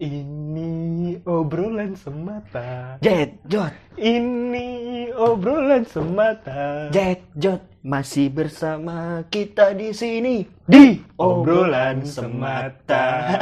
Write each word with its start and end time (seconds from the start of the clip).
Ini 0.00 1.20
obrolan 1.28 1.92
semata. 1.92 2.96
Jet 3.04 3.36
Jot, 3.44 3.68
Ini 4.00 5.12
obrolan 5.12 5.84
semata. 5.84 6.88
Jet 6.88 7.20
Jot 7.36 7.60
masih 7.84 8.32
bersama 8.32 9.20
kita 9.28 9.76
di 9.76 9.92
sini. 9.92 10.48
Di 10.64 11.04
obrolan 11.20 12.00
semata. 12.08 13.36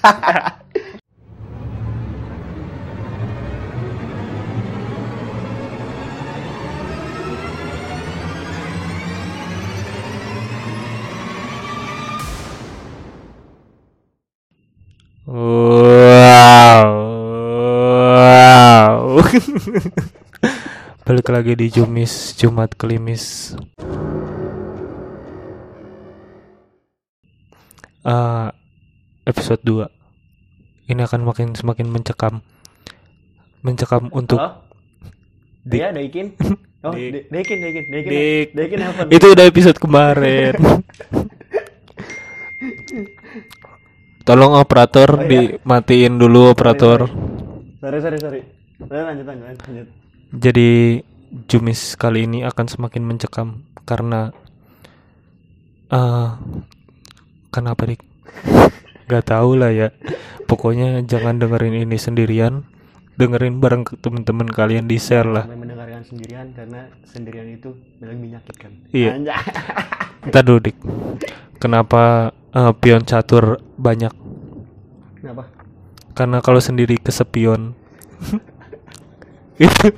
Wow. 0.00 0.52
lagi 21.36 21.52
di 21.52 21.68
Jumis 21.68 22.32
Jumat 22.32 22.72
Kelimis. 22.80 23.52
Eh, 28.06 28.48
episode 29.28 29.60
2 29.60 29.84
Ini 30.88 31.04
akan 31.04 31.28
makin 31.28 31.52
semakin 31.52 31.92
mencekam. 31.92 32.40
Mencekam 33.60 34.08
untuk 34.16 34.40
Halo? 34.40 34.64
Dik. 35.68 35.76
Iya, 35.76 35.88
Daikin. 35.92 36.26
Oh, 36.86 36.94
Dik. 36.94 37.28
Daikin, 37.28 37.58
Daikin, 37.60 37.84
Daikin. 37.90 38.10
Dik. 38.14 38.48
Daikin 38.54 38.78
apa? 38.80 39.02
Itu 39.10 39.26
udah 39.34 39.44
episode 39.44 39.76
kemarin. 39.76 40.54
Tolong 44.26 44.56
operator 44.56 45.18
Oh, 45.18 45.20
iya. 45.20 45.28
dimatiin 45.60 46.16
dulu 46.16 46.54
operator. 46.54 47.10
Sorry, 47.82 47.98
sorry, 48.00 48.18
sorry. 48.22 48.40
Lanjut, 48.80 49.26
lanjut, 49.26 49.44
lanjut, 49.44 49.60
lanjut. 49.66 49.86
Jadi 50.30 51.02
Jumis 51.44 52.00
kali 52.00 52.24
ini 52.24 52.48
akan 52.48 52.64
semakin 52.64 53.04
mencekam 53.04 53.68
karena 53.84 54.32
eh 55.92 56.28
kenapa 57.52 57.84
dik? 57.84 58.00
Gak 59.06 59.28
tahu 59.28 59.60
lah 59.60 59.68
ya. 59.68 59.92
Pokoknya 60.48 61.04
jangan 61.04 61.36
dengerin 61.36 61.84
ini 61.84 62.00
sendirian. 62.00 62.64
Dengerin 63.16 63.60
bareng 63.60 63.84
ke 63.84 64.00
teman-teman 64.00 64.48
kalian 64.48 64.88
di 64.88 64.96
share 64.96 65.28
lah. 65.28 65.44
Mendengarkan 65.44 66.04
sendirian 66.04 66.52
karena 66.56 66.88
sendirian 67.04 67.48
itu 67.52 67.76
lebih 68.00 68.16
menyakitkan. 68.16 68.72
Iya. 68.96 69.20
Kita 70.24 70.40
dulu 70.46 70.58
dik. 70.64 70.76
Kenapa 71.60 72.32
eh, 72.32 72.72
pion 72.80 73.04
catur 73.04 73.60
banyak? 73.76 74.12
Kenapa? 75.20 75.52
Karena 76.16 76.40
kalau 76.40 76.64
sendiri 76.64 76.96
kesepion. 76.96 77.76
Itu 79.60 79.92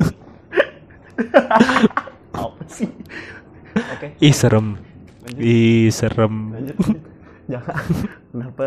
Apa 2.38 2.62
sih? 2.70 2.88
Oke, 3.74 4.14
ih 4.18 4.34
serem. 4.34 4.78
lanjut. 5.26 5.40
Ih 5.42 5.88
serem. 5.90 6.34
Lanjut. 6.54 6.76
Jangan. 7.52 7.84
Kenapa? 8.30 8.66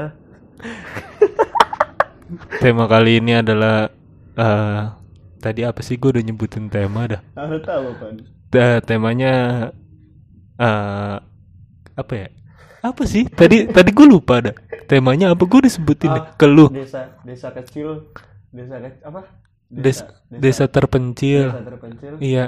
Tema 2.64 2.86
kali 2.88 3.20
ini 3.20 3.36
adalah 3.36 3.92
eh 4.34 4.84
tadi 5.42 5.66
apa 5.66 5.82
sih 5.84 5.98
gue 5.98 6.16
udah 6.16 6.24
nyebutin 6.24 6.72
tema 6.72 7.10
dah. 7.10 7.22
Aku 7.36 7.60
tahu. 7.60 7.92
Dah, 8.50 8.80
temanya 8.80 9.34
eh 10.56 11.16
apa 11.92 12.14
ya? 12.16 12.28
Apa 12.82 13.04
sih? 13.06 13.28
Tadi 13.28 13.68
tadi 13.70 13.90
gue 13.92 14.08
lupa 14.08 14.42
dah. 14.42 14.56
Temanya 14.88 15.36
apa? 15.36 15.44
Gue 15.46 15.68
disebutin 15.68 16.12
Ah, 16.12 16.34
ke 16.34 16.48
lu. 16.48 16.68
Desa, 16.72 17.20
desa 17.22 17.52
kecil, 17.52 18.10
desa 18.50 18.80
kecil 18.80 19.04
apa? 19.06 19.22
Desa, 19.72 20.04
desa 20.28 20.68
terpencil. 20.68 21.48
desa 21.48 21.64
terpencil. 21.64 22.14
Iya. 22.20 22.46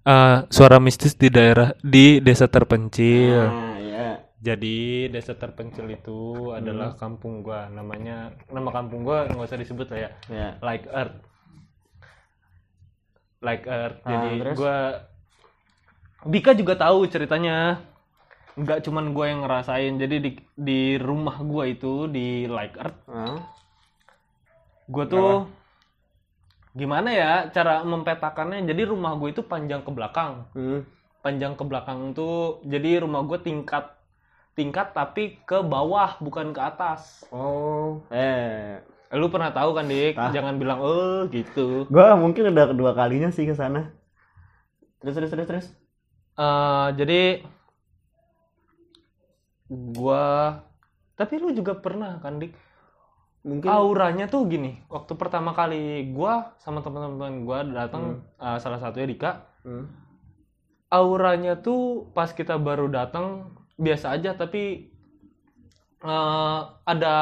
Eh, 0.00 0.36
suara 0.50 0.82
mistis 0.82 1.14
di 1.14 1.30
daerah 1.30 1.70
di 1.78 2.18
desa 2.18 2.50
terpencil. 2.50 3.38
Ah, 3.46 3.78
ya. 3.78 4.08
Jadi 4.40 5.06
desa 5.06 5.36
terpencil 5.36 5.86
itu 5.86 6.50
adalah 6.50 6.96
kampung 6.96 7.44
gua. 7.44 7.68
Namanya 7.68 8.34
nama 8.50 8.72
kampung 8.72 9.04
gua 9.04 9.28
nggak 9.28 9.46
usah 9.46 9.60
disebut 9.60 9.86
lah 9.92 9.98
ya. 10.00 10.10
Ya. 10.26 10.48
Like 10.58 10.88
Earth. 10.90 11.16
Like 13.40 13.64
Earth. 13.64 13.98
Ah, 14.02 14.10
Jadi 14.10 14.30
terus? 14.40 14.56
gua 14.58 14.76
Dika 16.20 16.52
juga 16.52 16.74
tahu 16.74 17.06
ceritanya. 17.06 17.80
Nggak 18.52 18.82
cuman 18.84 19.12
gua 19.12 19.30
yang 19.30 19.40
ngerasain. 19.40 19.96
Jadi 19.96 20.16
di 20.18 20.30
di 20.52 20.80
rumah 20.96 21.38
gua 21.40 21.64
itu 21.64 22.04
di 22.04 22.44
Like 22.44 22.76
Earth, 22.76 23.00
Ah. 23.06 23.38
gua 24.84 25.04
tuh 25.06 25.48
gimana 26.76 27.08
ya 27.10 27.32
cara 27.50 27.82
mempetakannya? 27.82 28.66
Jadi 28.66 28.82
rumah 28.86 29.18
gue 29.18 29.34
itu 29.34 29.42
panjang 29.42 29.82
ke 29.82 29.90
belakang. 29.90 30.46
Hmm. 30.54 30.86
Panjang 31.20 31.58
ke 31.58 31.64
belakang 31.66 32.16
tuh 32.16 32.64
jadi 32.64 33.04
rumah 33.04 33.26
gue 33.26 33.38
tingkat 33.42 34.00
tingkat 34.58 34.92
tapi 34.92 35.40
ke 35.46 35.62
bawah 35.62 36.18
bukan 36.20 36.52
ke 36.52 36.60
atas. 36.60 37.24
Oh. 37.32 38.02
Eh. 38.12 38.82
Lu 39.10 39.26
pernah 39.26 39.50
tahu 39.50 39.74
kan, 39.74 39.90
Dik? 39.90 40.14
Ah. 40.14 40.30
Jangan 40.30 40.54
bilang 40.60 40.78
oh 40.78 41.26
gitu. 41.34 41.88
Gua 41.90 42.14
mungkin 42.14 42.54
udah 42.54 42.70
kedua 42.70 42.94
kalinya 42.94 43.34
sih 43.34 43.42
ke 43.42 43.58
sana. 43.58 43.90
Terus 45.02 45.14
terus 45.18 45.30
terus 45.34 45.46
terus. 45.50 45.66
Eh, 46.38 46.88
jadi 46.94 47.22
gua 49.70 50.62
tapi 51.18 51.36
lu 51.42 51.50
juga 51.50 51.74
pernah 51.74 52.22
kan, 52.22 52.38
Dik? 52.38 52.54
Mungkin 53.40 53.72
Auranya 53.72 54.28
tuh 54.28 54.44
gini, 54.52 54.84
waktu 54.92 55.16
pertama 55.16 55.56
kali 55.56 56.12
gua 56.12 56.52
sama 56.60 56.84
teman-teman 56.84 57.48
gua 57.48 57.64
datang 57.64 58.20
eh, 58.36 58.58
salah 58.60 58.76
satunya 58.76 59.08
Dika, 59.08 59.32
Hmm. 59.60 59.92
auranya 60.88 61.60
tuh 61.60 62.08
pas 62.16 62.32
kita 62.32 62.56
baru 62.56 62.88
datang 62.88 63.52
biasa 63.76 64.16
aja 64.16 64.32
tapi 64.32 64.88
eh, 66.00 66.60
ada 66.88 67.14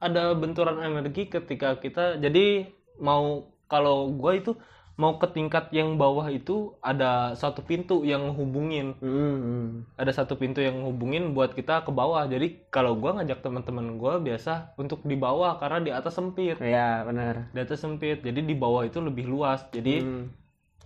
ada 0.00 0.22
benturan 0.32 0.80
energi 0.80 1.28
ketika 1.28 1.76
kita 1.76 2.16
jadi 2.16 2.72
mau 2.96 3.52
kalau 3.68 4.16
gua 4.16 4.32
itu 4.40 4.56
mau 5.00 5.16
ke 5.16 5.24
tingkat 5.32 5.72
yang 5.72 5.96
bawah 5.96 6.28
itu 6.28 6.76
ada 6.84 7.32
satu 7.32 7.64
pintu 7.64 8.04
yang 8.04 8.36
hubungin. 8.36 8.92
Hmm, 9.00 9.36
hmm. 9.40 9.66
ada 9.96 10.12
satu 10.12 10.36
pintu 10.36 10.60
yang 10.60 10.84
hubungin 10.84 11.32
buat 11.32 11.56
kita 11.56 11.82
ke 11.82 11.90
bawah. 11.90 12.28
Jadi 12.28 12.68
kalau 12.68 12.92
gua 13.00 13.16
ngajak 13.16 13.40
teman-teman 13.40 13.96
gua 13.96 14.20
biasa 14.20 14.76
untuk 14.76 15.00
di 15.02 15.16
bawah 15.16 15.56
karena 15.56 15.80
di 15.80 15.90
atas 15.90 16.20
sempit. 16.20 16.60
Iya, 16.60 17.08
benar. 17.08 17.48
di 17.56 17.58
atas 17.64 17.80
sempit. 17.80 18.20
Jadi 18.20 18.44
di 18.44 18.52
bawah 18.52 18.84
itu 18.84 19.00
lebih 19.00 19.24
luas. 19.24 19.64
Jadi 19.72 20.04
Hmm. 20.04 20.28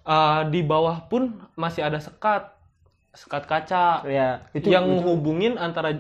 eh, 0.07 0.43
di 0.55 0.63
bawah 0.63 1.11
pun 1.11 1.43
masih 1.59 1.83
ada 1.83 1.99
sekat. 1.99 2.55
Sekat 3.11 3.51
kaca. 3.51 4.07
Iya, 4.07 4.47
itu 4.55 4.71
yang 4.71 4.87
itu- 4.87 5.03
hubungin 5.03 5.59
antara 5.59 5.99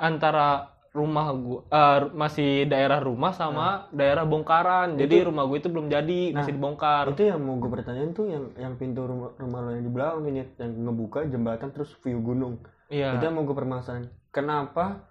antara 0.00 0.71
rumah 0.92 1.32
gua 1.32 1.60
eh, 1.72 1.98
masih 2.12 2.68
daerah 2.68 3.00
rumah 3.00 3.32
sama 3.32 3.88
daerah 3.96 4.28
bongkaran 4.28 5.00
jadi 5.00 5.24
rumah 5.24 5.48
gue 5.48 5.56
itu 5.64 5.72
belum 5.72 5.88
jadi 5.88 6.20
Nah, 6.36 6.44
masih 6.44 6.52
dibongkar 6.52 7.04
itu 7.08 7.22
yang 7.32 7.40
mau 7.40 7.56
gue 7.56 7.70
pertanyain 7.72 8.12
tuh 8.12 8.28
yang 8.28 8.44
yang 8.60 8.76
pintu 8.76 9.08
rumah 9.08 9.32
rumah 9.40 9.64
lo 9.64 9.72
yang 9.72 9.84
di 9.84 9.92
belakang 9.92 10.28
ini 10.28 10.44
yang 10.60 10.72
ngebuka 10.84 11.24
jembatan 11.32 11.72
terus 11.72 11.96
view 12.04 12.20
gunung. 12.20 12.60
iya 12.92 13.16
Itu 13.16 13.24
yang 13.24 13.40
mau 13.40 13.48
gue 13.48 13.56
permasalahin. 13.56 14.12
Kenapa 14.28 15.08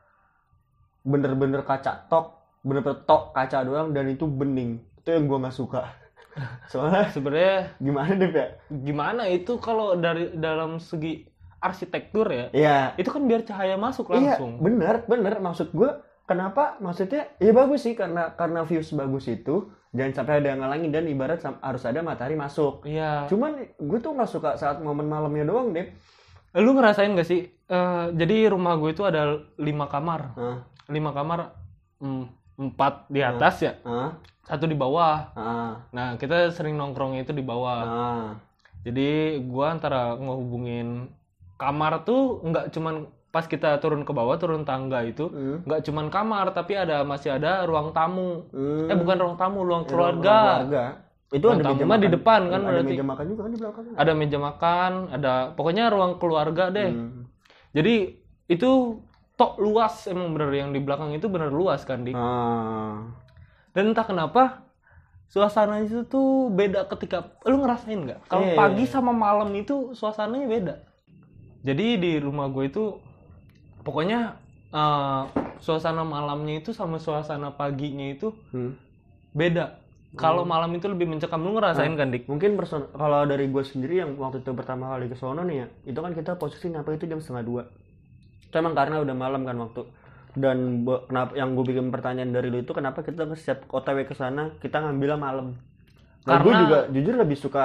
bener-bener 1.01 1.65
kaca 1.65 2.05
tok, 2.05 2.37
bener-bener 2.61 3.01
tok 3.09 3.33
kaca 3.33 3.65
doang 3.65 3.89
dan 3.89 4.05
itu 4.05 4.29
bening. 4.29 4.85
Itu 5.01 5.17
yang 5.17 5.25
gue 5.25 5.37
nggak 5.41 5.57
suka. 5.57 5.89
Soalnya 6.71 7.09
sebenarnya 7.09 7.57
gimana 7.81 8.11
deh 8.15 8.29
ya? 8.29 8.47
gimana 8.69 9.25
itu 9.27 9.57
kalau 9.57 9.97
dari 9.97 10.29
dalam 10.37 10.77
segi 10.77 11.25
arsitektur 11.61 12.27
ya 12.27 12.45
Iya. 12.51 12.77
itu 12.97 13.07
kan 13.07 13.23
biar 13.23 13.45
cahaya 13.45 13.77
masuk 13.77 14.09
Iya, 14.11 14.35
langsung 14.35 14.57
bener, 14.57 15.05
bener. 15.05 15.37
Maksud 15.37 15.71
gue, 15.71 15.89
kenapa? 16.25 16.75
Maksudnya, 16.77 17.29
ya 17.37 17.53
bagus 17.53 17.85
sih 17.85 17.93
karena 17.93 18.33
karena 18.33 18.65
view 18.65 18.81
sebagus 18.81 19.29
itu, 19.29 19.69
jangan 19.91 20.13
sampai 20.17 20.41
ada 20.41 20.47
yang 20.49 20.59
ngalangin 20.59 20.89
dan 20.89 21.05
ibarat 21.05 21.39
harus 21.39 21.83
ada 21.85 22.01
matahari 22.01 22.33
masuk. 22.33 22.81
iya 22.83 23.29
Cuman 23.29 23.61
gue 23.77 23.99
tuh 23.99 24.11
nggak 24.11 24.27
suka 24.27 24.49
saat 24.55 24.81
momen 24.81 25.05
malamnya 25.05 25.45
doang 25.45 25.69
deh. 25.71 25.87
lu 26.51 26.75
ngerasain 26.75 27.15
gak 27.15 27.23
sih 27.23 27.47
Eh, 27.65 28.05
jadi 28.11 28.51
rumah 28.51 28.75
gue 28.75 28.91
itu 28.91 29.07
ada 29.07 29.39
lima 29.55 29.87
kamar 29.87 30.35
Ah, 30.35 30.59
lima 30.91 31.15
kamar 31.15 31.55
mm, 32.03 32.23
empat 32.59 33.07
di 33.07 33.23
atas 33.23 33.63
ya 33.63 33.79
ah, 33.81 34.19
satu 34.43 34.67
di 34.67 34.75
bawah 34.75 35.31
ah, 35.31 35.79
nah 35.89 36.19
kita 36.19 36.51
sering 36.51 36.75
nongkrongnya 36.75 37.23
itu 37.23 37.31
di 37.31 37.39
bawah 37.39 37.79
ah. 37.79 38.27
jadi 38.83 39.39
gua 39.41 39.71
antara 39.71 40.19
ngehubungin 40.19 41.07
kamar 41.61 42.01
tuh 42.01 42.41
nggak 42.41 42.65
cuman 42.71 42.95
pas 43.29 43.45
kita 43.45 43.77
turun 43.77 44.01
ke 44.01 44.11
bawah 44.11 44.35
turun 44.35 44.63
tangga 44.63 44.99
itu 45.01 45.25
Hmm. 45.25 45.61
nggak 45.63 45.81
cuman 45.83 46.05
kamar 46.07 46.51
tapi 46.51 46.75
ada 46.75 47.03
masih 47.03 47.31
ada 47.31 47.63
ruang 47.63 47.91
tamu 47.91 48.49
Hmm. 48.49 48.85
eh 48.85 48.95
bukan 48.95 49.17
ruang 49.17 49.37
tamu 49.37 49.61
ruang 49.61 49.85
keluarga 49.85 50.17
ruang 50.17 50.67
keluarga. 50.67 50.85
Itu 51.31 51.45
Ruang 51.47 51.55
ada 51.55 51.65
tamu 51.65 51.75
meja 51.77 51.85
mah 51.85 51.95
di 51.95 52.01
makan. 52.03 52.15
depan 52.17 52.41
kan 52.43 52.59
ada 52.59 52.71
berarti. 52.75 52.91
meja 52.91 53.05
makan 53.05 53.25
juga 53.25 53.41
kan 53.41 53.49
di 53.49 53.59
belakang. 53.61 53.83
ada 53.95 54.11
meja 54.13 54.37
makan 54.37 54.91
ada 55.11 55.33
pokoknya 55.53 55.83
ruang 55.87 56.13
keluarga 56.17 56.63
deh 56.69 56.89
Hmm. 56.89 57.23
jadi 57.71 57.95
itu 58.47 58.69
tok 59.33 59.53
luas 59.57 60.05
emang 60.05 60.27
bener 60.31 60.51
yang 60.51 60.69
di 60.69 60.77
belakang 60.77 61.09
itu 61.11 61.25
bener 61.25 61.47
luas 61.49 61.81
kan 61.81 62.03
di 62.03 62.11
Ah. 62.11 63.07
dan 63.71 63.83
entah 63.87 64.03
kenapa 64.03 64.67
suasana 65.25 65.79
itu 65.79 66.03
tuh 66.03 66.51
beda 66.51 66.83
ketika 66.89 67.23
lu 67.45 67.57
ngerasain 67.57 67.95
nggak 67.97 68.27
kalau 68.27 68.43
Iya, 68.43 68.55
pagi 68.57 68.83
iya. 68.83 68.91
sama 68.91 69.11
malam 69.11 69.47
itu 69.55 69.95
suasananya 69.95 70.45
beda 70.45 70.75
jadi 71.61 71.85
di 71.95 72.11
rumah 72.17 72.47
gue 72.47 72.65
itu 72.65 72.83
pokoknya 73.81 74.37
eh, 74.69 75.21
suasana 75.57 76.01
malamnya 76.01 76.59
itu 76.59 76.71
sama 76.71 76.97
suasana 76.97 77.51
paginya 77.51 78.07
itu 78.07 78.33
Hmm. 78.49 78.73
beda 79.31 79.77
kalau 80.11 80.43
malam 80.43 80.75
itu 80.75 80.85
lebih 80.85 81.07
mencekam 81.07 81.39
lu 81.39 81.55
ngerasain 81.55 81.95
kan 81.95 82.11
dik 82.11 82.27
Mungkin 82.27 82.59
person 82.59 82.83
kalau 82.91 83.23
dari 83.23 83.47
gue 83.47 83.63
sendiri 83.63 84.03
yang 84.03 84.11
waktu 84.15 84.43
itu 84.43 84.51
pertama 84.51 84.91
kali 84.91 85.07
ke 85.07 85.15
sono 85.15 85.39
nih 85.41 85.57
ya, 85.57 85.67
itu 85.87 85.95
kan 85.97 86.11
kita 86.11 86.35
posisi 86.35 86.67
nyampe 86.67 86.91
itu 86.91 87.07
jam 87.07 87.23
setengah 87.23 87.39
dua. 87.41 87.63
Itu 88.43 88.51
emang 88.53 88.75
karena 88.75 88.99
udah 88.99 89.15
malam 89.15 89.47
kan 89.47 89.55
waktu. 89.55 89.87
Dan 90.35 90.83
kenapa 90.83 91.31
yang 91.31 91.55
gue 91.55 91.63
bikin 91.63 91.87
pertanyaan 91.87 92.27
dari 92.27 92.47
lu 92.47 92.59
itu 92.59 92.75
kenapa 92.75 93.03
kita 93.03 93.23
setiap 93.31 93.71
OTW 93.71 94.03
ke 94.03 94.11
sana 94.11 94.51
kita 94.59 94.83
ngambilnya 94.83 95.15
malam? 95.15 95.55
Nah, 96.27 96.37
gue 96.37 96.43
Karena- 96.43 96.59
juga 96.59 96.77
jujur 96.91 97.15
lebih 97.15 97.37
suka 97.39 97.63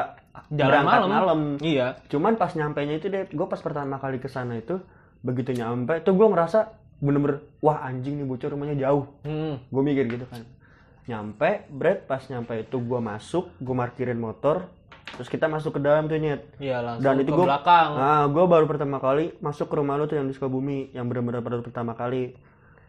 Jalan 0.48 0.82
malam. 0.82 1.08
malam. 1.08 1.40
iya 1.58 1.96
Cuman 2.06 2.34
pas 2.34 2.50
nyampainya 2.50 2.96
itu 2.96 3.06
deh, 3.06 3.26
gue 3.26 3.46
pas 3.46 3.58
pertama 3.58 3.96
kali 3.96 4.16
ke 4.16 4.26
sana 4.26 4.54
itu 4.54 4.78
begitu 5.18 5.52
nyampe, 5.52 5.98
tuh 6.00 6.12
gue 6.12 6.26
ngerasa 6.26 6.70
bener-bener 6.96 7.40
wah 7.58 7.82
anjing 7.82 8.14
nih 8.14 8.24
bocor 8.24 8.48
rumahnya 8.50 8.76
jauh. 8.80 9.04
Hmm. 9.20 9.60
gue 9.62 9.82
mikir 9.82 10.08
gitu 10.08 10.24
kan 10.24 10.44
nyampe 11.04 11.68
bread 11.68 12.02
pas 12.04 12.22
nyampe 12.24 12.56
itu 12.56 12.76
gue 12.76 13.00
masuk 13.00 13.52
gue 13.56 13.74
parkirin 13.74 14.16
motor 14.16 14.66
terus 15.08 15.28
kita 15.28 15.46
masuk 15.46 15.70
ke 15.72 15.80
dalam 15.80 16.04
tuh 16.04 16.16
nyet 16.16 16.42
Iya 16.56 16.80
langsung 16.80 17.04
Dan 17.04 17.14
itu 17.16 17.30
ke 17.30 17.36
gua- 17.36 17.46
belakang. 17.48 17.88
nah 17.94 18.26
gue 18.26 18.44
baru 18.44 18.64
pertama 18.64 18.98
kali 18.98 19.30
masuk 19.38 19.66
ke 19.66 19.74
rumah 19.74 19.94
lu 19.94 20.04
tuh 20.04 20.14
yang 20.14 20.26
di 20.26 20.32
Sukabumi 20.32 20.90
yang 20.90 21.06
benar-benar 21.06 21.40
baru 21.40 21.60
pertama 21.60 21.94
kali 21.94 22.34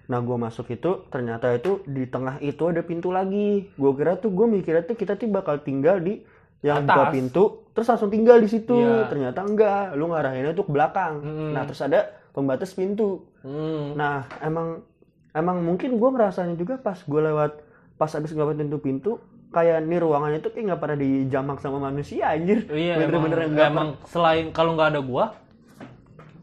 nah 0.06 0.18
gue 0.18 0.34
masuk 0.36 0.66
itu 0.68 1.06
ternyata 1.06 1.52
itu 1.52 1.84
di 1.84 2.06
tengah 2.06 2.40
itu 2.40 2.64
ada 2.64 2.80
pintu 2.80 3.12
lagi 3.12 3.70
gue 3.70 3.92
kira 3.94 4.16
tuh 4.16 4.32
gue 4.32 4.48
mikirnya 4.48 4.82
tuh 4.84 4.96
kita 4.96 5.14
tuh 5.14 5.28
bakal 5.28 5.60
tinggal 5.60 6.00
di 6.00 6.24
yang 6.60 6.84
buka 6.84 7.04
Atas. 7.04 7.14
pintu 7.14 7.44
terus 7.70 7.88
langsung 7.88 8.10
tinggal 8.10 8.38
di 8.38 8.48
situ 8.48 8.74
Iya. 8.74 9.06
ternyata 9.06 9.40
enggak 9.42 9.94
lu 9.94 10.08
ngarahinnya 10.08 10.52
tuh 10.52 10.64
ke 10.64 10.72
belakang 10.72 11.14
Hmm. 11.20 11.52
nah 11.52 11.64
terus 11.64 11.80
ada 11.80 12.00
pembatas 12.32 12.72
pintu 12.72 13.26
Hmm. 13.40 13.96
Nah, 13.96 14.28
emang 14.40 14.84
emang 15.32 15.62
mungkin 15.62 15.96
gue 15.96 16.10
ngerasanya 16.10 16.54
juga 16.54 16.76
pas 16.76 17.00
gue 17.00 17.22
lewat 17.24 17.64
pas 17.96 18.12
abis 18.12 18.30
ngelewatin 18.30 18.68
pintu-pintu 18.68 19.24
kayak 19.48 19.80
nih 19.82 19.98
ruangannya 19.98 20.38
tuh 20.38 20.52
kayak 20.52 20.66
nggak 20.68 20.82
pada 20.82 20.94
dijamak 20.94 21.58
sama 21.58 21.80
manusia 21.82 22.28
anjir. 22.28 22.68
Iya 22.68 23.00
emang, 23.00 23.24
Bener-bener 23.24 23.40
yang 23.40 23.52
nggak 23.54 23.70
emang 23.70 23.90
selain 24.04 24.52
kalau 24.52 24.76
nggak 24.76 24.92
ada 24.92 25.02
gua 25.02 25.26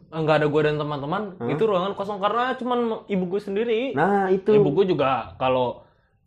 nggak 0.07 0.35
ada 0.35 0.47
gua 0.47 0.61
dan 0.63 0.75
teman-teman 0.75 1.21
itu 1.45 1.61
ruangan 1.61 1.93
kosong 1.93 2.17
karena 2.17 2.55
cuman 2.55 2.79
ibu 3.05 3.23
gue 3.27 3.41
sendiri 3.43 3.81
Nah, 3.91 4.31
itu. 4.31 4.49
ibu 4.49 4.69
gue 4.71 4.85
juga 4.87 5.35
kalau 5.35 5.84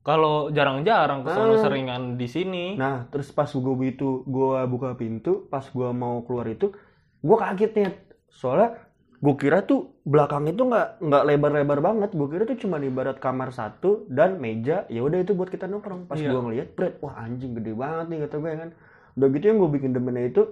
kalau 0.08 0.48
jarang-jarang 0.48 1.20
ke 1.20 1.28
sono 1.28 1.52
Ah. 1.52 1.60
seringan 1.60 2.16
di 2.16 2.24
sini 2.24 2.64
Nah, 2.74 3.04
terus 3.06 3.28
pas 3.28 3.44
gue 3.44 3.74
begitu 3.76 4.24
gue 4.24 4.56
buka 4.64 4.96
pintu, 4.96 5.44
pas 5.46 5.60
gue 5.60 5.88
mau 5.92 6.24
keluar 6.24 6.48
itu, 6.48 6.72
gue 7.20 7.36
kaget 7.36 7.72
nih. 7.76 7.92
Soalnya 8.30 8.80
gue 9.18 9.34
kira 9.36 9.60
tuh 9.62 10.00
belakang 10.02 10.48
itu 10.48 10.64
nggak 10.64 11.04
nggak 11.04 11.22
lebar-lebar 11.24 11.78
banget. 11.82 12.10
Gue 12.16 12.24
kira 12.26 12.42
tuh 12.42 12.56
cuma 12.56 12.80
ibarat 12.80 13.20
kamar 13.20 13.52
satu 13.52 14.08
dan 14.08 14.40
meja. 14.40 14.88
Ya 14.88 15.04
udah 15.04 15.20
itu 15.20 15.36
buat 15.36 15.52
kita 15.52 15.68
nongkrong. 15.68 16.08
Pas 16.08 16.16
Iya. 16.16 16.32
gue 16.32 16.40
ngeliat, 16.40 16.68
Bret, 16.72 16.96
wah 16.98 17.18
anjing 17.18 17.52
gede 17.52 17.76
banget 17.76 18.06
nih 18.08 18.18
kata 18.24 18.36
gue 18.38 18.52
kan. 18.56 18.70
Udah 19.12 19.28
gitu 19.28 19.44
yang 19.44 19.58
gue 19.58 19.70
bikin 19.76 19.90
demennya 19.92 20.24
itu 20.24 20.42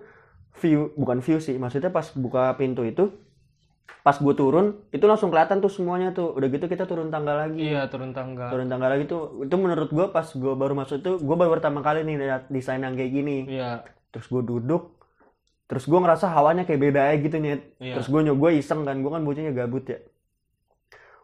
view 0.57 0.93
bukan 0.95 1.21
view 1.21 1.37
sih, 1.37 1.57
maksudnya 1.57 1.89
pas 1.89 2.13
buka 2.13 2.53
pintu 2.57 2.81
itu 2.83 3.13
pas 4.07 4.15
gue 4.23 4.35
turun 4.39 4.79
itu 4.95 5.03
langsung 5.03 5.35
kelihatan 5.35 5.59
tuh 5.59 5.67
semuanya 5.67 6.15
tuh. 6.15 6.31
Udah 6.39 6.47
gitu 6.47 6.71
kita 6.71 6.87
turun 6.87 7.11
tangga 7.11 7.35
lagi. 7.35 7.75
Iya 7.75 7.91
turun 7.91 8.15
tangga. 8.15 8.55
Turun 8.55 8.71
tangga 8.71 8.87
lagi 8.87 9.11
tuh 9.11 9.43
itu 9.43 9.55
menurut 9.59 9.91
gue 9.91 10.07
pas 10.15 10.23
gue 10.31 10.55
baru 10.55 10.79
masuk 10.79 11.03
tuh 11.03 11.19
gue 11.19 11.35
baru 11.35 11.59
pertama 11.59 11.83
kali 11.83 12.07
nih 12.07 12.23
lihat 12.23 12.47
desain 12.47 12.79
yang 12.79 12.95
kayak 12.95 13.11
gini. 13.11 13.51
Iya. 13.51 13.83
Terus 14.15 14.31
gue 14.31 14.43
duduk 14.47 14.95
terus 15.67 15.83
gue 15.91 15.99
ngerasa 15.99 16.31
hawanya 16.31 16.63
kayak 16.63 16.79
beda 16.79 17.11
aja 17.11 17.19
gitu 17.19 17.43
nih 17.43 17.59
Iya. 17.83 17.99
terus 17.99 18.07
gue 18.07 18.23
nyoba 18.23 18.55
iseng 18.55 18.87
kan 18.87 19.03
gue 19.03 19.11
kan 19.11 19.27
bocahnya 19.27 19.51
gabut 19.51 19.83
ya. 19.91 19.99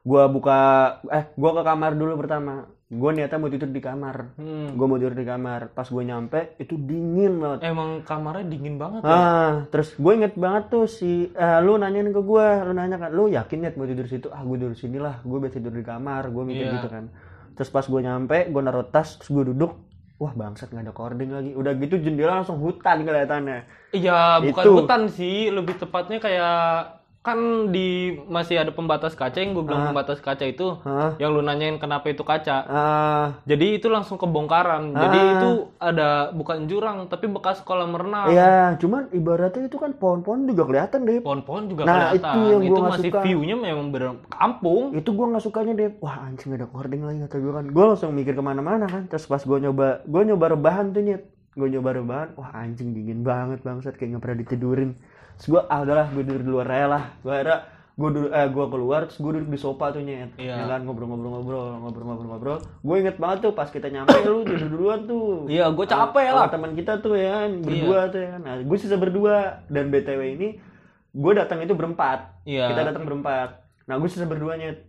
Gue 0.02 0.23
buka 0.34 0.58
eh 1.14 1.31
gue 1.38 1.50
ke 1.55 1.62
kamar 1.62 1.94
dulu 1.94 2.19
pertama 2.19 2.67
gue 2.93 3.11
niatnya 3.11 3.41
mau 3.41 3.49
tidur 3.49 3.73
di 3.73 3.81
kamar. 3.81 4.37
Hmm. 4.37 4.77
gue 4.77 4.87
mau 4.87 5.00
tidur 5.00 5.17
di 5.17 5.25
kamar. 5.25 5.73
Pas 5.73 5.89
gue 5.89 6.03
nyampe 6.05 6.61
itu 6.61 6.77
dingin 6.77 7.41
banget. 7.41 7.65
Emang 7.65 8.05
kamarnya 8.05 8.44
dingin 8.44 8.77
banget 8.77 9.00
ya? 9.00 9.09
Ah 9.09 9.53
terus 9.73 9.97
gue 9.97 10.12
inget 10.12 10.37
banget 10.37 10.69
tuh 10.69 10.85
si 10.85 11.33
eh, 11.33 11.59
lu 11.61 11.75
nanyain 11.75 12.12
ke 12.12 12.21
gue 12.21 12.47
lu 12.69 12.73
nanya 12.77 13.00
kan 13.00 13.11
lu 13.11 13.33
yakin 13.33 13.65
net 13.65 13.81
mau 13.81 13.89
tidur 13.89 14.05
situ? 14.05 14.29
Ah 14.29 14.44
gue 14.44 14.61
tidur 14.61 14.77
sini 14.77 15.00
lah. 15.00 15.25
Gue 15.25 15.41
biasa 15.41 15.56
tidur 15.56 15.73
di 15.73 15.81
kamar. 15.83 16.29
Gue 16.29 16.44
mikir 16.44 16.69
Iya. 16.69 16.75
gitu 16.77 16.89
kan. 16.93 17.05
Terus 17.53 17.69
pas 17.69 17.85
gue 17.85 18.00
nyampe 18.00 18.39
gue 18.47 18.61
naruh 18.61 18.85
tas 18.85 19.17
terus 19.17 19.33
gue 19.33 19.56
duduk. 19.56 19.73
Wah 20.21 20.37
bangsat 20.37 20.71
nggak 20.71 20.87
ada 20.87 20.94
kording 20.94 21.33
lagi. 21.33 21.50
Udah 21.56 21.73
gitu 21.75 21.97
jendela 21.97 22.44
langsung 22.44 22.61
hutan 22.61 23.03
kelihatannya. 23.03 23.59
Iya, 23.91 24.39
bukan 24.39 24.62
Itu. 24.62 24.73
hutan 24.79 25.03
sih, 25.11 25.50
lebih 25.50 25.75
tepatnya 25.77 26.17
kayak 26.17 26.55
kan 27.23 27.39
di 27.71 27.89
masih 28.27 28.59
ada 28.59 28.71
pembatas 28.71 29.15
kaca 29.15 29.39
yang 29.39 29.55
gue 29.55 29.63
bilang 29.63 29.87
Ah. 29.87 29.89
pembatas 29.89 30.19
kaca 30.19 30.43
itu 30.43 30.75
Hah? 30.77 31.15
yang 31.17 31.31
lu 31.31 31.39
nanyain 31.39 31.79
kenapa 31.79 32.11
itu 32.11 32.21
kaca. 32.21 32.67
ah 32.67 33.27
Jadi 33.45 33.79
itu 33.79 33.87
langsung 33.87 34.19
kebongkaran. 34.19 34.91
Jadi 34.91 35.17
Ah. 35.17 35.31
itu 35.33 35.51
ada 35.79 36.09
bukan 36.31 36.67
jurang 36.67 37.07
tapi 37.07 37.31
bekas 37.31 37.63
kolam 37.63 37.95
renang. 37.95 38.27
Iya, 38.27 38.75
cuman 38.77 39.07
ibaratnya 39.11 39.65
itu 39.65 39.79
kan 39.79 39.95
pohon-pohon 39.95 40.45
juga 40.45 40.67
kelihatan 40.67 41.07
deh. 41.07 41.23
Pohon-pohon 41.23 41.63
juga 41.69 41.83
Nah, 41.85 42.11
kelihatan. 42.11 42.19
itu 42.19 42.39
yang 42.45 42.63
gua 42.65 42.75
nggak 42.77 42.91
masih 42.93 43.07
suka. 43.09 43.21
view-nya 43.23 43.57
memang 43.57 43.87
bener 43.89 44.11
kampung. 44.29 44.85
Itu 44.93 45.11
gua 45.13 45.27
nggak 45.31 45.45
sukanya 45.45 45.73
deh. 45.73 45.91
Wah 45.99 46.27
anjing 46.27 46.51
ada 46.53 46.67
kording 46.67 47.07
lagi 47.07 47.23
kata 47.23 47.37
gue 47.39 47.53
kan. 47.53 47.65
Gue 47.69 47.85
langsung 47.87 48.11
mikir 48.13 48.35
ke 48.35 48.43
mana-mana 48.43 48.85
kan. 48.85 49.07
Terus 49.07 49.25
pas 49.25 49.39
gue 49.41 49.59
nyoba, 49.61 50.03
gue 50.03 50.23
nyoba 50.25 50.47
rebahan 50.51 50.91
tuh 50.91 51.01
nyet. 51.01 51.23
Gue 51.53 51.69
nyoba 51.69 51.95
rebahan, 51.95 52.29
wah 52.35 52.51
anjing 52.57 52.91
dingin 52.91 53.23
banget 53.23 53.61
bangsat 53.61 53.95
kayak 53.95 54.11
nggak 54.11 54.23
pernah 54.23 54.39
ditidurin. 54.41 54.91
Terus 55.38 55.46
gue 55.56 55.62
ah 55.69 55.79
udahlah 55.84 56.06
gue 56.12 56.23
duduk 56.25 56.43
di 56.44 56.50
luar 56.50 56.69
aja 56.70 56.87
lah. 56.87 57.05
Gue 57.20 57.34
ada 57.34 57.55
gue 57.93 58.08
duduk 58.08 58.32
eh 58.32 58.49
gue 58.49 58.67
keluar 58.73 59.00
terus 59.05 59.20
gue 59.20 59.32
duduk 59.37 59.50
di 59.52 59.61
sofa 59.61 59.93
tuh 59.93 60.00
nyet. 60.00 60.32
Iya. 60.40 60.64
Ya 60.64 60.64
kan 60.64 60.88
ngobrol-ngobrol-ngobrol, 60.88 61.76
ngobrol-ngobrol-ngobrol. 61.84 62.58
Gue 62.81 62.96
inget 63.05 63.20
banget 63.20 63.44
tuh 63.44 63.52
pas 63.52 63.69
kita 63.69 63.93
nyampe 63.93 64.17
lu 64.25 64.49
tidur 64.49 64.69
duluan 64.73 65.05
tuh. 65.05 65.44
Iya, 65.44 65.69
gue 65.76 65.87
capek 65.87 66.29
lah. 66.32 66.49
teman 66.49 66.73
kita 66.73 67.05
tuh 67.05 67.20
ya 67.20 67.44
kan, 67.44 67.61
berdua 67.61 68.08
tuh 68.08 68.20
ya 68.25 68.29
kan. 68.37 68.40
Nah, 68.49 68.55
gue 68.64 68.79
sisa 68.81 68.96
berdua 68.96 69.61
dan 69.69 69.93
BTW 69.93 70.20
ini 70.40 70.49
gue 71.12 71.32
datang 71.37 71.61
itu 71.61 71.76
berempat. 71.76 72.49
Iya. 72.49 72.73
Kita 72.73 72.81
datang 72.88 73.05
berempat. 73.05 73.61
Nah, 73.84 74.00
gue 74.00 74.08
sisa 74.08 74.25
berdua 74.25 74.56
nyet. 74.56 74.88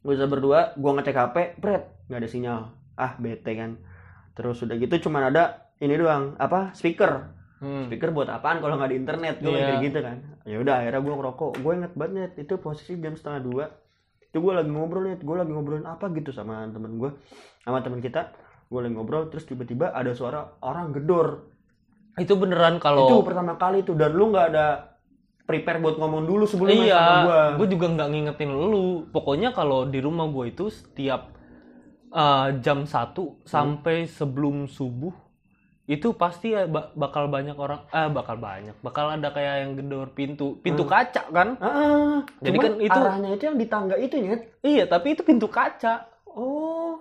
Gue 0.00 0.16
sisa 0.16 0.24
berdua, 0.24 0.72
gue 0.72 0.90
ngecek 0.96 1.16
HP, 1.20 1.36
pret, 1.60 1.84
nggak 2.08 2.20
ada 2.24 2.28
sinyal. 2.30 2.60
Ah, 2.96 3.12
bete 3.20 3.52
kan. 3.52 3.76
Terus 4.32 4.64
udah 4.64 4.76
gitu 4.80 5.08
cuman 5.08 5.28
ada 5.28 5.68
ini 5.84 5.92
doang, 6.00 6.32
apa? 6.40 6.72
Speaker. 6.72 7.35
Hmm. 7.56 7.88
Speaker 7.88 8.12
buat 8.12 8.28
apaan 8.28 8.60
kalau 8.60 8.76
nggak 8.76 8.90
di 8.92 8.96
internet? 9.00 9.34
Gue 9.40 9.56
mikir 9.56 9.76
gitu 9.88 9.98
kan. 10.04 10.16
Ya 10.44 10.56
udah, 10.60 10.74
akhirnya 10.84 11.00
gue 11.00 11.14
ngerokok. 11.16 11.50
Gue 11.64 11.72
inget 11.72 11.92
banget 11.96 12.30
itu 12.36 12.54
posisi 12.60 13.00
jam 13.00 13.16
setengah 13.16 13.40
dua. 13.40 13.64
Itu 14.28 14.44
gue 14.44 14.52
lagi 14.52 14.68
ngobrol 14.68 15.08
nih, 15.08 15.16
gue 15.24 15.36
lagi 15.36 15.52
ngobrolin 15.56 15.88
apa 15.88 16.12
gitu 16.12 16.36
sama 16.36 16.68
temen 16.68 17.00
gue, 17.00 17.10
sama 17.64 17.80
temen 17.80 18.04
kita. 18.04 18.36
Gue 18.68 18.80
lagi 18.84 18.92
ngobrol, 18.92 19.32
terus 19.32 19.48
tiba-tiba 19.48 19.88
ada 19.96 20.12
suara 20.12 20.60
orang 20.60 20.92
gedor. 20.92 21.48
Itu 22.20 22.36
beneran 22.36 22.76
Itu 22.76 22.84
kalau 22.84 23.24
pertama 23.24 23.56
kali 23.56 23.84
tuh 23.84 23.96
dan 23.96 24.12
lu 24.12 24.32
nggak 24.32 24.46
ada 24.52 24.96
prepare 25.46 25.80
buat 25.80 25.96
ngomong 25.96 26.26
dulu 26.26 26.44
sebelumnya 26.44 26.84
Iya, 26.90 27.00
sama 27.00 27.22
gua. 27.24 27.40
gue 27.56 27.66
juga 27.72 27.86
nggak 27.88 28.08
ngingetin 28.12 28.50
lu. 28.52 29.08
Pokoknya 29.08 29.56
kalau 29.56 29.88
di 29.88 30.00
rumah 30.04 30.28
gue 30.28 30.52
itu 30.52 30.68
setiap 30.68 31.32
uh, 32.12 32.52
jam 32.60 32.84
1 32.84 33.48
sampai 33.48 34.04
sebelum 34.10 34.68
subuh 34.68 35.25
itu 35.86 36.10
pasti 36.12 36.50
ya 36.50 36.66
ba- 36.66 36.90
bakal 36.92 37.26
banyak 37.26 37.54
orang, 37.54 37.86
eh 37.88 38.10
bakal 38.10 38.36
banyak, 38.36 38.74
bakal 38.80 39.06
ada 39.08 39.30
kayak 39.30 39.54
yang 39.62 39.72
gedor 39.74 40.10
pintu, 40.10 40.58
pintu 40.58 40.82
kaca 40.82 41.30
kan? 41.30 41.54
Ah, 41.56 42.26
Jadi 42.40 42.56
cuman 42.56 42.64
kan 42.66 42.74
itu- 42.82 43.00
arahnya 43.00 43.30
itu 43.32 43.44
yang 43.44 43.56
di 43.56 43.66
tangga 43.66 43.94
itu 43.94 44.14
nyet. 44.16 44.40
Iya, 44.60 44.84
tapi 44.84 45.14
itu 45.14 45.22
pintu 45.22 45.46
kaca. 45.46 46.10
Oh. 46.26 46.98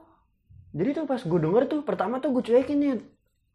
Jadi 0.72 0.92
tuh 0.94 1.06
pas 1.06 1.18
gue 1.18 1.40
denger 1.40 1.64
tuh 1.66 1.82
pertama 1.82 2.20
tuh 2.20 2.30
gue 2.30 2.44
cuekin 2.44 2.78
nyet. 2.78 3.02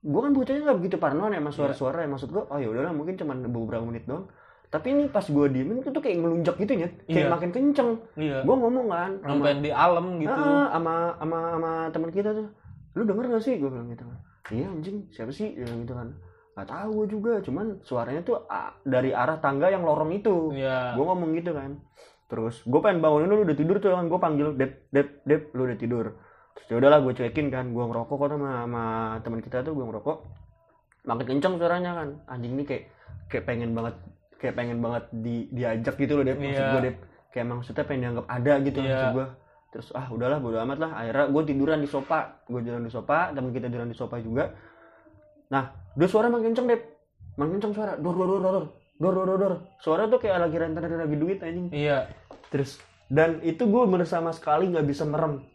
Gue 0.00 0.20
kan 0.20 0.32
bocahnya 0.32 0.64
nggak 0.64 0.78
begitu 0.78 0.96
parnoan 0.96 1.30
ya 1.30 1.38
sama 1.38 1.52
suara-suara 1.52 2.02
ya 2.02 2.08
maksud 2.08 2.28
gue. 2.28 2.42
Oh 2.42 2.56
ya 2.56 2.66
udahlah 2.66 2.90
mungkin 2.90 3.14
cuma 3.14 3.36
beberapa 3.36 3.84
menit 3.84 4.04
doang. 4.04 4.26
Tapi 4.66 4.86
ini 4.88 5.04
pas 5.06 5.22
gue 5.22 5.46
diemin 5.46 5.78
itu 5.78 5.90
tuh 5.90 5.98
kayak 5.98 6.16
ngelunjak 6.16 6.56
gitu 6.56 6.72
nyet. 6.74 6.92
Kayak 7.04 7.20
Iya. 7.20 7.30
makin 7.30 7.50
kenceng. 7.50 7.90
Iya. 8.16 8.38
Gue 8.42 8.56
ngomong 8.56 8.86
kan 8.88 9.10
Sampai 9.20 9.60
di 9.60 9.70
alam 9.70 10.16
gitu. 10.16 10.32
Ah, 10.32 10.72
sama 10.72 10.94
sama 11.14 11.38
sama 11.52 11.70
teman 11.90 12.10
kita 12.10 12.30
tuh. 12.32 12.48
Lu 12.92 13.02
denger 13.04 13.24
gak 13.28 13.44
sih? 13.44 13.54
Gue 13.56 13.68
bilang 13.68 13.86
gitu 13.86 14.02
kan. 14.02 14.18
Iya 14.50 14.66
anjing, 14.66 15.06
siapa 15.10 15.30
sih? 15.30 15.54
Bilang 15.54 15.86
gitu 15.86 15.94
kan. 15.94 16.08
Gak 16.58 16.68
tahu 16.68 16.88
gue 17.02 17.06
juga, 17.14 17.32
cuman 17.40 17.78
suaranya 17.80 18.20
tuh 18.20 18.42
ah, 18.46 18.74
dari 18.82 19.14
arah 19.14 19.38
tangga 19.38 19.70
yang 19.70 19.86
lorong 19.86 20.10
itu. 20.12 20.50
Iya. 20.52 20.98
Gue 20.98 21.04
ngomong 21.06 21.30
gitu 21.38 21.54
kan. 21.54 21.78
Terus 22.26 22.62
gue 22.62 22.80
pengen 22.82 22.98
bangunin 23.00 23.26
lu 23.26 23.42
udah 23.42 23.56
tidur 23.56 23.78
tuh 23.78 23.94
kan. 23.94 24.06
Gue 24.06 24.18
panggil 24.18 24.48
Dep, 24.54 24.90
Dep, 24.90 25.22
Dep, 25.24 25.42
lu 25.54 25.64
udah 25.64 25.78
tidur. 25.78 26.06
Terus 26.58 26.66
ya 26.66 26.76
udahlah 26.78 26.98
gue 27.00 27.12
cuekin 27.14 27.46
kan. 27.48 27.70
Gue 27.70 27.84
ngerokok 27.86 28.16
kok 28.18 28.28
sama, 28.30 28.50
sama 28.66 28.84
teman 29.22 29.40
kita 29.40 29.62
tuh 29.62 29.72
gue 29.72 29.86
ngerokok. 29.86 30.18
Makin 31.06 31.26
kenceng 31.26 31.54
suaranya 31.56 31.90
kan. 31.96 32.08
Anjing 32.28 32.52
ini 32.54 32.64
kayak 32.66 32.84
kayak 33.30 33.44
pengen 33.46 33.70
banget 33.72 33.94
kayak 34.36 34.54
pengen 34.56 34.78
banget 34.80 35.04
di 35.14 35.46
diajak 35.50 35.94
gitu 35.96 36.18
loh 36.18 36.24
Dep. 36.26 36.36
Maksud 36.36 36.58
Iya. 36.58 36.72
gue 36.74 36.82
Dep. 36.84 36.96
kayak 37.30 37.46
maksudnya 37.46 37.84
pengen 37.86 38.00
dianggap 38.10 38.26
ada 38.26 38.52
gitu 38.60 38.78
Iya. 38.78 38.86
maksud 38.90 39.08
gue 39.14 39.26
terus 39.70 39.94
ah 39.94 40.10
udahlah 40.10 40.42
bodo 40.42 40.58
amat 40.66 40.78
lah. 40.82 40.90
Akhirnya 40.98 41.26
gue 41.30 41.42
tiduran 41.46 41.78
di 41.78 41.88
sofa. 41.88 42.42
Gue 42.44 42.60
tiduran 42.60 42.82
di 42.82 42.92
sofa 42.92 43.30
teman 43.30 43.54
kita 43.54 43.70
tiduran 43.70 43.90
di 43.90 43.96
sofa 43.96 44.18
juga. 44.18 44.50
Nah 45.54 45.70
dia 45.94 46.08
suara 46.10 46.26
makin 46.26 46.52
kenceng 46.52 46.66
deh 46.66 46.80
makin 47.38 47.58
kenceng 47.58 47.74
suara. 47.74 47.92
Dor 47.96 48.14
dor 48.18 48.26
dor 48.26 48.40
dor 48.42 48.52
dor. 48.52 48.66
Dor 49.00 49.12
dor 49.16 49.38
dor 49.38 49.54
suara 49.80 50.10
tuh 50.10 50.18
kayak 50.20 50.42
lagi 50.42 50.56
rentan 50.58 50.84
lagi 50.84 51.16
duit 51.16 51.38
anjing. 51.40 51.70
Iya. 51.70 52.10
Terus 52.50 52.82
dan 53.10 53.38
itu 53.46 53.66
gue 53.66 53.82
bener 53.86 54.06
sama 54.06 54.34
sekali 54.34 54.66
nggak 54.68 54.86
bisa 54.86 55.06
merem. 55.06 55.46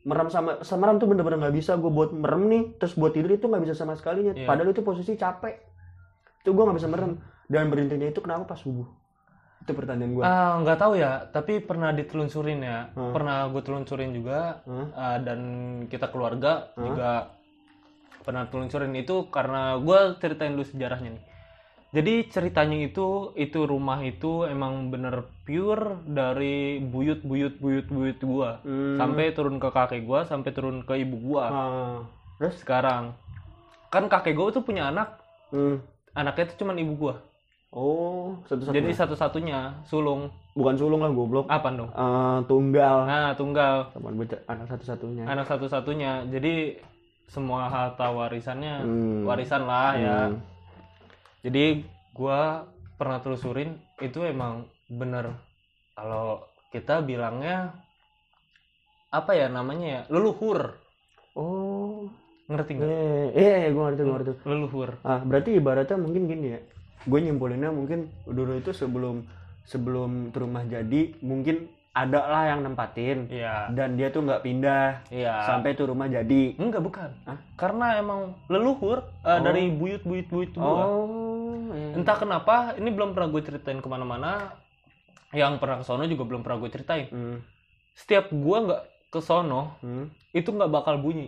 Merem 0.00 0.32
sama 0.32 0.64
semerem 0.64 0.96
tuh 0.96 1.10
bener-bener 1.10 1.42
nggak 1.42 1.56
bisa. 1.58 1.74
Gue 1.76 1.90
buat 1.90 2.14
merem 2.14 2.46
nih 2.48 2.62
terus 2.78 2.94
buat 2.94 3.12
tidur 3.12 3.34
itu 3.34 3.50
nggak 3.50 3.62
bisa 3.66 3.74
sama 3.74 3.98
sekali 3.98 4.30
iya. 4.30 4.46
padahal 4.46 4.70
itu 4.70 4.80
posisi 4.86 5.18
capek. 5.18 5.58
Itu 6.40 6.54
gue 6.54 6.62
nggak 6.64 6.78
bisa 6.78 6.88
merem. 6.88 7.18
Dan 7.50 7.66
berhentinya 7.66 8.06
itu 8.06 8.22
kenapa 8.22 8.54
pas 8.54 8.62
subuh 8.62 8.86
itu 9.60 9.70
pertanyaan 9.70 10.12
gue 10.12 10.22
Ah, 10.24 10.56
nggak 10.58 10.78
tahu 10.78 10.92
ya, 10.96 11.28
tapi 11.28 11.60
pernah 11.60 11.92
ditelunsurin 11.92 12.60
ya. 12.60 12.88
Hmm. 12.92 13.12
Pernah 13.12 13.48
gue 13.48 13.60
telunsurin 13.60 14.10
juga 14.10 14.64
Hah? 14.64 14.86
ah, 14.96 15.16
dan 15.20 15.40
kita 15.86 16.08
keluarga 16.08 16.72
Hah? 16.72 16.80
juga 16.80 17.10
pernah 18.20 18.44
telunsurin 18.46 18.92
itu 18.94 19.28
karena 19.28 19.76
gue 19.76 19.98
ceritain 20.16 20.52
dulu 20.52 20.64
sejarahnya 20.64 21.16
nih. 21.16 21.24
Jadi 21.90 22.30
ceritanya 22.30 22.78
itu 22.80 23.34
itu 23.34 23.66
rumah 23.66 23.98
itu 24.00 24.46
emang 24.46 24.88
bener 24.88 25.26
pure 25.42 25.98
dari 26.06 26.78
buyut 26.78 27.18
buyut 27.20 27.58
buyut 27.58 27.90
buyut 27.90 28.18
gua 28.22 28.62
Hmm. 28.62 28.94
sampai 28.94 29.34
turun 29.34 29.58
ke 29.58 29.68
kakek 29.68 30.06
gua 30.06 30.22
sampai 30.22 30.54
turun 30.54 30.86
ke 30.86 30.94
ibu 30.96 31.18
gua 31.18 31.44
Ah. 31.44 31.98
terus 32.38 32.62
sekarang 32.62 33.10
kan 33.90 34.06
kakek 34.06 34.38
gua 34.38 34.54
tuh 34.54 34.62
punya 34.62 34.86
anak 34.86 35.18
hmm. 35.50 35.82
anaknya 36.14 36.54
tuh 36.54 36.62
cuman 36.62 36.78
ibu 36.78 36.94
gua 36.94 37.14
oh 37.70 38.34
satu 38.50 38.70
jadi 38.74 38.90
satu-satunya 38.90 39.86
sulung. 39.86 40.30
Bukan 40.58 40.74
sulung 40.74 41.06
lah 41.06 41.14
goblok. 41.14 41.46
Apa 41.46 41.70
dong? 41.70 41.90
Eh, 41.94 42.38
tunggal. 42.50 43.06
Nah 43.06 43.30
tunggal. 43.38 43.94
Teman 43.94 44.18
anak 44.50 44.66
satu-satunya. 44.66 45.24
Anak 45.26 45.46
satu-satunya. 45.46 46.26
Jadi 46.26 46.76
semua 47.30 47.70
harta 47.70 48.10
warisannya 48.10 48.82
Hmm. 48.82 49.22
warisan 49.22 49.62
lah 49.62 49.94
ya. 49.94 50.18
Hmm. 50.34 50.42
jadi 51.46 51.86
gua 52.12 52.66
pernah 52.98 53.22
telusurin 53.22 53.78
itu 54.02 54.20
emang 54.26 54.66
bener. 54.90 55.38
Kalau 55.94 56.44
kita 56.74 57.00
bilangnya 57.00 57.70
apa 59.14 59.30
ya 59.38 59.46
namanya 59.46 59.86
ya? 59.86 60.00
Leluhur. 60.10 60.74
Oh. 61.38 62.10
Ngerti 62.50 62.70
nggak? 62.76 62.88
Eh 62.90 63.26
eh, 63.38 63.52
eh 63.66 63.70
gue 63.70 63.82
ngerti 63.82 64.02
gue 64.02 64.14
ngerti. 64.14 64.32
Leluhur. 64.42 64.90
Ah, 65.06 65.22
berarti 65.22 65.54
ibaratnya 65.54 65.96
mungkin 65.96 66.26
gini 66.26 66.46
ya. 66.58 66.60
Gue 67.02 67.18
nyimpulinnya 67.18 67.70
mungkin 67.70 68.08
dulu 68.24 68.56
itu 68.56 68.70
sebelum 68.70 69.24
sebelum 69.62 70.28
tuh 70.30 70.44
rumah 70.44 70.64
jadi 70.64 71.14
mungkin 71.20 71.64
ada 71.90 72.22
lah 72.22 72.44
yang 72.48 72.62
nempatin 72.62 73.26
iya 73.28 73.66
dan 73.68 73.94
dia 73.94 74.08
tuh 74.08 74.22
nggak 74.22 74.40
pindah 74.40 75.02
iya 75.10 75.42
sampai 75.42 75.74
tuh 75.74 75.90
rumah 75.90 76.06
jadi. 76.06 76.54
enggak 76.54 76.78
bukan 76.80 77.10
Hah? 77.24 77.38
karena 77.54 77.98
emang 77.98 78.34
leluhur 78.46 79.02
uh, 79.20 79.28
Oh. 79.28 79.38
dari 79.40 79.68
buyut 79.68 80.02
buyut 80.02 80.26
buyut 80.26 80.50
gua 80.54 80.86
Oh, 80.86 81.58
iya. 81.70 81.98
entah 81.98 82.14
kenapa 82.14 82.74
ini 82.74 82.88
belum 82.88 83.10
pernah 83.10 83.26
gue 83.28 83.42
ceritain 83.42 83.78
ke 83.78 83.86
mana-mana 83.86 84.54
yang 85.30 85.58
pernah 85.58 85.78
ke 85.78 85.84
sono 85.84 86.06
juga 86.06 86.22
belum 86.24 86.42
pernah 86.42 86.58
gue 86.58 86.70
ceritain 86.70 87.06
Hmm, 87.10 87.42
setiap 87.92 88.30
gua 88.32 88.58
nggak 88.64 88.82
ke 89.08 89.20
sono 89.20 89.74
hmm. 89.82 90.06
itu 90.32 90.46
nggak 90.46 90.70
bakal 90.70 90.94
bunyi 90.96 91.26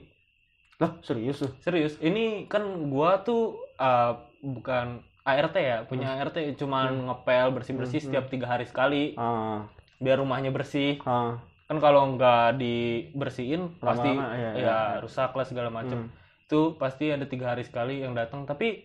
Lah, 0.78 0.94
serius 1.02 1.42
lu? 1.42 1.50
serius 1.58 1.98
ini 1.98 2.46
kan 2.46 2.62
gua 2.86 3.18
tuh 3.18 3.54
uh, 3.78 4.14
bukan 4.40 5.02
ART 5.22 5.54
ya 5.54 5.86
punya 5.86 6.12
ART 6.12 6.34
cuman 6.52 7.06
ngepel 7.06 7.46
bersih 7.52 7.74
bersih 7.74 7.98
Hmm, 7.98 8.06
setiap 8.10 8.24
tiga 8.26 8.46
hari 8.46 8.66
sekali 8.66 9.14
Ah, 9.14 9.62
biar 9.96 10.18
rumahnya 10.18 10.50
bersih 10.50 10.98
ah. 11.02 11.38
kan 11.64 11.78
kalau 11.78 12.12
nggak 12.12 12.58
dibersihin 12.58 13.78
pasti 13.78 14.10
Lama-lama, 14.10 14.34
iya, 14.34 14.42
ya, 14.42 14.52
iya, 14.52 14.66
iya. 14.66 14.78
rusak 14.98 15.30
lah 15.30 15.44
segala 15.44 15.70
macam 15.70 16.04
Hmm. 16.04 16.10
itu 16.42 16.60
pasti 16.76 17.08
ada 17.08 17.24
tiga 17.24 17.48
hari 17.48 17.62
sekali 17.62 18.02
yang 18.02 18.12
datang 18.12 18.44
tapi 18.44 18.82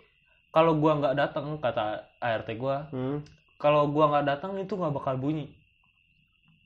kalau 0.49 0.73
gua 0.73 0.95
nggak 0.95 1.15
datang 1.15 1.57
kata 1.57 1.85
ART 2.17 2.47
gua 2.55 2.85
Hmm. 2.89 3.25
kalau 3.57 3.89
gua 3.89 4.07
nggak 4.07 4.25
datang 4.29 4.55
itu 4.55 4.71
nggak 4.71 4.93
bakal 4.93 5.15
bunyi 5.15 5.51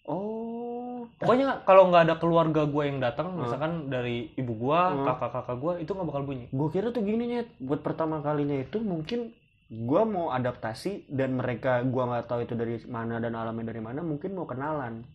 Oh, 0.03 1.05
pokoknya 1.15 1.61
kalau 1.61 1.87
nggak 1.87 2.03
ada 2.03 2.15
keluarga 2.17 2.65
gua 2.65 2.83
yang 2.83 2.99
datang 2.99 3.31
Hmm. 3.31 3.41
misalkan 3.41 3.87
dari 3.87 4.33
ibu 4.35 4.51
gua 4.53 4.91
Hmm. 4.91 5.05
kakak-kakak 5.07 5.57
gua 5.57 5.73
itu 5.77 5.89
nggak 5.89 6.07
bakal 6.07 6.23
bunyi 6.23 6.45
gue 6.47 6.69
kira 6.69 6.89
tuh 6.89 7.01
gini 7.01 7.23
nyet 7.29 7.47
buat 7.57 7.79
pertama 7.79 8.19
kalinya 8.19 8.57
itu 8.57 8.77
mungkin 8.77 9.31
gue 9.71 10.01
mau 10.03 10.29
adaptasi 10.29 11.07
dan 11.07 11.33
mereka 11.33 11.79
gue 11.81 12.03
nggak 12.03 12.27
tahu 12.27 12.43
itu 12.43 12.53
dari 12.53 12.75
mana 12.85 13.17
dan 13.17 13.31
alamnya 13.31 13.65
dari 13.65 13.79
mana 13.79 14.01
mungkin 14.01 14.33
mau 14.33 14.43
kenalan. 14.43 15.07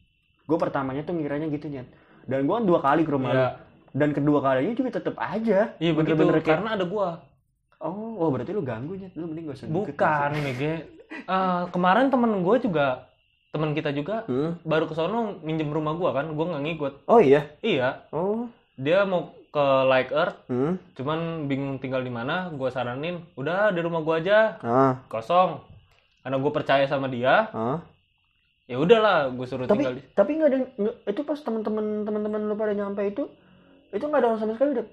Gue 0.42 0.56
pertamanya 0.56 1.02
tuh 1.02 1.12
ngiranya 1.12 1.46
gitu 1.48 1.68
nyet 1.68 1.84
dan 2.24 2.42
gue 2.42 2.54
kan 2.54 2.64
dua 2.64 2.80
kali 2.80 3.02
ke 3.02 3.10
rumah 3.10 3.30
lu. 3.30 3.38
Iya. 3.38 3.50
dan 3.92 4.12
kedua 4.12 4.38
kalinya 4.38 4.74
juga 4.74 4.90
tetep 4.92 5.12
aja. 5.14 5.72
Iya 5.74 5.92
begitu 5.92 6.16
Bener-bener 6.16 6.36
kayak- 6.38 6.48
karena 6.50 6.68
ada 6.72 6.84
gua. 6.84 7.08
Oh 7.78 8.16
oh 8.18 8.28
berarti 8.28 8.50
lu 8.50 8.60
ganggu 8.60 8.92
nyet 8.94 9.12
lu 9.14 9.24
mending 9.26 9.44
gak 9.46 9.56
usah 9.56 9.68
bukan 9.68 10.30
Mege. 10.38 10.74
Eh, 11.06 11.62
kemarin 11.70 12.08
temen 12.08 12.32
gue 12.38 12.56
juga 12.58 13.08
teman 13.48 13.72
kita 13.72 13.92
juga 13.92 14.24
Hmm? 14.24 14.60
baru 14.62 14.84
ke 14.84 14.92
sono 14.92 15.40
minjem 15.40 15.68
rumah 15.68 15.92
gua 15.92 16.12
kan. 16.12 16.28
Gua 16.30 16.44
nggak 16.46 16.62
ngikut. 16.62 16.92
Oh 17.06 17.16
iya? 17.18 17.52
Iya. 17.60 18.04
Oh. 18.10 18.48
Dia 18.74 19.04
mau 19.04 19.32
ke 19.56 19.64
Like 19.82 20.12
Earth 20.12 20.36
hmm? 20.46 20.76
cuman 20.92 21.18
bingung 21.46 21.78
tinggal 21.78 22.00
di 22.00 22.10
mana 22.10 22.48
gue 22.50 22.68
saranin 22.68 23.24
udah 23.32 23.72
di 23.72 23.80
rumah 23.80 24.00
gua 24.00 24.20
aja 24.20 24.60
ah 24.60 25.00
kosong 25.06 25.64
karena 26.20 26.36
gue 26.36 26.52
percaya 26.52 26.84
sama 26.84 27.08
dia 27.08 27.48
ah 27.50 27.80
ya 28.66 28.76
udahlah 28.76 29.30
gue 29.30 29.46
suruh 29.46 29.64
tapi 29.64 29.80
tinggal 29.80 29.94
di 29.94 30.02
tapi 30.12 30.30
nggak 30.34 30.48
ada 30.48 30.58
nggak- 30.76 30.98
itu 31.06 31.20
pas 31.22 31.38
teman-teman 31.38 31.86
teman-teman 32.02 32.40
lu 32.44 32.54
pada 32.54 32.72
nyampe 32.72 33.00
itu 33.00 33.24
itu 33.88 34.02
nggak 34.02 34.20
ada 34.20 34.28
orang 34.28 34.40
sama 34.42 34.52
sekali 34.52 34.70
Dep. 34.74 34.88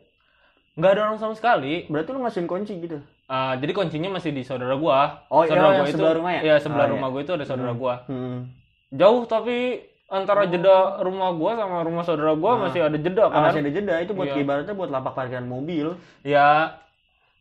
nggak 0.74 0.92
ada 0.92 1.02
orang 1.04 1.18
sama 1.18 1.34
sekali 1.34 1.74
berarti 1.86 2.10
lu 2.10 2.20
ngasihin 2.22 2.48
kunci 2.48 2.76
gitu 2.80 3.00
Ah, 3.24 3.56
jadi 3.56 3.72
kuncinya 3.72 4.14
masih 4.14 4.30
di 4.30 4.44
saudara 4.44 4.76
gua 4.76 5.26
Oh, 5.28 5.42
iya, 5.42 5.50
saudara 5.50 5.64
yang 5.66 5.76
gua 5.76 5.88
itu 5.88 5.96
sebelah 5.96 6.14
rumah 6.14 6.32
ya? 6.34 6.42
iya 6.44 6.56
sebelah 6.60 6.78
Oh, 6.78 6.86
iya. 6.86 6.94
rumah 6.94 7.08
gua 7.10 7.22
itu 7.24 7.34
ada 7.34 7.46
saudara 7.46 7.72
Hmm. 7.72 7.80
gua 7.80 7.96
hmm. 8.06 8.38
jauh 8.94 9.22
tapi 9.26 9.58
antara 10.14 10.46
jeda 10.46 10.76
rumah 11.00 11.34
gua 11.34 11.52
sama 11.56 11.82
rumah 11.82 12.02
saudara 12.02 12.32
gua 12.34 12.52
Ah. 12.54 12.60
masih 12.64 12.80
ada 12.82 12.96
jeda 12.96 13.24
Ah, 13.24 13.30
kan? 13.30 13.42
masih 13.44 13.60
ada 13.60 13.72
jeda. 13.72 13.94
Itu 13.98 14.14
buat 14.14 14.30
Iya. 14.30 14.40
ibaratnya 14.40 14.72
buat 14.72 14.88
lapak 14.88 15.14
parkiran 15.14 15.44
mobil. 15.44 15.98
Ya 16.22 16.78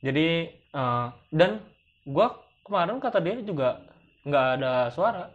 jadi 0.00 0.48
eh, 0.48 1.06
dan 1.30 1.60
gua 2.02 2.32
kemarin 2.62 2.96
kata 2.96 3.20
dia 3.20 3.36
juga 3.38 3.84
nggak 4.22 4.46
ada 4.56 4.72
suara. 4.88 5.28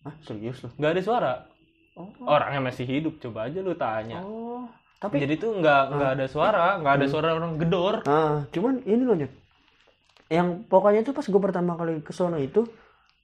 Ah 0.00 0.14
serius 0.22 0.62
loh 0.62 0.70
nggak 0.72 0.92
ada 0.92 1.02
suara. 1.02 1.32
Oh. 1.92 2.06
Orangnya 2.22 2.62
masih 2.62 2.84
hidup 2.84 3.18
coba 3.18 3.44
aja 3.44 3.58
lu 3.58 3.74
tanya. 3.74 4.20
Oh. 4.20 4.68
Tapi 4.96 5.18
jadi 5.18 5.36
tuh 5.36 5.58
nggak 5.58 5.82
nggak 5.90 6.10
ada 6.14 6.26
suara 6.26 6.78
nggak 6.78 6.94
ada 6.94 7.04
Hmm. 7.04 7.12
suara 7.12 7.28
orang 7.32 7.52
gedor. 7.56 7.94
Ah 8.06 8.46
cuman 8.48 8.80
ini 8.82 9.02
loh 9.02 9.14
Nyet. 9.14 9.32
yang 10.26 10.62
pokoknya 10.64 11.00
itu 11.00 11.10
pas 11.10 11.22
gue 11.22 11.38
pertama 11.40 11.74
kali 11.74 12.00
ke 12.00 12.10
sono 12.10 12.34
itu 12.36 12.66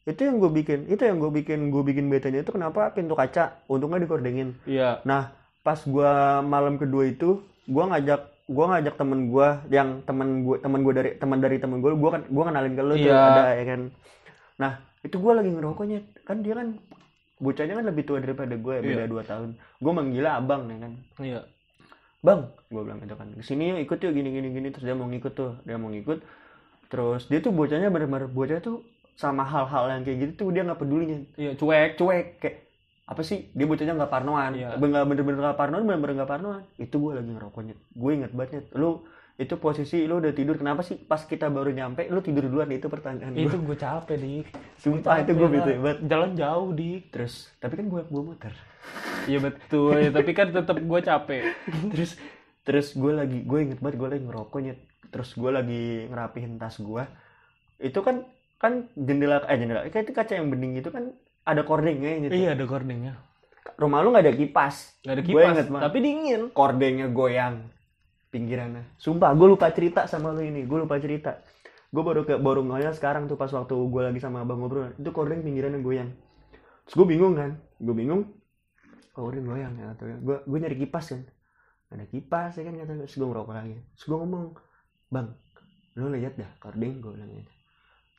itu 0.02 0.20
yang 0.26 0.42
gue 0.42 0.50
bikin 0.50 0.90
itu 0.90 1.02
yang 1.02 1.22
gue 1.22 1.30
bikin 1.30 1.70
gue 1.70 1.82
bikin 1.86 2.10
betanya 2.10 2.42
itu 2.42 2.50
kenapa 2.50 2.90
pintu 2.90 3.14
kaca 3.14 3.62
untungnya 3.70 4.02
dikordengin. 4.02 4.58
Iya. 4.66 4.98
Nah 5.06 5.30
pas 5.62 5.78
gue 5.78 6.10
malam 6.42 6.74
kedua 6.74 7.06
itu 7.06 7.38
gue 7.70 7.84
ngajak 7.86 8.20
gue 8.50 8.64
ngajak 8.66 8.94
temen 8.98 9.30
gue 9.30 9.48
yang 9.70 10.02
temen 10.02 10.42
gue 10.42 10.58
temen 10.58 10.82
gue 10.82 10.92
dari 10.92 11.10
teman 11.14 11.38
dari 11.38 11.56
temen 11.62 11.78
gue 11.78 11.94
gue 11.94 12.10
kan 12.10 12.22
gue 12.26 12.42
kenalin 12.42 12.74
ke 12.74 12.82
lu 12.82 12.94
tuh 12.98 13.06
Iya. 13.06 13.22
ada 13.22 13.44
ya 13.54 13.64
kan. 13.70 13.80
Nah 14.58 14.72
itu 15.06 15.16
gue 15.18 15.32
lagi 15.32 15.50
ngerokoknya 15.54 15.98
kan 16.26 16.36
dia 16.42 16.54
kan 16.58 16.68
bocahnya 17.42 17.74
kan 17.74 17.86
lebih 17.90 18.02
tua 18.06 18.18
daripada 18.22 18.54
gue 18.54 18.74
ya, 18.74 18.82
beda 18.82 19.02
Iya. 19.06 19.10
dua 19.10 19.22
tahun. 19.22 19.48
Gue 19.78 19.92
manggilnya 19.94 20.32
abang 20.34 20.62
ya 20.66 20.78
kan. 20.82 20.92
Iya. 21.22 21.40
Bang 22.22 22.40
gue 22.70 22.82
bilang 22.82 22.98
gitu 22.98 23.14
kan 23.14 23.26
ke 23.34 23.42
sini 23.42 23.70
yuk 23.70 23.78
ikut 23.86 23.98
yuk 24.02 24.12
gini 24.18 24.28
gini 24.34 24.48
gini. 24.50 24.68
Terus 24.74 24.82
dia 24.82 24.98
mau 24.98 25.06
ngikut 25.06 25.32
tuh 25.32 25.54
dia 25.62 25.78
mau 25.78 25.94
ngikut. 25.94 26.18
Terus 26.90 27.30
dia 27.30 27.38
tuh 27.38 27.54
bocahnya 27.54 27.86
bener-bener 27.88 28.26
bocah 28.26 28.58
tuh 28.58 28.82
sama 29.22 29.46
hal-hal 29.46 29.84
yang 29.94 30.02
kayak 30.02 30.18
gitu 30.26 30.32
tuh 30.34 30.48
dia 30.50 30.62
nggak 30.66 30.80
pedulinya. 30.82 31.18
Iya 31.38 31.52
cuek. 31.54 31.90
Cuek 31.94 32.26
kayak 32.42 32.56
apa 33.06 33.22
sih? 33.22 33.54
Dia 33.54 33.66
bocahnya 33.70 33.94
nggak 33.94 34.12
parnoan. 34.12 34.50
Iya. 34.58 34.68
nggak 34.74 35.04
bener-bener 35.06 35.38
nggak 35.38 35.58
parnoan 35.58 35.82
bener-bener 35.86 36.14
nggak 36.22 36.30
parnoan. 36.30 36.62
Itu 36.74 36.98
gue 36.98 37.12
lagi 37.22 37.30
ngerokoknya. 37.30 37.74
Gue 37.94 38.10
inget 38.18 38.32
banget 38.34 38.50
Nyet. 38.58 38.66
lu 38.74 39.06
itu 39.38 39.54
posisi 39.56 40.04
lu 40.10 40.18
udah 40.18 40.32
tidur. 40.34 40.58
Kenapa 40.58 40.82
sih 40.82 40.98
pas 40.98 41.22
kita 41.22 41.46
baru 41.46 41.70
nyampe 41.70 42.10
lu 42.10 42.18
tidur 42.18 42.50
duluan? 42.50 42.68
Itu 42.74 42.90
pertanyaan 42.90 43.32
itu 43.38 43.54
gue 43.54 43.76
capek 43.78 44.16
dik. 44.18 44.46
Sumpah 44.82 45.22
itu 45.22 45.32
gue 45.38 45.48
bete 45.48 45.72
banget. 45.78 45.98
Jalan 46.10 46.30
jauh 46.34 46.68
dik. 46.74 47.02
Terus 47.14 47.54
tapi 47.62 47.78
kan 47.78 47.86
gue 47.86 48.02
gue 48.02 48.22
motor 48.26 48.52
iya 49.30 49.38
betul. 49.38 49.94
Ya, 49.94 50.10
tapi 50.10 50.34
kan 50.34 50.50
tetap 50.50 50.74
gue 50.74 51.00
capek. 51.06 51.54
Terus 51.94 52.18
terus 52.62 52.94
gue 52.94 53.12
lagi 53.14 53.42
gue 53.42 53.58
inget 53.58 53.78
banget 53.82 53.98
gue 53.98 54.08
lagi 54.08 54.24
ngerokoknya 54.26 54.74
terus 55.10 55.34
gue 55.34 55.50
lagi 55.50 56.06
ngerapihin 56.08 56.62
tas 56.62 56.78
gue 56.78 57.04
itu 57.82 57.98
kan 58.00 58.22
kan 58.62 58.86
jendela 58.94 59.42
eh 59.50 59.58
jendela 59.58 59.90
kayak 59.90 60.06
itu 60.06 60.14
kaca 60.14 60.32
yang 60.38 60.46
bening 60.48 60.78
itu 60.78 60.94
kan 60.94 61.10
ada 61.42 61.66
kordengnya 61.66 62.30
gitu 62.30 62.32
iya 62.32 62.54
ada 62.54 62.62
gordengnya 62.62 63.18
rumah 63.78 63.98
lu 64.02 64.14
nggak 64.14 64.24
ada 64.26 64.34
kipas. 64.34 64.74
Nggak 65.02 65.14
ada 65.14 65.24
kipas 65.24 65.42
inget 65.42 65.68
banget. 65.70 65.82
tapi 65.86 65.98
dingin. 66.02 66.42
Kordengnya 66.54 67.06
goyang 67.08 67.70
pinggirannya. 68.32 68.84
Sumpah 68.96 69.30
gue 69.36 69.48
lupa 69.48 69.68
cerita 69.70 70.08
sama 70.08 70.32
lu 70.32 70.42
ini 70.42 70.64
gue 70.64 70.78
lupa 70.78 70.98
cerita. 70.98 71.40
Gue 71.92 72.02
baru 72.02 72.24
ke 72.24 72.40
baru 72.40 72.64
ngeliat 72.64 72.96
sekarang 72.96 73.28
tuh 73.28 73.36
pas 73.36 73.52
waktu 73.52 73.74
gue 73.76 74.02
lagi 74.02 74.20
sama 74.22 74.40
abang 74.40 74.64
ngobrol 74.64 74.96
itu 74.96 75.10
kordeng 75.12 75.44
pinggirannya 75.44 75.84
goyang. 75.84 76.10
Terus 76.88 76.94
gue 76.96 77.06
bingung 77.06 77.34
kan 77.36 77.60
gue 77.78 77.94
bingung 77.94 78.22
oh 79.12 79.28
udah 79.28 79.42
goyang 79.44 79.74
ya 79.76 79.92
atau 79.92 80.08
gue 80.08 80.36
gue 80.42 80.58
nyari 80.58 80.76
kipas 80.80 81.12
kan. 81.12 81.22
Ada 81.92 82.08
kipas 82.08 82.56
ya 82.56 82.62
kan 82.64 82.74
kata 82.80 82.92
gue 82.96 83.04
terus 83.04 83.16
gue 83.20 83.28
ngerokok 83.28 83.54
lagi. 83.54 83.76
Terus 83.94 84.04
gue 84.08 84.18
ngomong 84.18 84.44
bang 85.12 85.28
lu 85.92 86.08
lihat 86.08 86.40
dah 86.40 86.48
karding 86.56 87.04
gue 87.04 87.12
bilang 87.12 87.28
gitu 87.36 87.51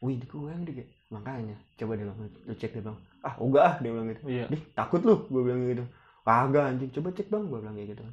wih 0.03 0.19
di 0.19 0.27
goyang 0.27 0.67
dikit 0.67 0.83
makanya 1.07 1.55
coba 1.79 1.95
dia 1.95 2.03
bilang 2.03 2.17
lu 2.19 2.53
cek 2.53 2.71
dia 2.75 2.83
bang. 2.83 2.97
Ah 3.23 3.33
enggak 3.39 3.63
ah 3.63 3.75
dia 3.79 3.91
bilang 3.93 4.07
gitu. 4.11 4.21
Iya. 4.27 4.45
Dih, 4.51 4.61
takut 4.75 5.01
lu 5.01 5.15
gue 5.31 5.41
bilang 5.41 5.61
gitu. 5.63 5.83
Kagak 6.23 6.63
anjing 6.75 6.91
coba 6.91 7.09
cek 7.15 7.27
bang 7.31 7.43
gue 7.47 7.59
bilang 7.61 7.75
kayak 7.77 7.89
gitu. 7.95 8.03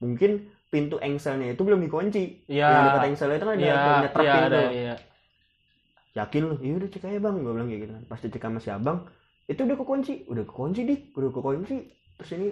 Mungkin 0.00 0.30
pintu 0.72 0.96
engselnya 0.98 1.52
itu 1.52 1.60
belum 1.60 1.80
dikunci. 1.84 2.48
Iya. 2.48 2.68
yang 2.70 2.84
dekat 2.88 3.04
engsel 3.12 3.30
itu 3.30 3.44
kan 3.44 3.54
ada 3.54 3.60
Iya, 3.60 3.74
ada 3.76 3.84
iya, 3.84 4.08
pintu 4.08 4.24
ada, 4.48 4.60
iya. 4.72 4.94
yakin 6.16 6.42
lu? 6.48 6.54
Iya 6.64 6.74
udah 6.80 6.88
cek 6.88 7.02
aja 7.04 7.18
bang 7.20 7.34
gue 7.36 7.52
bilang 7.52 7.68
kayak 7.68 7.80
gitu 7.84 7.92
kan. 7.92 8.02
Pas 8.08 8.20
dicek 8.24 8.40
sama 8.40 8.58
si 8.62 8.70
abang 8.72 8.98
itu 9.44 9.60
udah 9.60 9.76
kekunci. 9.76 10.12
Udah 10.26 10.44
kekunci 10.48 10.80
dik. 10.88 11.00
Udah 11.12 11.30
kekunci. 11.30 11.76
Terus 12.16 12.30
ini 12.32 12.48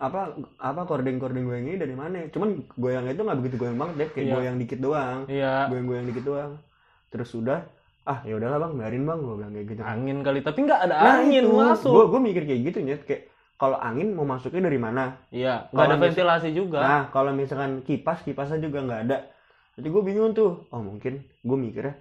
apa 0.00 0.34
apa 0.58 0.80
kordeng 0.88 1.20
kordeng 1.20 1.44
goyang 1.44 1.68
ini 1.68 1.76
dari 1.76 1.92
mana? 1.92 2.24
Cuman 2.32 2.64
goyangnya 2.74 3.12
itu 3.12 3.22
nggak 3.22 3.38
begitu 3.44 3.56
goyang 3.60 3.76
banget 3.76 3.94
deh 4.00 4.08
kayak 4.16 4.24
Iya. 4.24 4.34
goyang 4.38 4.56
dikit 4.56 4.78
doang. 4.80 5.20
Iya. 5.28 5.54
goyang 5.68 5.86
goyang 5.86 6.06
dikit 6.08 6.24
doang. 6.24 6.52
Terus 7.12 7.28
sudah 7.28 7.60
ah 8.02 8.18
ya 8.26 8.34
udahlah 8.34 8.58
bang 8.58 8.72
biarin 8.78 9.04
bang 9.06 9.18
gue 9.22 9.34
bilang 9.38 9.52
kayak 9.54 9.66
gitu 9.70 9.82
Angin 9.86 10.18
kali, 10.26 10.38
tapi 10.42 10.58
nggak 10.66 10.80
ada 10.90 10.94
nah 10.98 11.14
angin 11.22 11.44
itu 11.46 11.54
masuk. 11.54 11.92
gue 11.94 12.04
gue 12.10 12.20
mikir 12.20 12.42
kayak 12.50 12.60
gitu 12.66 12.78
nyet 12.82 13.02
kayak 13.06 13.22
kalau 13.62 13.78
angin 13.78 14.10
mau 14.18 14.26
masuknya 14.26 14.66
dari 14.66 14.80
mana 14.82 15.22
Iya, 15.30 15.70
nggak 15.70 15.86
ada 15.86 15.96
ventilasi 16.02 16.50
juga. 16.50 16.82
Nah, 16.82 17.02
kalau 17.14 17.30
misalkan 17.30 17.86
kipas, 17.86 18.26
kipasnya 18.26 18.58
juga 18.58 18.82
nggak 18.82 19.00
ada. 19.06 19.30
Jadi 19.78 19.86
gue 19.86 20.02
bingung 20.02 20.34
tuh. 20.34 20.66
Oh, 20.74 20.82
mungkin 20.82 21.22
gue 21.22 21.58
mikirnya 21.62 21.94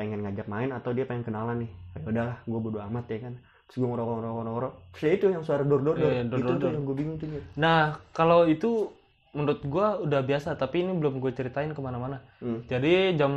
pengen 0.00 0.24
ngajak 0.24 0.48
main 0.48 0.72
atau 0.72 0.96
dia 0.96 1.04
pengen 1.04 1.28
kenalan 1.28 1.68
nih. 1.68 1.70
Ya 1.92 2.08
udahlah, 2.08 2.36
gue 2.48 2.56
bodo 2.56 2.80
amat 2.88 3.04
ya 3.12 3.20
kan. 3.20 3.36
Terus 3.68 3.76
gue 3.84 3.88
ngerokok, 3.92 4.14
ngerokok, 4.16 4.42
ngerokok. 4.48 4.74
Terus 4.96 5.02
ya 5.04 5.12
itu 5.12 5.26
yang 5.28 5.42
suara 5.44 5.62
dor 5.68 5.80
dor 5.84 5.96
dor. 6.00 6.08
Dor, 6.08 6.38
itu 6.40 6.52
dor, 6.56 6.56
tuh 6.56 6.70
yang 6.72 6.84
gue 6.88 6.96
bingung 6.96 7.16
tuh. 7.20 7.28
Nyet. 7.28 7.44
Nah, 7.60 8.00
kalau 8.16 8.40
itu 8.48 8.70
menurut 9.34 9.60
gua 9.66 9.98
udah 9.98 10.24
biasa, 10.24 10.56
tapi 10.56 10.86
ini 10.86 10.94
belum 10.94 11.20
gue 11.20 11.32
ceritain 11.36 11.68
ke 11.68 11.80
mana-mana. 11.84 12.22
Hmm. 12.40 12.64
Jadi 12.64 13.18
jam 13.18 13.32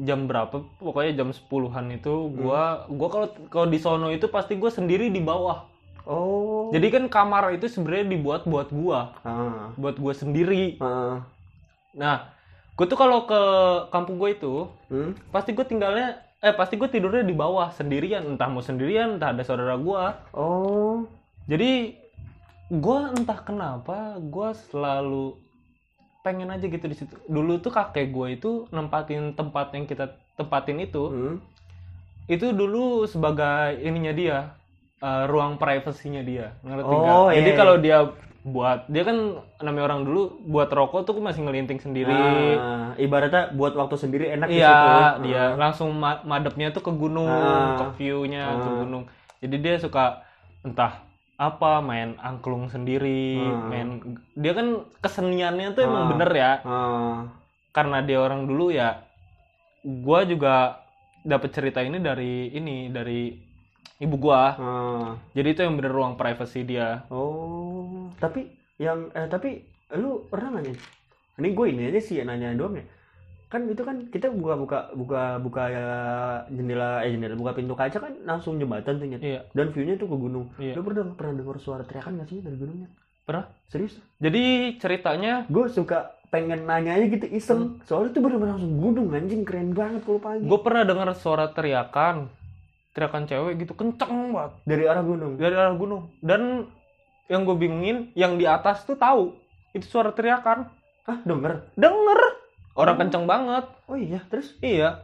jam 0.00 0.26
berapa? 0.26 0.66
Pokoknya 0.82 1.22
jam 1.22 1.30
10-an 1.30 1.86
itu 1.94 2.14
gua 2.34 2.88
gua 2.90 3.08
kalau 3.10 3.28
kalau 3.46 3.66
di 3.70 3.78
sono 3.78 4.10
itu 4.10 4.26
pasti 4.26 4.58
gue 4.58 4.70
sendiri 4.70 5.10
di 5.10 5.22
bawah. 5.22 5.70
Oh. 6.04 6.68
Jadi 6.74 6.92
kan 6.92 7.04
kamar 7.08 7.56
itu 7.56 7.64
sebenarnya 7.70 8.12
dibuat 8.12 8.44
buat 8.44 8.68
gua, 8.74 9.16
Ah. 9.24 9.72
buat 9.78 9.96
gua 9.96 10.12
sendiri. 10.12 10.76
Ah. 10.82 11.24
Nah, 11.96 12.28
gue 12.74 12.86
tuh 12.90 12.98
kalau 12.98 13.24
ke 13.24 13.40
kampung 13.88 14.18
gue 14.18 14.34
itu 14.34 14.54
Hmm. 14.90 15.14
pasti 15.30 15.54
gue 15.54 15.64
tinggalnya 15.64 16.20
eh 16.44 16.52
pasti 16.52 16.76
gue 16.76 16.90
tidurnya 16.90 17.24
di 17.24 17.32
bawah 17.32 17.72
sendirian, 17.72 18.36
entah 18.36 18.52
mau 18.52 18.60
sendirian, 18.60 19.16
entah 19.16 19.32
ada 19.32 19.40
saudara 19.46 19.80
gua. 19.80 20.20
Oh. 20.36 21.08
Jadi 21.48 21.96
gua 22.68 23.14
entah 23.14 23.40
kenapa 23.40 24.20
gua 24.20 24.52
selalu 24.52 25.40
pengen 26.24 26.48
aja 26.48 26.64
gitu 26.64 26.80
di 26.80 26.96
situ. 26.96 27.12
Dulu 27.28 27.60
tuh 27.60 27.68
kakek 27.68 28.08
gue 28.08 28.28
itu 28.32 28.50
nempatin 28.72 29.36
tempat 29.36 29.76
yang 29.76 29.84
kita 29.84 30.08
tempatin 30.34 30.80
itu, 30.80 31.04
Hmm. 31.04 31.36
itu 32.24 32.48
dulu 32.50 33.04
sebagai 33.04 33.76
ininya 33.78 34.10
dia, 34.10 34.56
eh, 34.98 35.24
ruang 35.28 35.60
privasinya 35.60 36.24
dia, 36.24 36.56
ngerti 36.64 36.88
Oh, 36.88 36.98
nggak? 36.98 37.20
iya, 37.28 37.34
Jadi 37.36 37.50
iya. 37.52 37.58
kalau 37.60 37.74
dia 37.76 37.98
buat, 38.40 38.88
dia 38.88 39.04
kan 39.04 39.16
namanya 39.60 39.84
orang 39.88 40.00
dulu 40.04 40.22
buat 40.44 40.68
rokok 40.68 41.04
tuh 41.04 41.16
masih 41.16 41.44
ngelinting 41.44 41.80
sendiri. 41.80 42.12
Ah, 42.12 42.92
ibaratnya 42.96 43.52
buat 43.52 43.72
waktu 43.72 43.96
sendiri 43.96 44.32
enak 44.32 44.48
di 44.48 44.60
Iya, 44.60 44.68
situ. 44.68 44.88
dia 45.28 45.44
Ah. 45.44 45.48
langsung 45.56 45.92
ma- 45.92 46.20
madepnya 46.24 46.68
tuh 46.68 46.84
ke 46.84 46.92
gunung, 46.92 47.24
Ah. 47.24 47.76
ke 47.80 47.84
view-nya 48.00 48.60
ke 48.60 48.68
Ah. 48.68 48.76
gunung. 48.80 49.04
Jadi 49.40 49.56
dia 49.60 49.74
suka 49.76 50.24
entah 50.60 51.04
apa 51.34 51.82
main 51.82 52.14
angklung 52.22 52.70
sendiri, 52.70 53.42
Ah. 53.42 53.66
main 53.66 53.88
dia 54.32 54.52
kan 54.54 54.86
keseniannya 55.02 55.74
tuh 55.74 55.82
emang 55.82 56.06
Ah. 56.06 56.10
bener 56.14 56.30
ya. 56.30 56.52
Ah. 56.62 57.18
Karena 57.74 57.98
dia 58.00 58.22
orang 58.22 58.46
dulu 58.46 58.70
ya. 58.70 59.02
Gua 59.82 60.22
juga 60.22 60.78
dapat 61.20 61.50
cerita 61.50 61.82
ini 61.82 61.98
dari 61.98 62.54
ini 62.54 62.88
dari 62.88 63.34
ibu 63.98 64.14
gua. 64.14 64.42
Ah. 64.54 65.08
Jadi 65.34 65.48
itu 65.50 65.60
yang 65.66 65.74
bener 65.74 65.90
ruang 65.90 66.14
privasi 66.14 66.62
dia. 66.62 67.02
Oh, 67.10 68.08
tapi 68.16 68.46
yang 68.78 69.10
eh 69.12 69.26
tapi 69.26 69.62
lu 69.98 70.26
pernah 70.30 70.58
nanya? 70.58 70.74
Ini 71.34 71.50
gue 71.50 71.66
ini 71.66 71.82
aja 71.90 71.98
sih 71.98 72.22
nanya 72.22 72.54
doang 72.54 72.78
ya. 72.78 72.84
Kan 73.54 73.70
itu 73.70 73.86
kan 73.86 74.10
kita 74.10 74.34
buka 74.34 74.58
buka 74.58 74.78
buka 74.98 75.22
buka 75.38 75.62
ya, 75.70 75.88
jendela 76.50 77.06
eh 77.06 77.14
jendela 77.14 77.38
buka 77.38 77.54
pintu 77.54 77.78
kaca 77.78 78.02
kan 78.02 78.10
langsung 78.26 78.58
jembatan 78.58 78.98
tuh. 78.98 79.06
Iya. 79.06 79.46
Dan 79.54 79.70
view-nya 79.70 79.94
tuh 79.94 80.10
ke 80.10 80.16
gunung. 80.18 80.50
Iya. 80.58 80.74
Lu 80.74 80.82
pernah 80.82 81.14
pernah 81.14 81.38
dengar 81.38 81.62
suara 81.62 81.86
teriakan 81.86 82.18
gak 82.18 82.34
sih 82.34 82.42
dari 82.42 82.58
gunungnya? 82.58 82.90
Pernah. 83.22 83.46
Serius? 83.70 84.02
Jadi 84.18 84.74
ceritanya 84.82 85.46
Gue 85.46 85.70
suka 85.70 86.18
pengen 86.34 86.66
nanya 86.66 86.98
aja 86.98 87.06
gitu 87.06 87.30
iseng. 87.30 87.78
Soalnya 87.86 88.10
tuh 88.10 88.26
bener-bener 88.26 88.58
langsung 88.58 88.74
gunung 88.74 89.14
anjing 89.14 89.46
keren 89.46 89.70
banget 89.70 90.02
kalau 90.02 90.18
pagi. 90.18 90.42
gue 90.42 90.58
pernah 90.58 90.82
dengar 90.82 91.14
suara 91.14 91.46
teriakan, 91.54 92.26
teriakan 92.90 93.22
cewek 93.30 93.54
gitu 93.62 93.78
kenceng 93.78 94.34
banget. 94.34 94.52
dari 94.66 94.84
arah 94.90 95.06
gunung. 95.06 95.38
dari 95.38 95.54
arah 95.54 95.78
gunung 95.78 96.10
dan 96.18 96.66
yang 97.30 97.46
gue 97.46 97.54
bingungin 97.54 98.10
yang 98.18 98.34
di 98.34 98.50
atas 98.50 98.82
tuh 98.82 98.98
tahu 98.98 99.30
itu 99.78 99.86
suara 99.86 100.10
teriakan 100.10 100.66
Hah, 101.06 101.22
denger? 101.22 101.70
denger 101.78 102.20
orang 102.74 102.94
Oh. 102.94 103.00
kenceng 103.00 103.24
banget 103.24 103.64
Oh 103.84 103.96
iya, 103.96 104.20
terus? 104.24 104.54
iya 104.58 105.02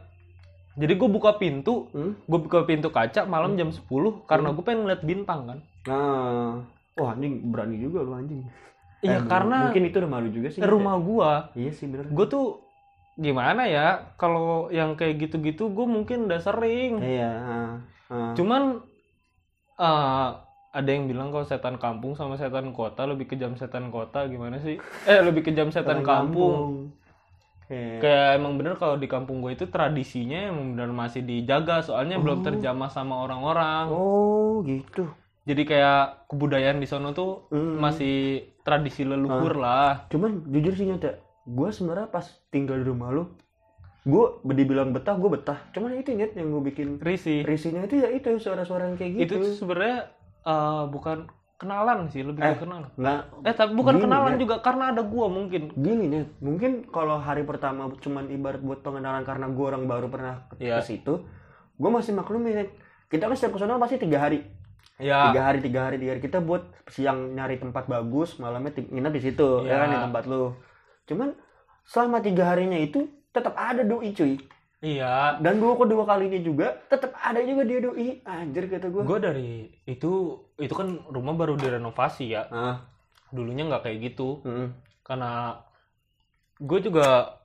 jadi 0.73 0.93
gue 0.93 1.09
buka 1.09 1.35
pintu 1.35 1.87
Hmm? 1.89 2.15
gue 2.15 2.39
buka 2.39 2.63
pintu 2.63 2.87
kaca 2.87 3.23
malam 3.25 3.53
jam 3.53 3.67
10 3.67 3.83
karena 4.23 4.49
gue 4.49 4.61
pengen 4.61 4.83
ngeliat 4.83 5.01
bintang 5.01 5.41
kan 5.45 5.59
Nah, 5.83 6.61
wah 6.93 7.09
anjing 7.11 7.41
berani 7.45 7.75
juga 7.75 7.99
lu 7.99 8.13
anjing. 8.13 8.45
iya 8.99 9.17
Eh, 9.17 9.25
karena 9.25 9.65
mungkin 9.65 9.83
itu 9.83 9.97
rumah 9.97 10.19
lu 10.19 10.29
juga 10.29 10.47
sih. 10.47 10.61
Rumah 10.61 10.95
gua 10.99 11.31
ya? 11.51 11.59
Iya 11.59 11.71
sih 11.73 11.87
bener. 11.87 12.05
gue 12.05 12.25
tuh 12.27 12.61
gimana 13.13 13.65
ya 13.65 13.87
kalau 14.15 14.69
yang 14.69 14.93
kayak 14.93 15.19
gitu-gitu 15.19 15.67
gue 15.67 15.85
mungkin 15.85 16.25
udah 16.25 16.39
sering 16.39 17.01
Iya. 17.01 17.31
ah, 17.33 17.71
ah. 18.07 18.31
cuman 18.33 18.79
eh, 19.75 20.29
ada 20.71 20.89
yang 20.89 21.03
bilang 21.05 21.27
kalau 21.29 21.43
setan 21.43 21.75
kampung 21.75 22.13
sama 22.13 22.35
setan 22.35 22.71
kota 22.71 23.03
lebih 23.03 23.27
kejam 23.27 23.53
setan 23.53 23.89
kota 23.89 24.23
gimana 24.25 24.55
sih 24.57 24.77
eh 25.03 25.19
lebih 25.19 25.43
kejam 25.43 25.67
setan 25.67 25.99
Orang 25.99 26.07
kampung 26.07 26.57
Kayak, 27.71 27.97
kayak 27.99 28.29
emang 28.35 28.53
bener 28.53 28.75
kalau 28.75 28.95
di 28.95 29.07
kampung 29.07 29.39
gue 29.39 29.55
itu 29.55 29.63
tradisinya 29.65 30.51
emang 30.51 30.75
bener 30.75 30.91
masih 30.91 31.23
dijaga 31.23 31.79
soalnya 31.79 32.19
belum 32.19 32.39
Oh. 32.39 32.45
terjamah 32.45 32.87
sama 32.87 33.23
orang-orang 33.23 33.87
oh 33.87 34.59
gitu. 34.61 35.07
jadi 35.41 35.63
kayak 35.63 36.01
kebudayaan 36.27 36.77
di 36.77 36.85
sono 36.85 37.11
tuh 37.11 37.47
Hmm. 37.47 37.79
masih 37.79 38.43
tradisi 38.61 39.01
leluhur 39.01 39.55
lah 39.55 40.03
Cuman 40.07 40.43
jujur 40.45 40.75
sih 40.75 40.83
nyata, 40.85 41.15
gue 41.43 41.69
sebenarnya 41.71 42.07
pas 42.07 42.21
tinggal 42.47 42.75
di 42.75 42.85
rumah 42.85 43.09
lu, 43.09 43.23
gue 44.03 44.25
dibilang 44.53 44.91
betah, 44.91 45.15
gue 45.15 45.31
betah. 45.31 45.57
Cuman 45.71 45.95
itu 45.95 46.11
nyet 46.11 46.33
yang 46.33 46.51
gue 46.51 46.63
bikin 46.67 46.99
risih 46.99 47.41
risihnya 47.41 47.85
itu 47.85 47.97
ya 47.97 48.09
itu 48.09 48.35
suara-suara 48.35 48.85
yang 48.85 48.97
kayak 48.97 49.11
itu 49.15 49.21
gitu. 49.23 49.35
tuh 49.39 49.53
sebenarnya 49.55 50.11
eh, 50.43 50.83
bukan 50.87 51.17
kenalan 51.61 52.09
sih 52.09 52.21
lebih 52.21 52.41
Eh. 52.41 52.51
ke 52.51 52.65
kenalan 52.65 52.89
Nggak 52.95 53.19
eh 53.43 53.53
tapi 53.53 53.71
bukan 53.71 53.93
Gini, 53.93 54.03
kenalan 54.03 54.31
Net. 54.33 54.41
juga 54.41 54.55
karena 54.59 54.83
ada 54.89 55.01
gua 55.03 55.27
mungkin 55.27 55.69
gini 55.71 56.05
nih, 56.07 56.23
mungkin 56.39 56.71
kalau 56.87 57.15
hari 57.15 57.43
pertama 57.43 57.85
cuman 57.93 58.25
ibarat 58.27 58.59
buat 58.59 58.81
pengenalan 58.81 59.21
karena 59.21 59.45
gue 59.47 59.61
orang 59.63 59.85
baru 59.85 60.07
pernah 60.07 60.49
ke, 60.49 60.57
Iya. 60.59 60.81
ke 60.81 60.89
situ, 60.89 61.21
gue 61.75 61.89
masih 61.89 62.11
maklumin. 62.11 62.57
Net. 62.57 62.69
Kita 63.05 63.27
kan 63.27 63.35
setiap 63.35 63.53
ke 63.53 63.59
sana 63.59 63.77
pasti 63.77 63.95
tiga 63.97 64.17
hari. 64.19 64.41
ya 64.97 65.29
tiga 65.29 65.41
hari 65.43 65.59
tiga 65.59 65.79
hari 65.81 65.97
tiga 65.97 66.11
hari 66.13 66.21
kita 66.21 66.37
buat 66.39 66.61
siang 66.85 67.33
nyari 67.33 67.57
tempat 67.57 67.85
bagus 67.85 68.37
malamnya 68.37 68.69
nginep 68.77 69.09
di 69.11 69.21
situ 69.23 69.65
Iya. 69.65 69.67
ya 69.67 69.75
kan 69.75 69.87
di 69.87 69.97
tempat 69.99 70.23
lu 70.25 70.53
cuman 71.03 71.29
selama 71.83 72.21
tiga 72.21 72.45
harinya 72.45 72.77
itu 72.77 72.99
tetap 73.31 73.57
ada 73.57 73.81
doi 73.81 74.13
cuy 74.13 74.37
iya. 74.81 75.37
Dan 75.37 75.61
dua 75.61 75.77
kedua 75.77 76.03
kalinya 76.03 76.37
juga 76.37 76.73
tetap 76.89 77.13
ada 77.15 77.39
juga 77.39 77.61
dia 77.63 77.79
doi. 77.79 78.19
Anjir 78.25 78.65
kata 78.67 78.89
gue 78.89 79.01
gua 79.01 79.17
dari 79.17 79.69
itu 79.85 80.11
itu 80.57 80.73
kan 80.73 80.99
rumah 81.07 81.33
baru 81.33 81.55
direnovasi 81.55 82.33
ya. 82.33 82.49
Ah 82.49 82.85
dulunya 83.31 83.63
nggak 83.63 83.87
kayak 83.87 83.97
gitu. 84.11 84.43
Mm. 84.43 84.69
karena 85.01 85.59
gue 86.57 86.79
juga 86.83 87.35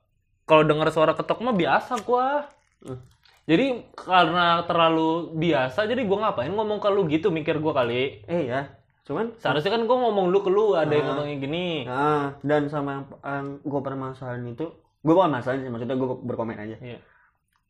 kalau 0.44 0.62
dengar 0.62 0.90
suara 0.90 1.14
ketok 1.14 1.40
mah 1.40 1.54
biasa 1.54 1.98
gua. 2.02 2.46
Hmm. 2.84 3.00
jadi 3.46 3.80
karena 3.94 4.62
terlalu 4.68 5.32
biasa 5.34 5.86
jadi 5.86 6.02
gua 6.04 6.28
ngapain 6.28 6.52
ngomong 6.52 6.78
ke 6.78 6.88
lu 6.90 7.06
gitu 7.06 7.30
mikir 7.30 7.58
gua 7.58 7.72
kali. 7.74 8.22
Eh 8.26 8.50
ya 8.50 8.70
cuman 9.06 9.38
seharusnya 9.38 9.70
kan 9.70 9.86
gua 9.86 10.02
ngomong 10.02 10.28
lu 10.28 10.42
ke 10.42 10.50
lu 10.50 10.74
ada 10.74 10.90
yang 10.90 11.06
Ah. 11.06 11.08
ngomongin 11.14 11.38
gini. 11.38 11.66
Nah 11.86 12.34
dan 12.42 12.66
sama 12.66 12.90
yang, 12.98 13.04
yang 13.22 13.46
gue 13.62 13.80
permasalahan 13.80 14.42
itu 14.46 14.66
gue 15.06 15.14
bukan 15.14 15.30
masalah 15.30 15.62
sih 15.62 15.70
maksudnya 15.70 15.94
gue 15.94 16.08
berkomen 16.26 16.58
aja. 16.58 16.76
Iya. 16.82 16.98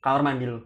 Kamar 0.07 0.23
mandi 0.23 0.47
lu 0.47 0.63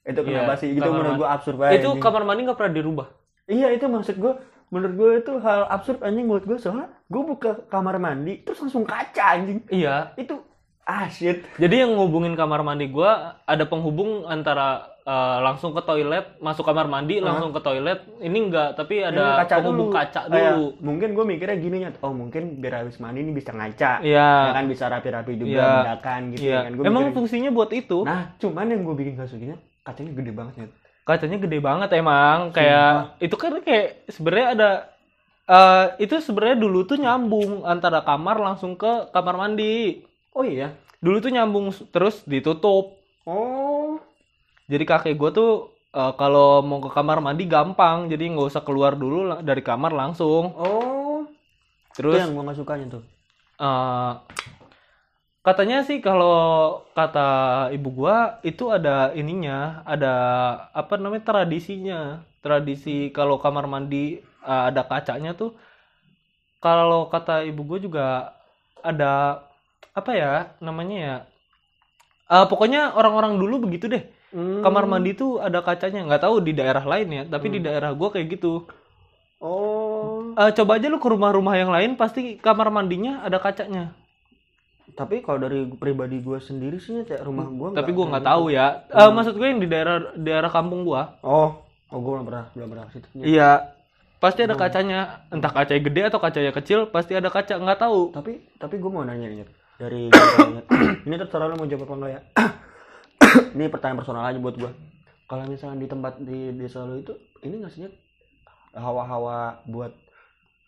itu 0.00 0.20
Iya, 0.24 0.28
kenapa 0.40 0.52
sih 0.56 0.68
itu 0.72 0.88
menurut 0.88 1.14
gue 1.20 1.28
absurd 1.28 1.56
banget 1.60 1.84
itu 1.84 1.90
kamar 2.00 2.22
mandi 2.24 2.40
nggak 2.48 2.56
pernah 2.56 2.72
dirubah? 2.72 3.06
Iya 3.44 3.68
itu 3.76 3.84
maksud 3.84 4.16
gue 4.16 4.32
menurut 4.72 4.94
gue 4.96 5.10
itu 5.20 5.32
hal 5.44 5.68
absurd 5.68 6.00
anjing 6.00 6.24
buat 6.24 6.48
gue 6.48 6.56
soalnya 6.56 6.88
gue 7.10 7.22
buka 7.22 7.68
kamar 7.68 8.00
mandi 8.00 8.40
terus 8.40 8.64
langsung 8.64 8.88
kaca 8.88 9.36
anjing. 9.36 9.60
Iya. 9.68 10.16
Itu 10.16 10.40
ah 10.90 11.06
shit 11.06 11.46
Jadi 11.54 11.74
yang 11.78 11.94
ngubungin 11.94 12.34
kamar 12.34 12.60
mandi 12.60 12.86
gua 12.86 13.12
ada 13.44 13.62
penghubung 13.62 14.26
antara 14.26 14.90
eh, 15.00 15.38
langsung 15.40 15.70
ke 15.70 15.80
toilet, 15.80 16.36
masuk 16.38 16.62
kamar 16.62 16.84
mandi, 16.84 17.18
langsung 17.18 17.50
ke 17.50 17.58
toilet. 17.58 18.02
Ini 18.18 18.36
enggak, 18.36 18.74
tapi 18.74 19.00
ada 19.00 19.38
Ini 19.38 19.46
penghubung 19.48 19.88
dulu. 19.88 19.96
kaca 19.96 20.20
Ah, 20.22 20.28
ya. 20.28 20.50
dulu. 20.52 20.66
mungkin 20.80 21.08
gue 21.10 21.24
mikirnya 21.24 21.56
gini 21.56 21.76
ya 21.80 21.90
oh 21.96 22.12
mungkin 22.12 22.42
biar 22.56 22.84
habis 22.84 22.98
mandi 22.98 23.20
ini 23.20 23.30
bisa 23.30 23.50
ngaca 23.50 24.02
Iya. 24.02 24.30
ya 24.44 24.52
kan 24.52 24.66
bisa 24.66 24.84
rapi-rapi 24.86 25.32
juga 25.34 25.50
Iya. 25.52 25.70
bedakan 25.78 26.20
gitu 26.30 26.42
Iya. 26.44 26.58
kan 26.60 26.70
Gua 26.72 26.84
Emang 26.84 27.02
mikirnya- 27.02 27.16
fungsinya 27.16 27.50
buat 27.50 27.70
itu. 27.72 27.98
nah 28.02 28.34
cuman 28.36 28.66
yang 28.66 28.82
gue 28.82 28.94
bikin 28.96 29.12
gak 29.14 29.28
sukanya 29.28 29.56
kacanya 29.80 30.12
gede 30.12 30.32
banget 30.32 30.54
ya 30.56 30.66
Kacanya 31.00 31.38
gede 31.38 31.58
banget 31.58 31.88
emang. 31.92 32.38
Kayak 32.50 32.90
itu 33.18 33.34
kan 33.34 33.52
kayak 33.60 33.86
sebenarnya 34.06 34.48
ada 34.52 34.70
eh, 35.48 35.86
itu 35.98 36.14
sebenarnya 36.18 36.58
dulu 36.60 36.84
tuh 36.84 36.94
nyambung 36.96 37.64
antara 37.64 37.98
kamar 38.00 38.36
langsung 38.36 38.74
ke 38.74 39.08
kamar 39.08 39.34
mandi. 39.36 40.06
Oh 40.36 40.44
iya 40.44 40.68
Dulu 41.00 41.16
tuh 41.24 41.32
nyambung 41.32 41.72
terus 41.94 42.20
ditutup. 42.28 42.92
oh 43.26 44.00
Jadi 44.70 44.84
kakek 44.90 45.14
gue 45.20 45.30
tuh 45.38 45.50
eh, 45.92 46.12
kalau 46.20 46.62
mau 46.62 46.78
ke 46.84 46.90
kamar 46.96 47.18
mandi 47.24 47.44
gampang, 47.50 48.06
jadi 48.12 48.24
nggak 48.32 48.48
usah 48.52 48.62
keluar 48.66 48.92
dulu 48.94 49.42
dari 49.42 49.62
kamar 49.64 49.92
langsung. 50.00 50.44
oh 50.54 51.26
Terus 51.96 52.14
itu 52.14 52.22
yang 52.22 52.32
gue 52.34 52.42
gak 52.46 52.58
sukanya 52.58 52.86
tuh 52.98 53.02
eh, 53.60 54.12
katanya 55.46 55.76
sih 55.88 55.98
kalau 56.04 56.36
kata 56.96 57.20
ibu 57.76 57.88
gua 57.98 58.16
itu 58.44 58.68
ada 58.76 59.12
ininya, 59.16 59.82
ada 59.88 60.12
apa 60.80 60.94
namanya 61.00 61.24
tradisinya. 61.30 62.00
Tradisi 62.44 63.12
kalau 63.12 63.36
kamar 63.44 63.64
mandi 63.68 64.20
eh, 64.50 64.62
ada 64.68 64.82
kacanya 64.90 65.32
tuh. 65.40 65.50
Kalau 66.60 67.08
kata 67.12 67.44
ibu 67.48 67.62
gua 67.64 67.78
juga 67.80 68.06
ada 68.84 69.40
apa 69.92 70.10
ya 70.14 70.32
namanya 70.60 70.96
ya? 70.98 71.16
Eh, 72.30 72.46
pokoknya 72.46 72.94
orang-orang 72.94 73.36
dulu 73.36 73.66
begitu 73.66 73.90
deh. 73.90 74.04
Hmm. 74.30 74.62
Kamar 74.62 74.86
mandi 74.86 75.12
tuh 75.12 75.42
ada 75.42 75.58
kacanya. 75.60 76.06
Nggak 76.06 76.22
tahu 76.22 76.38
di 76.38 76.54
daerah 76.54 76.86
lain 76.86 77.08
ya, 77.10 77.22
tapi 77.26 77.50
di 77.50 77.58
daerah 77.58 77.90
gua 77.90 78.14
kayak 78.14 78.38
gitu. 78.38 78.70
oh 79.42 80.30
Eh, 80.38 80.50
coba 80.54 80.78
aja 80.78 80.86
lu 80.86 81.02
ke 81.02 81.08
rumah-rumah 81.10 81.54
yang 81.58 81.74
lain 81.74 81.98
pasti 81.98 82.38
kamar 82.38 82.70
mandinya 82.70 83.20
ada 83.20 83.38
kacanya. 83.38 83.92
tapi 84.90 85.22
kalau 85.22 85.38
dari 85.38 85.62
pribadi 85.70 86.18
gue 86.18 86.42
sendiri 86.42 86.76
sih 86.76 87.06
ya 87.06 87.22
rumah 87.22 87.46
gue 87.46 87.68
Hmm, 87.70 87.78
tapi 87.78 87.94
gua 87.94 88.10
nggak 88.10 88.26
tahu 88.26 88.44
ya. 88.50 88.66
Eh, 88.90 89.10
maksud 89.10 89.34
gue 89.34 89.46
yang 89.46 89.62
di 89.62 89.66
daerah 89.66 89.96
daerah 90.14 90.50
kampung 90.50 90.82
gua. 90.82 91.14
oh 91.22 91.62
oh 91.88 91.98
gue 91.98 92.10
belum 92.10 92.26
pernah 92.26 92.44
belum 92.54 92.68
pernah 92.70 92.86
situ 92.90 93.06
Iya. 93.16 93.70
Pasti 94.18 94.44
ada 94.44 94.52
kacanya. 94.54 95.24
Entah 95.30 95.48
kacanya 95.48 95.80
gede 95.80 96.02
atau 96.06 96.20
kacanya 96.20 96.52
kecil, 96.52 96.90
pasti 96.90 97.14
ada 97.16 97.30
kaca. 97.30 97.56
Nggak 97.56 97.80
tahu. 97.80 98.12
tapi 98.12 98.32
tapi 98.58 98.76
gue 98.76 98.90
mau 98.90 99.00
nanya 99.00 99.26
nih 99.26 99.42
Nyet. 99.42 99.50
Dari 99.80 100.12
ini 101.08 101.14
terserah 101.16 101.48
lu 101.48 101.56
mau 101.56 101.64
jawab 101.64 101.88
apa 101.88 101.94
enggak 101.96 102.12
ya 102.12 102.20
ini 103.56 103.64
pertanyaan 103.72 103.98
personal 104.04 104.28
aja 104.28 104.36
buat 104.36 104.56
gue 104.60 104.70
kalau 105.24 105.44
misalnya 105.48 105.80
di 105.80 105.88
tempat 105.88 106.20
di 106.20 106.52
desa 106.60 106.84
lu 106.84 107.00
itu 107.00 107.16
ini 107.40 107.64
nggak 107.64 107.72
sih 107.72 107.88
Nyet, 107.88 107.94
hawa-hawa 108.76 109.64
buat 109.64 109.96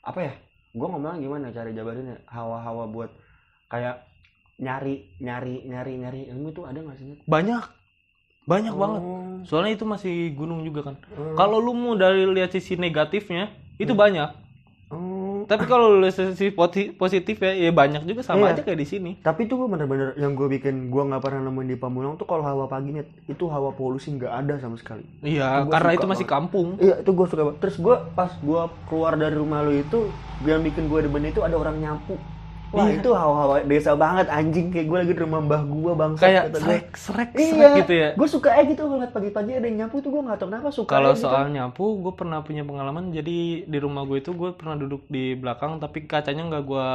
apa 0.02 0.20
ya 0.24 0.34
gue 0.72 0.88
ngomong 0.88 1.20
gimana 1.20 1.52
cari 1.52 1.76
jabarinnya 1.76 2.24
hawa-hawa 2.24 2.88
buat 2.88 3.12
kayak 3.68 4.08
nyari 4.62 5.10
nyari 5.18 5.66
nyari 5.66 5.92
nyari 5.98 6.20
ilmu 6.30 6.54
itu 6.54 6.62
ada 6.62 6.78
nggak 6.78 6.98
sih? 7.02 7.18
Banyak. 7.26 7.64
Banyak 8.46 8.74
banget. 8.74 9.00
Oh. 9.02 9.38
Soalnya 9.46 9.78
itu 9.78 9.84
masih 9.86 10.34
gunung 10.34 10.66
juga 10.66 10.90
kan. 10.90 10.96
Hmm. 11.14 11.38
Kalau 11.38 11.62
lu 11.62 11.74
mau 11.74 11.94
dari 11.94 12.26
lihat 12.26 12.54
sisi 12.54 12.74
negatifnya, 12.74 13.50
itu 13.78 13.94
banyak. 13.94 14.30
Tapi 15.52 15.64
kalau 15.66 15.92
lu 15.92 16.08
sisi 16.08 16.48
positif 16.90 17.36
ya, 17.36 17.52
ya 17.52 17.68
banyak 17.68 18.02
juga 18.02 18.24
sama 18.24 18.48
Iya. 18.48 18.56
aja 18.56 18.62
kayak 18.64 18.80
di 18.80 18.88
sini. 18.88 19.10
Tapi 19.20 19.44
tuh 19.44 19.60
gue 19.60 19.68
bener-bener 19.68 20.16
yang 20.16 20.32
gue 20.32 20.48
bikin 20.48 20.88
gue 20.88 21.02
nggak 21.04 21.20
pernah 21.20 21.44
nemuin 21.44 21.68
di 21.68 21.76
Pamulang 21.76 22.16
tuh 22.16 22.24
kalau 22.24 22.40
hawa 22.40 22.64
paginya 22.66 23.04
itu 23.26 23.44
hawa 23.46 23.68
polusi 23.70 24.08
nggak 24.10 24.32
ada 24.32 24.54
sama 24.56 24.80
sekali. 24.80 25.04
Iya, 25.20 25.62
Itu 25.62 25.68
karena 25.68 25.92
itu 25.92 26.06
masih 26.06 26.24
banget. 26.24 26.32
kampung. 26.32 26.68
Iya 26.80 26.94
itu 26.98 27.10
gue 27.12 27.26
suka 27.26 27.42
banget. 27.44 27.58
Terus 27.60 27.76
gue 27.76 27.94
pas 28.10 28.32
gue 28.32 28.60
keluar 28.88 29.12
dari 29.14 29.36
rumah 29.36 29.60
lu 29.60 29.72
itu 29.74 30.08
yang 30.42 30.64
bikin 30.64 30.88
gue 30.88 31.04
demen 31.04 31.22
itu 31.26 31.38
ada 31.38 31.52
orang 31.52 31.76
nyapu. 31.76 32.16
Wah 32.72 32.88
Iya. 32.88 33.04
itu 33.04 33.10
hawa-hawa 33.12 33.56
desa 33.68 33.92
banget 33.92 34.32
anjing 34.32 34.72
kayak 34.72 34.86
gue 34.88 34.98
lagi 35.04 35.12
di 35.12 35.20
rumah 35.20 35.40
mbah 35.44 35.62
gue 35.68 35.92
bangsa. 35.92 36.24
Kayak 36.24 36.44
srek, 36.56 36.86
srek, 36.96 37.30
srek 37.36 37.52
Iya 37.52 37.68
gitu 37.84 37.92
ya. 37.92 38.08
Gue 38.16 38.28
suka 38.32 38.48
aja 38.56 38.64
gitu 38.64 38.88
ngeliat 38.88 39.12
pagi-pagi 39.12 39.52
ada 39.60 39.66
yang 39.68 39.84
nyapu 39.84 40.00
tuh 40.00 40.08
gue 40.08 40.22
nggak 40.24 40.38
tahu 40.40 40.48
kenapa 40.48 40.68
suka. 40.72 40.88
Kalau 40.96 41.12
gitu. 41.12 41.28
soal 41.28 41.52
nyapu, 41.52 41.84
gue 42.00 42.12
pernah 42.16 42.40
punya 42.40 42.64
pengalaman. 42.64 43.12
Jadi 43.12 43.68
di 43.68 43.78
rumah 43.78 44.08
gue 44.08 44.24
itu 44.24 44.32
gue 44.32 44.56
pernah 44.56 44.80
duduk 44.80 45.04
di 45.12 45.36
belakang, 45.36 45.84
tapi 45.84 46.08
kacanya 46.08 46.48
nggak 46.48 46.64
gue 46.64 46.86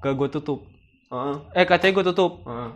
gak 0.00 0.14
gue 0.16 0.28
tutup. 0.32 0.64
Heeh, 1.12 1.36
Eh 1.60 1.64
kacanya 1.68 1.92
gue 1.92 2.04
tutup. 2.08 2.32
heeh. 2.48 2.70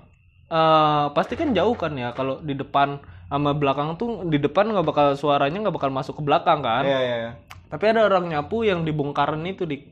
Eh 0.53 1.05
pasti 1.17 1.41
kan 1.41 1.57
jauh 1.57 1.73
kan 1.73 1.97
ya. 1.97 2.13
Kalau 2.13 2.45
di 2.45 2.53
depan 2.53 3.01
sama 3.33 3.57
belakang 3.57 3.97
tuh 3.97 4.29
di 4.29 4.37
depan 4.39 4.71
nggak 4.71 4.85
bakal 4.87 5.07
suaranya 5.17 5.57
nggak 5.65 5.75
bakal 5.75 5.89
masuk 5.89 6.21
ke 6.21 6.23
belakang 6.23 6.61
kan. 6.61 6.85
Iya 6.85 7.01
iya 7.01 7.17
iya. 7.17 7.33
Tapi 7.73 7.85
ada 7.91 8.05
orang 8.05 8.29
nyapu 8.29 8.61
yang 8.63 8.85
dibongkaran 8.85 9.41
itu 9.49 9.65
di. 9.65 9.89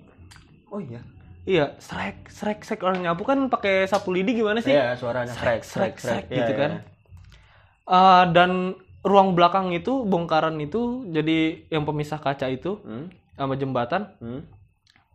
Oh 0.69 0.79
iya. 0.79 1.01
Iya, 1.45 1.77
srek, 1.77 2.33
srek, 2.33 2.65
srek 2.65 2.81
orang 2.81 3.05
nyapu 3.05 3.23
kan 3.29 3.37
pakai 3.53 3.85
sapu 3.85 4.09
lidi 4.17 4.41
gimana 4.41 4.65
sih? 4.65 4.73
Iya 4.73 4.97
suaranya 4.97 5.33
srek, 5.37 5.61
srek, 5.61 5.95
srek, 6.01 6.25
gitu 6.33 6.53
iya, 6.53 6.57
kan. 6.57 6.73
iya. 6.81 6.95
Eh, 7.85 8.25
dan 8.33 8.73
ruang 9.05 9.37
belakang 9.37 9.77
itu 9.77 10.09
bongkaran 10.09 10.57
itu 10.57 11.05
jadi 11.13 11.69
yang 11.69 11.85
pemisah 11.85 12.17
kaca 12.17 12.49
itu 12.49 12.81
Hmm, 12.81 13.13
sama 13.37 13.61
jembatan 13.61 14.09
hmm. 14.25 14.41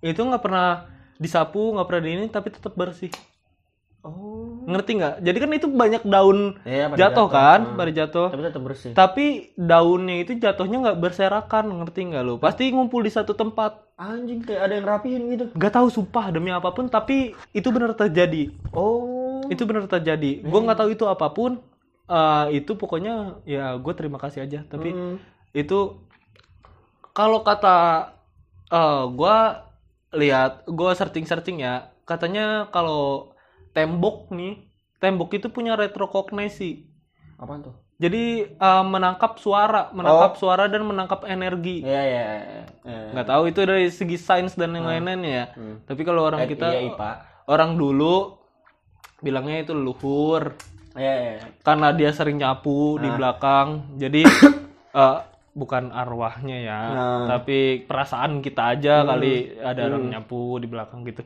itu 0.06 0.22
nggak 0.22 0.44
pernah 0.46 0.86
disapu 1.18 1.74
nggak 1.74 1.88
pernah 1.90 2.04
di 2.06 2.12
ini 2.14 2.26
tapi 2.30 2.54
tetap 2.54 2.78
bersih 2.78 3.10
Oh. 4.12 4.66
ngerti 4.66 4.92
nggak 4.96 5.16
jadi 5.20 5.38
kan 5.38 5.50
itu 5.52 5.68
banyak 5.68 6.04
daun 6.04 6.40
pada 6.62 6.94
jatuh 6.96 7.28
kan 7.28 7.60
Hmm. 7.64 7.74
pada 7.76 7.92
jatuh 7.92 8.28
Tapi 8.30 8.42
tetap 8.44 8.62
bersih. 8.62 8.92
tapi 8.94 9.26
daunnya 9.56 10.16
itu 10.20 10.36
jatuhnya 10.36 10.78
nggak 10.80 11.00
berserakan 11.00 11.66
ngerti 11.76 12.00
nggak 12.06 12.24
lo 12.24 12.38
pasti 12.38 12.70
ngumpul 12.70 13.02
di 13.02 13.10
satu 13.10 13.34
tempat 13.34 13.86
Anjing 13.96 14.40
kayak 14.42 14.62
ada 14.62 14.74
yang 14.74 14.88
rapihin 14.88 15.22
gitu. 15.28 15.46
nggak 15.52 15.74
tahu 15.74 15.88
sumpah 15.88 16.30
demi 16.30 16.50
apa 16.50 16.70
pun 16.70 16.88
tapi 16.88 17.34
itu 17.52 17.68
benar 17.68 17.94
terjadi 17.94 18.50
Oh. 18.72 19.42
itu 19.48 19.64
benar 19.64 19.86
terjadi 19.86 20.40
gue 20.40 20.60
nggak 20.60 20.78
tahu 20.78 20.90
itu 20.92 21.06
apa 21.06 21.30
pun 21.30 21.62
Eh, 22.06 22.58
itu 22.58 22.74
pokoknya 22.74 23.38
ya 23.46 23.78
gue 23.78 23.94
terima 23.94 24.18
kasih 24.18 24.42
aja 24.42 24.66
tapi 24.66 24.90
Hmm. 24.90 25.22
itu 25.52 25.94
kalau 27.12 27.42
kata 27.42 28.10
eh 28.68 29.04
gua 29.12 29.66
lihat 30.12 30.66
gua 30.68 30.94
searching 30.94 31.22
searching 31.24 31.58
ya 31.60 31.76
katanya 32.04 32.66
kalau 32.68 33.30
tembok 33.72 34.30
nih 34.30 34.66
tembok 34.98 35.34
itu 35.34 35.48
punya 35.48 35.74
retrokognisi 35.74 36.86
Apaan 37.36 37.62
tuh? 37.62 37.76
jadi 37.96 38.24
eh, 38.50 38.84
menangkap 38.86 39.38
suara 39.38 39.92
menangkap 39.92 40.36
suara 40.36 40.66
dan 40.66 40.84
menangkap 40.84 41.24
energi 41.26 41.82
Iya 41.82 42.02
iya. 42.02 42.24
iya. 42.26 42.64
Eh. 42.82 43.08
nggak 43.12 43.28
tahu 43.28 43.44
itu 43.46 43.60
dari 43.62 43.88
segi 43.88 44.18
sains 44.18 44.54
dan 44.54 44.72
yang 44.72 44.86
lain-lain 44.86 45.22
ya 45.22 45.46
Hmm. 45.52 45.84
tapi 45.84 46.02
kalau 46.02 46.24
orang 46.24 46.44
Eh, 46.44 46.50
kita 46.50 46.68
iya, 46.70 46.90
IPA. 46.90 47.12
orang 47.48 47.76
dulu 47.76 48.36
bilangnya 49.20 49.62
itu 49.62 49.72
leluhur 49.72 50.56
Iya 50.92 51.14
iya. 51.14 51.32
iya. 51.38 51.48
karena 51.62 51.92
dia 51.92 52.12
sering 52.12 52.38
nyapu 52.38 52.96
Ah. 52.96 53.00
di 53.00 53.10
belakang 53.10 53.68
jadi 53.96 54.22
eh, 54.96 55.18
bukan 55.52 55.92
arwahnya 55.92 56.58
ya 56.58 56.80
Nah. 56.88 57.26
tapi 57.30 57.58
perasaan 57.82 58.40
kita 58.40 58.74
aja 58.74 59.02
Hmm. 59.02 59.08
kali 59.10 59.34
ada 59.60 59.82
orang 59.86 60.08
nyapu 60.10 60.56
di 60.58 60.68
belakang 60.68 61.04
gitu 61.04 61.24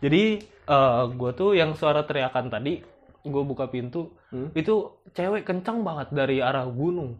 jadi 0.00 0.22
eh 0.42 1.02
gue 1.10 1.30
tuh 1.32 1.52
yang 1.52 1.72
suara 1.72 2.02
teriakan 2.02 2.48
tadi 2.48 2.80
gue 3.20 3.42
buka 3.44 3.66
pintu 3.66 4.16
Hmm. 4.26 4.54
itu 4.54 4.74
cewek 5.10 5.42
kencang 5.42 5.82
banget 5.82 6.08
dari 6.10 6.38
arah 6.38 6.64
gunung 6.64 7.18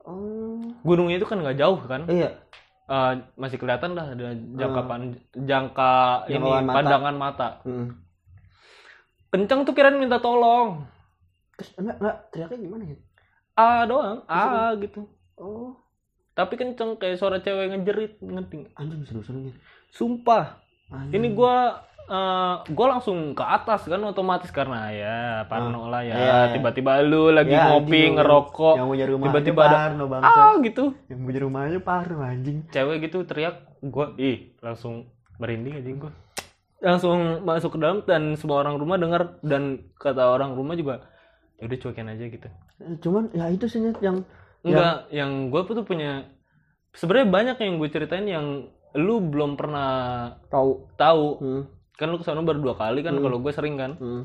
Oh. 0.00 0.62
gunungnya 0.80 1.16
itu 1.16 1.24
kan 1.24 1.36
nggak 1.36 1.56
jauh 1.56 1.76
kan 1.82 2.06
Iya. 2.06 2.32
Eh, 2.86 3.12
masih 3.34 3.56
kelihatan 3.56 3.92
lah 3.92 4.08
ada 4.08 4.30
jangka 4.32 4.80
pan- 4.84 5.18
jangka 5.36 5.92
ini 6.28 6.38
mata. 6.56 6.72
pandangan 6.72 7.14
mata 7.14 7.48
Hmm. 7.60 7.98
kencang 9.28 9.62
tuh 9.62 9.72
kirain 9.72 9.94
minta 9.94 10.16
tolong 10.16 10.86
Terus 11.54 11.72
enggak 11.74 11.96
enggak 11.98 12.16
teriaknya 12.30 12.58
gimana 12.58 12.82
ya? 12.84 12.96
ah 13.54 13.82
doang 13.84 14.18
ah 14.26 14.72
gitu 14.76 15.04
Oh. 15.34 15.76
tapi 16.32 16.54
kenceng 16.54 16.94
kayak 16.94 17.16
suara 17.16 17.36
cewek 17.38 17.68
ngejerit 17.70 18.16
ngerti 18.18 18.54
nggak? 18.58 18.72
Anjing 18.74 19.02
seru-serunya. 19.04 19.52
sumpah 19.90 20.56
Anjing. 20.88 21.12
ini 21.12 21.28
gua 21.30 21.84
eh, 22.08 22.54
gua 22.68 22.86
langsung 22.88 23.18
ke 23.32 23.42
atas 23.42 23.84
kan 23.84 23.98
otomatis 24.00 24.48
karena 24.48 24.88
ya 24.88 25.18
parno 25.44 25.86
lah 25.86 26.00
ya 26.00 26.12
Iya, 26.12 26.22
iya. 26.22 26.52
tiba-tiba 26.52 27.02
lu 27.02 27.30
lagi 27.30 27.50
Ya, 27.50 27.68
ngopi 27.68 27.86
anjing, 27.88 28.02
yang- 28.04 28.16
ngerokok 28.16 28.74
Yang 28.74 28.86
punya 28.88 29.06
rumah 29.06 29.26
tiba-tiba 29.26 29.60
ada 29.60 29.76
Parno 29.80 30.04
bangsa. 30.06 30.30
ah 30.30 30.54
gitu 30.60 30.84
Yang 31.06 31.20
punya 31.20 31.40
rumahnya 31.40 31.80
Parno 31.80 32.16
anjing. 32.20 32.58
cewek 32.68 32.96
gitu 33.02 33.18
teriak 33.22 33.56
gua 33.82 34.14
ih 34.16 34.54
langsung 34.58 35.06
merinding 35.36 35.74
aja 35.76 35.90
gua 35.96 36.12
langsung 36.78 37.16
masuk 37.42 37.70
ke 37.70 37.78
dalam 37.78 37.98
dan 38.02 38.34
semua 38.34 38.60
orang 38.60 38.76
rumah 38.76 38.96
dengar 38.96 39.22
dan 39.40 39.62
kata 39.94 40.28
orang 40.28 40.52
rumah 40.52 40.72
juga 40.72 41.08
ya 41.56 41.64
udah 41.64 41.78
cuekin 41.80 42.06
aja 42.06 42.24
gitu 42.26 42.48
Eh, 42.76 42.96
Cuman 42.98 43.32
ya 43.32 43.48
itu 43.48 43.64
sih 43.64 43.80
yang 43.98 44.20
enggak 44.60 45.08
yang 45.08 45.48
gue 45.48 45.60
tuh 45.64 45.82
punya 45.82 46.28
sebenarnya 46.92 47.28
banyak 47.28 47.56
yang 47.58 47.74
gue 47.76 47.88
ceritain 47.88 48.24
yang 48.24 48.46
lu 48.92 49.20
belum 49.22 49.54
pernah 49.54 49.88
tahu. 50.46 50.84
tahu 50.94 51.26
Hmm. 51.38 51.62
Kan 51.96 52.12
lu 52.12 52.20
ke 52.20 52.24
sana 52.24 52.44
baru 52.44 52.60
dua 52.60 52.74
kali 52.76 53.00
kan 53.00 53.16
kalau 53.16 53.40
gue 53.40 53.52
sering 53.52 53.76
kan 53.76 53.96
Hmm. 53.96 54.22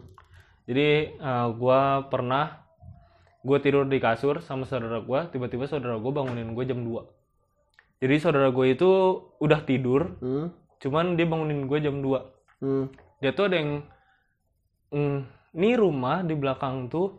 Jadi 0.70 1.18
eh, 1.18 1.48
gua 1.58 2.06
pernah 2.08 2.62
gue 3.42 3.58
tidur 3.58 3.90
di 3.90 3.98
kasur 3.98 4.40
sama 4.46 4.70
saudara 4.70 5.02
gua, 5.02 5.26
tiba-tiba 5.26 5.66
saudara 5.66 5.98
gua 5.98 6.22
bangunin 6.22 6.54
gue 6.54 6.64
jam 6.70 6.78
2. 6.86 7.02
Jadi 7.98 8.16
saudara 8.22 8.54
gue 8.54 8.66
itu 8.70 8.90
udah 9.42 9.60
tidur, 9.66 10.16
Hmm. 10.22 10.54
cuman 10.78 11.18
dia 11.18 11.26
bangunin 11.26 11.66
gue 11.66 11.80
jam 11.82 11.98
2. 12.00 12.22
Hmm. 12.62 12.86
Dia 13.20 13.34
tuh 13.34 13.50
ada 13.50 13.58
yang 13.58 13.82
mm, 14.94 15.18
nih 15.58 15.76
rumah 15.82 16.22
di 16.22 16.38
belakang 16.38 16.86
tuh 16.88 17.18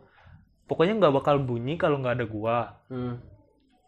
pokoknya 0.63 0.95
nggak 1.03 1.13
bakal 1.19 1.35
bunyi 1.43 1.75
kalau 1.75 1.99
nggak 1.99 2.15
ada 2.23 2.25
gua, 2.25 2.57
Hmm. 2.87 3.19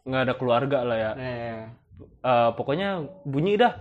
nggak 0.04 0.22
ada 0.28 0.34
keluarga 0.36 0.78
lah 0.84 0.98
ya. 1.00 1.12
Eh. 1.16 1.60
Eh, 2.20 2.50
pokoknya 2.52 3.00
bunyi 3.24 3.56
dah. 3.56 3.72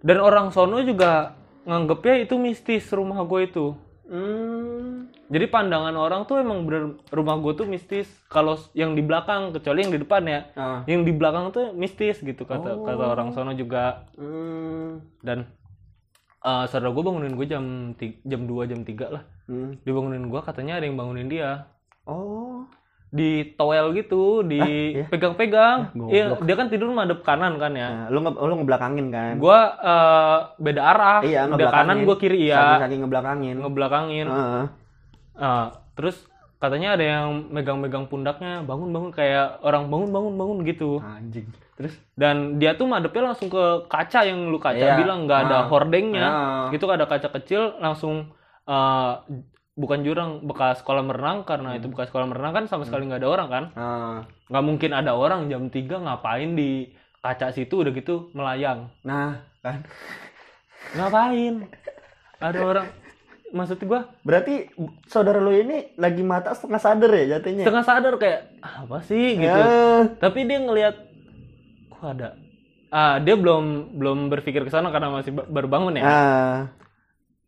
Dan 0.00 0.24
orang 0.24 0.48
sono 0.48 0.80
juga 0.80 1.36
nganggepnya 1.68 2.24
itu 2.24 2.34
mistis 2.40 2.88
rumah 2.88 3.20
gue 3.28 3.40
itu. 3.44 3.66
Hmm. 4.08 5.12
Jadi 5.28 5.44
pandangan 5.52 5.92
orang 5.92 6.24
tuh 6.24 6.40
emang 6.40 6.64
bener 6.64 6.96
rumah 7.12 7.36
gue 7.36 7.52
tuh 7.52 7.68
mistis. 7.68 8.08
Kalau 8.32 8.56
yang 8.72 8.96
di 8.96 9.04
belakang 9.04 9.52
kecuali 9.52 9.84
yang 9.84 9.92
di 9.92 10.00
depan 10.00 10.22
ya, 10.24 10.40
Ah. 10.56 10.80
yang 10.88 11.04
di 11.04 11.12
belakang 11.12 11.52
tuh 11.52 11.76
mistis 11.76 12.24
gitu 12.24 12.48
kata 12.48 12.80
Oh. 12.80 12.88
kata 12.88 13.04
orang 13.04 13.36
sono 13.36 13.52
juga. 13.52 14.08
Hmm. 14.16 15.04
Dan 15.20 15.44
eh 16.40 16.64
saudara 16.72 16.88
gue 16.88 17.04
bangunin 17.04 17.36
gue 17.36 17.46
jam 17.46 17.92
jam 18.24 18.40
2 18.48 18.64
jam 18.64 18.80
3 18.80 19.12
lah. 19.12 19.28
Hmm. 19.44 19.76
Dibangunin 19.84 20.24
gue 20.32 20.40
katanya 20.40 20.80
ada 20.80 20.88
yang 20.88 20.96
bangunin 20.96 21.28
dia. 21.28 21.68
Oh. 22.08 22.47
Di 23.08 23.56
towel 23.56 23.96
gitu, 23.96 24.40
di 24.42 24.60
iya? 24.92 25.08
pegang-pegang. 25.08 25.78
Ah, 25.90 26.08
Iya, 26.08 26.24
goblok. 26.30 26.44
dia 26.44 26.54
kan 26.54 26.66
tidur 26.68 26.88
madep 26.90 27.20
kanan 27.22 27.56
kan 27.56 27.72
ya. 27.72 27.88
Nah, 27.88 28.06
lu 28.08 28.20
nge 28.20 28.32
lu 28.36 28.52
ngebelakangin 28.54 29.06
kan? 29.08 29.34
Gua 29.36 29.58
eh, 29.74 30.38
beda 30.60 30.82
arah. 30.84 31.18
Iya, 31.22 31.40
dia 31.40 31.48
ngebelakangin. 31.48 31.88
kanan 31.88 31.96
gua 32.04 32.16
kiri 32.16 32.40
ya. 32.44 32.78
saking 32.78 33.00
ngebelakangin. 33.00 33.56
Ngebelakangin. 33.58 34.26
Heeh. 34.28 34.64
Ah, 35.34 35.66
terus 35.94 36.28
katanya 36.58 36.98
ada 36.98 37.04
yang 37.06 37.48
megang-megang 37.48 38.04
pundaknya, 38.06 38.60
bangun-bangun 38.62 39.14
kayak 39.14 39.62
orang 39.62 39.88
bangun-bangun 39.88 40.34
bangun 40.34 40.58
gitu. 40.66 40.98
Anjing. 41.00 41.48
Terus 41.78 41.94
dan 42.12 42.58
dia 42.58 42.74
tuh 42.74 42.84
madepnya 42.84 43.30
langsung 43.30 43.46
ke 43.46 43.64
kaca 43.86 44.20
yang 44.22 44.50
lu 44.50 44.58
kaca 44.58 44.76
Iya. 44.76 44.98
bilang 44.98 45.24
nggak 45.24 45.46
ada 45.46 45.56
Ah. 45.56 45.66
hordengnya. 45.66 46.26
Ah. 46.26 46.66
Gitu 46.68 46.84
ada 46.84 47.06
kaca 47.06 47.32
kecil 47.32 47.78
langsung 47.78 48.34
eh, 48.68 49.12
bukan 49.78 50.02
jurang 50.02 50.42
bekas 50.42 50.82
kolam 50.82 51.06
renang 51.06 51.46
karena 51.46 51.78
itu 51.78 51.86
bekas 51.86 52.10
kolam 52.10 52.28
renang 52.28 52.50
kan 52.52 52.64
sama 52.66 52.82
sekali 52.82 53.06
nggak 53.06 53.22
ada 53.22 53.30
orang 53.30 53.48
kan. 53.48 53.64
Nah, 53.72 54.18
Nggak 54.48 54.64
mungkin 54.64 54.90
ada 54.90 55.14
orang 55.14 55.46
jam 55.46 55.62
3 55.64 55.78
ngapain 55.86 56.50
di 56.52 56.90
kaca 57.18 57.50
situ 57.50 57.78
udah 57.78 57.92
gitu 57.92 58.28
melayang. 58.32 58.90
nah 59.00 59.38
kan. 59.60 59.86
Ngapain? 60.94 61.54
Ada 62.38 62.58
orang 62.60 62.86
maksud 63.48 63.78
gua 63.82 64.12
Berarti 64.20 64.68
saudara 65.04 65.38
lu 65.38 65.50
ini 65.50 65.94
lagi 65.94 66.20
mata 66.20 66.52
setengah 66.52 66.78
sadar 66.78 67.10
ya 67.12 67.38
jatuhnya? 67.38 67.64
setengah 67.64 67.86
sadar 67.86 68.14
kayak 68.16 68.40
apa 68.58 68.98
sih 69.02 69.36
gitu. 69.36 69.46
Ya. 69.62 70.06
Tapi 70.16 70.42
dia 70.42 70.58
ngelihat 70.58 70.94
kok 71.88 72.06
ada 72.08 72.34
ah 72.88 73.20
dia 73.20 73.36
belum 73.36 73.94
belum 73.94 74.18
berpikir 74.28 74.64
ke 74.64 74.70
sana 74.70 74.88
karena 74.88 75.12
masih 75.12 75.32
ba- 75.32 75.46
baru 75.46 75.68
bangun 75.68 75.98
ya. 75.98 76.02
Ah. 76.02 76.58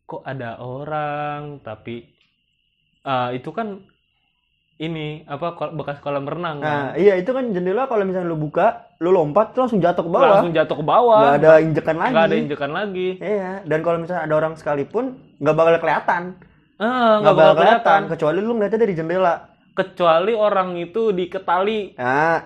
Kok 0.05 0.23
ada 0.23 0.59
orang 0.59 1.59
tapi 1.61 2.11
ah 3.03 3.31
itu 3.31 3.51
kan 3.51 3.81
ini 4.81 5.29
apa 5.29 5.53
bekas 5.77 6.01
kolam 6.01 6.25
renang 6.25 6.57
Nah, 6.57 6.97
kan. 6.97 6.97
iya 6.97 7.21
itu 7.21 7.37
kan 7.37 7.53
jendela 7.53 7.85
kalau 7.85 8.01
misalnya 8.01 8.33
lu 8.33 8.41
buka, 8.41 8.89
lu 8.97 9.13
lompat 9.13 9.53
tuh 9.53 9.69
langsung 9.69 9.77
jatuh 9.77 10.01
ke 10.01 10.09
bawah. 10.09 10.31
Langsung 10.41 10.57
jatuh 10.57 10.77
ke 10.81 10.85
bawah. 10.85 11.21
Nggak 11.21 11.37
ada 11.37 11.53
injekan 11.61 11.97
lagi. 12.01 12.13
Nggak 12.13 12.25
ada 12.25 12.37
injekan 12.41 12.71
lagi. 12.73 13.09
Iya, 13.21 13.53
dan 13.69 13.79
kalau 13.85 13.99
misalnya 14.01 14.23
ada 14.25 14.35
orang 14.35 14.55
sekalipun 14.57 15.05
nggak 15.37 15.53
bakal 15.55 15.75
kelihatan. 15.79 16.23
Ah, 16.81 17.21
Nggak 17.21 17.35
bakal 17.37 17.55
kelihatan 17.61 18.01
kecuali 18.09 18.39
lu 18.41 18.53
ngeliatnya 18.57 18.81
dari 18.81 18.95
jendela. 18.97 19.35
Kecuali 19.77 20.33
orang 20.33 20.69
itu 20.81 21.13
diketali. 21.13 22.01
Ah, 22.01 22.41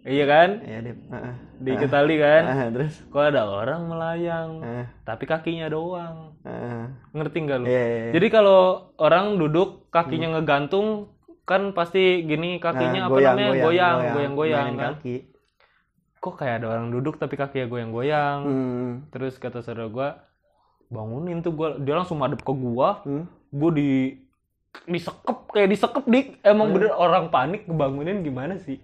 Iya 0.00 0.24
kan? 0.24 0.48
iya 0.64 0.78
deh. 0.80 0.96
Heeh. 0.96 1.34
Diketali 1.60 2.14
kan. 2.16 2.42
Ah, 2.42 2.68
terus. 2.68 2.94
Kok 3.06 3.20
ada 3.22 3.44
orang 3.44 3.84
melayang, 3.84 4.50
Ah, 4.58 4.86
tapi 5.04 5.24
kakinya 5.24 5.68
doang. 5.68 6.40
ah. 6.40 6.88
Ngerti 7.12 7.36
nggak 7.38 7.58
lu? 7.58 7.66
Iya, 7.68 7.82
iya, 7.82 7.98
iya. 8.00 8.12
Jadi 8.16 8.26
kalau 8.28 8.60
orang 8.96 9.36
duduk 9.36 9.90
kakinya 9.90 10.32
ngegantung 10.32 11.12
kan 11.44 11.70
pasti 11.70 12.22
gini 12.22 12.56
kakinya 12.56 13.00
Nah, 13.02 13.08
apa 13.08 13.18
namanya 13.18 13.52
goyang, 13.58 13.98
goyang, 14.08 14.34
goyang, 14.34 14.64
mainin 14.66 14.78
kan. 14.78 14.92
kaki. 14.96 15.16
Kok 16.16 16.34
kayak 16.34 16.54
ada 16.58 16.66
orang 16.70 16.88
duduk 16.88 17.14
tapi 17.16 17.34
kakinya 17.34 17.66
goyang-goyang. 17.66 18.38
Hmm. 18.40 18.90
Terus 19.10 19.36
kata 19.36 19.60
saudara 19.60 19.84
gua 19.86 20.08
bangunin 20.86 21.38
tuh 21.38 21.50
gua 21.50 21.76
dia 21.76 21.92
langsung 21.92 22.16
madep 22.16 22.40
ke 22.40 22.52
gua. 22.52 23.04
Hmm. 23.04 23.28
Gua 23.50 23.70
di 23.70 24.16
disekep 24.86 25.50
kayak 25.50 25.68
disekep 25.68 26.04
dik. 26.04 26.26
Emang 26.40 26.68
Hmm. 26.68 26.76
bener 26.78 26.92
orang 26.94 27.28
panik 27.28 27.64
ngebangunin 27.64 28.22
gimana 28.22 28.56
sih? 28.56 28.80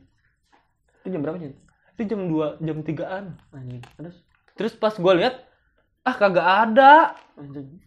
Itu 1.07 1.14
jam 1.14 1.23
berapa 1.23 1.38
sih? 1.38 1.55
Itu 1.95 2.03
jam 2.05 2.27
2, 2.27 2.59
jam 2.59 2.77
3-an. 2.83 3.25
Anjing. 3.53 3.83
Terus 3.95 4.16
Terus 4.53 4.73
pas 4.75 4.90
gua 4.92 5.14
lihat 5.14 5.47
ah 6.03 6.12
kagak 6.12 6.42
ada. 6.42 7.14
anjing. 7.37 7.79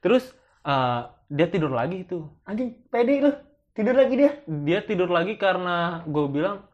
Terus 0.00 0.32
eh, 0.62 1.00
dia 1.28 1.46
tidur 1.46 1.68
lagi 1.70 2.02
itu. 2.02 2.24
Anjing, 2.42 2.72
pede 2.88 3.20
lu. 3.20 3.32
Tidur 3.72 3.92
lagi 3.92 4.14
dia. 4.16 4.32
Dia 4.44 4.80
tidur 4.80 5.08
lagi 5.08 5.36
karena 5.36 6.00
gue 6.04 6.24
bilang 6.26 6.64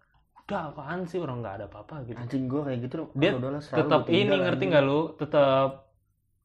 udah 0.40 0.73
apaan 0.73 1.05
sih 1.05 1.16
orang 1.16 1.40
nggak 1.40 1.55
ada 1.57 1.66
apa-apa 1.66 2.07
gitu. 2.07 2.16
Anjing 2.16 2.47
gua 2.47 2.62
kayak 2.64 2.79
gitu. 2.83 3.11
Dia 3.12 3.35
udahlah, 3.35 3.61
selalu 3.61 3.79
tetap 3.81 4.03
ini 4.09 4.35
ngerti 4.38 4.64
nggak 4.66 4.85
lu 4.85 5.01
tetap 5.14 5.68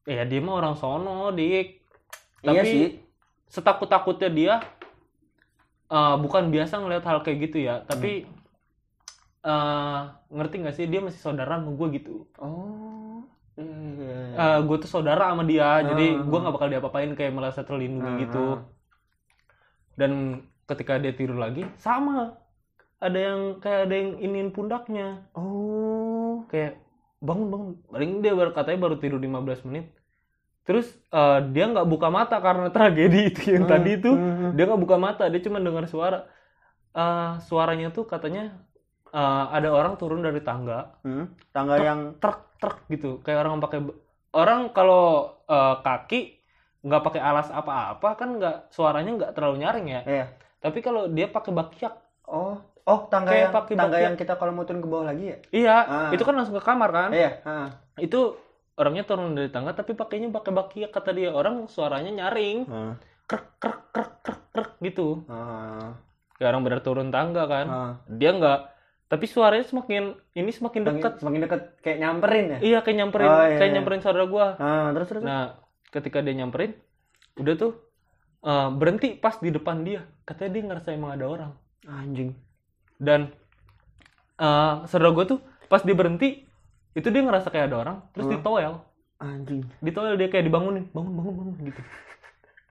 ya 0.04 0.22
dia 0.22 0.40
mah 0.40 0.54
orang 0.56 0.74
sono 0.74 1.30
dik 1.30 1.80
Iya 2.42 2.48
tapi 2.52 2.68
sih. 2.68 2.88
setakut 3.46 3.88
takutnya 3.88 4.28
dia 4.28 4.54
eh, 5.86 6.16
bukan 6.16 6.48
biasa 6.48 6.76
ngelihat 6.76 7.04
hal 7.04 7.18
kayak 7.20 7.38
gitu 7.44 7.58
ya 7.62 7.80
tapi 7.82 8.24
Hmm. 8.24 8.33
Eh, 9.44 10.00
ngerti 10.30 10.54
nggak 10.58 10.74
sih 10.74 10.86
dia 10.86 11.00
masih 11.00 11.20
saudara 11.20 11.60
sama 11.60 11.70
gue 11.72 11.88
gitu 11.94 12.24
Oh. 12.40 13.20
Iya. 13.54 14.34
Eh 14.34 14.58
gue 14.66 14.76
tuh 14.78 14.90
saudara 14.90 15.30
sama 15.30 15.46
dia 15.46 15.78
jadi 15.80 16.06
Ah. 16.10 16.22
gue 16.22 16.38
nggak 16.42 16.54
bakal 16.54 16.68
diapa-apain 16.68 17.12
kayak 17.14 17.32
merasa 17.32 17.62
terlindungi 17.62 18.10
Ah, 18.10 18.18
gitu 18.18 18.44
ah. 18.56 18.60
dan 19.94 20.42
ketika 20.66 20.98
dia 20.98 21.12
tidur 21.12 21.38
lagi 21.38 21.62
sama 21.78 22.34
ada 22.98 23.18
yang 23.20 23.40
kayak 23.60 23.80
ada 23.86 23.94
yang 23.94 24.10
iniin 24.18 24.50
pundaknya 24.50 25.28
Oh. 25.36 26.42
kayak 26.48 26.80
bangun 27.20 27.48
bangun 27.48 27.68
paling 27.86 28.10
dia 28.20 28.32
baru 28.34 28.50
katanya 28.50 28.78
baru 28.80 28.96
tidur 28.98 29.20
15 29.20 29.62
menit 29.64 29.92
terus 30.64 30.88
eh, 31.10 31.38
dia 31.52 31.64
nggak 31.68 31.86
buka 31.86 32.08
mata 32.10 32.36
karena 32.40 32.68
tragedi 32.74 33.30
itu 33.30 33.54
yang 33.54 33.64
Hmm, 33.64 33.72
tadi 33.72 33.90
itu 33.94 34.10
hmm. 34.10 34.56
dia 34.56 34.64
nggak 34.66 34.82
buka 34.82 34.96
mata 34.98 35.24
dia 35.28 35.40
cuma 35.40 35.60
dengar 35.60 35.86
suara 35.86 36.26
Eh, 36.90 37.32
suaranya 37.42 37.90
tuh 37.90 38.06
katanya 38.06 38.54
eh, 39.14 39.44
ada 39.48 39.68
orang 39.70 39.94
turun 39.94 40.20
dari 40.20 40.40
tangga 40.40 40.98
Hmm. 41.00 41.30
Tangga 41.48 41.78
yang 41.78 42.18
truk 42.18 42.58
truk 42.58 42.82
gitu 42.88 43.20
kayak 43.20 43.40
orang 43.40 43.60
pakai 43.60 43.78
orang 44.32 44.60
kalau 44.70 45.04
eh, 45.44 45.74
kaki 45.80 46.20
nggak 46.80 47.02
pakai 47.02 47.20
alas 47.22 47.48
apa-apa 47.48 48.08
kan 48.14 48.28
nggak 48.34 48.68
suaranya 48.68 49.10
nggak 49.14 49.32
terlalu 49.32 49.56
nyaring 49.58 49.86
ya 49.88 50.00
Iya. 50.04 50.26
tapi 50.58 50.78
kalau 50.80 51.06
dia 51.06 51.26
pakai 51.26 51.52
bakiak 51.52 51.94
Oh. 52.24 52.56
Oh, 52.84 53.04
tangga 53.06 53.28
Kayak 53.30 53.40
yang 53.42 53.54
pakai 53.54 53.74
tangga 53.74 53.88
bakiak. 53.94 54.04
yang 54.06 54.16
kita 54.18 54.32
kalau 54.34 54.52
mau 54.52 54.64
turun 54.64 54.80
ke 54.80 54.88
bawah 54.90 55.06
lagi 55.06 55.24
ya? 55.26 55.38
iya 55.50 55.76
Ah. 55.78 56.10
itu 56.10 56.20
kan 56.20 56.34
langsung 56.34 56.52
ke 56.52 56.62
kamar 56.62 56.90
kan 56.90 57.10
Iya, 57.10 57.30
ah. 57.42 57.68
itu 57.96 58.36
orangnya 58.74 59.04
turun 59.04 59.32
dari 59.32 59.48
tangga 59.48 59.72
tapi 59.72 59.94
pakainya 59.94 60.28
pakai 60.30 60.52
bakiak 60.52 60.90
kata 60.90 61.10
dia 61.10 61.30
orang 61.30 61.64
suaranya 61.64 62.10
nyaring 62.10 62.64
Ah. 62.66 62.92
krek 63.24 63.56
krek 63.56 63.80
krek 63.88 64.12
krek 64.20 64.40
krek 64.50 64.70
gitu 64.82 65.24
Ah. 65.26 65.96
kayak 66.34 66.48
orang 66.50 66.62
benar 66.62 66.80
turun 66.80 67.08
tangga 67.08 67.44
kan 67.46 67.66
Ah. 67.66 67.92
dia 68.06 68.30
nggak 68.30 68.60
tapi 69.04 69.24
suaranya 69.24 69.62
semakin 69.62 70.16
ini 70.32 70.50
semakin 70.50 70.80
dekat 70.82 71.12
semakin 71.18 71.40
dekat 71.44 71.60
kayak 71.80 71.98
nyamperin 71.98 72.46
ya? 72.46 72.58
iya 72.60 72.78
kayak 72.80 72.96
nyamperin 72.98 73.26
Oh, 73.26 73.36
iya, 73.42 73.56
kayak 73.56 73.68
iya. 73.68 73.74
nyamperin 73.74 74.00
saudara 74.00 74.26
gua 74.26 74.46
Ah, 74.56 74.88
terus 74.90 75.08
terus. 75.08 75.22
nah 75.22 75.60
ketika 75.88 76.18
dia 76.18 76.34
nyamperin 76.34 76.72
udah 77.36 77.54
tuh 77.54 77.72
eh, 78.40 78.68
berhenti 78.70 79.14
pas 79.14 79.36
di 79.36 79.48
depan 79.48 79.82
dia 79.82 80.02
katanya 80.22 80.50
dia 80.50 80.62
ngerasa 80.64 80.88
emang 80.90 81.12
ada 81.12 81.26
orang 81.26 81.52
Anjing. 81.84 82.32
dan 82.96 83.28
eh 84.34 84.74
saudara 84.86 85.10
gua 85.10 85.24
tuh 85.26 85.38
pas 85.66 85.80
dia 85.80 85.92
berhenti 85.92 86.42
itu 86.92 87.08
dia 87.08 87.22
ngerasa 87.22 87.48
kayak 87.48 87.68
ada 87.68 87.76
orang 87.78 87.96
terus 88.10 88.26
Hmm. 88.26 88.34
ditoel 88.34 88.74
Anjing. 89.16 89.62
di 89.78 89.90
toilet 89.90 90.16
dia 90.16 90.28
kayak 90.28 90.44
dibangunin 90.44 90.90
bangun 90.90 91.12
bangun 91.12 91.34
bangun 91.34 91.54
gitu 91.64 91.80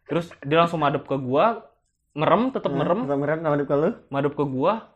terus 0.03 0.27
dia 0.39 0.57
langsung 0.57 0.77
madep 0.77 1.03
ke 1.03 1.15
gua 1.15 1.65
merem 2.11 2.51
tetap 2.51 2.69
merem 2.69 3.05
Merem 3.05 3.19
merem 3.19 3.39
sama 3.41 3.55
kalau 3.63 3.89
madep 4.07 4.33
ke 4.33 4.43
gua 4.43 4.92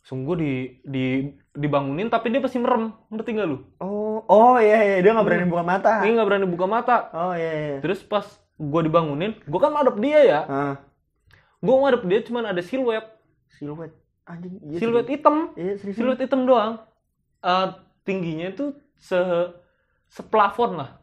sungguh 0.00 0.34
di 0.34 0.52
di 0.82 1.04
dibangunin 1.52 2.06
tapi 2.06 2.28
dia 2.28 2.38
masih 2.38 2.58
merem 2.58 2.90
ngerti 3.08 3.30
gak 3.32 3.46
lu 3.46 3.58
Oh, 3.78 4.20
oh 4.22 4.56
iya 4.56 4.80
iya 4.80 4.96
dia 4.98 5.10
nggak 5.10 5.24
berani 5.24 5.46
buka 5.46 5.62
mata. 5.62 5.92
ini 6.02 6.12
nggak 6.14 6.28
berani 6.28 6.46
buka 6.46 6.66
mata 6.66 6.96
Oh 7.12 7.32
iya 7.32 7.52
iya. 7.52 7.76
terus 7.78 8.00
pas 8.00 8.24
gua 8.54 8.80
dibangunin 8.80 9.36
gua 9.44 9.60
kan 9.60 9.72
madep 9.72 9.96
dia 9.96 10.20
ya 10.22 10.40
Ah, 10.44 10.74
gua 11.58 11.80
madep 11.82 12.04
dia 12.04 12.20
cuman 12.20 12.44
ada 12.46 12.60
siluet 12.60 13.04
siluet. 13.50 13.92
Anjing. 14.22 14.56
Iya, 14.62 14.78
siluet 14.78 15.04
serius. 15.04 15.14
hitam 15.16 15.36
Iya, 15.54 15.74
serius. 15.76 15.96
siluet 15.96 16.18
hitam 16.18 16.44
doang 16.44 16.72
Eh, 17.40 17.66
tingginya 18.02 18.48
itu 18.48 18.70
se 18.94 19.16
seplafon 20.06 20.76
lah 20.76 20.99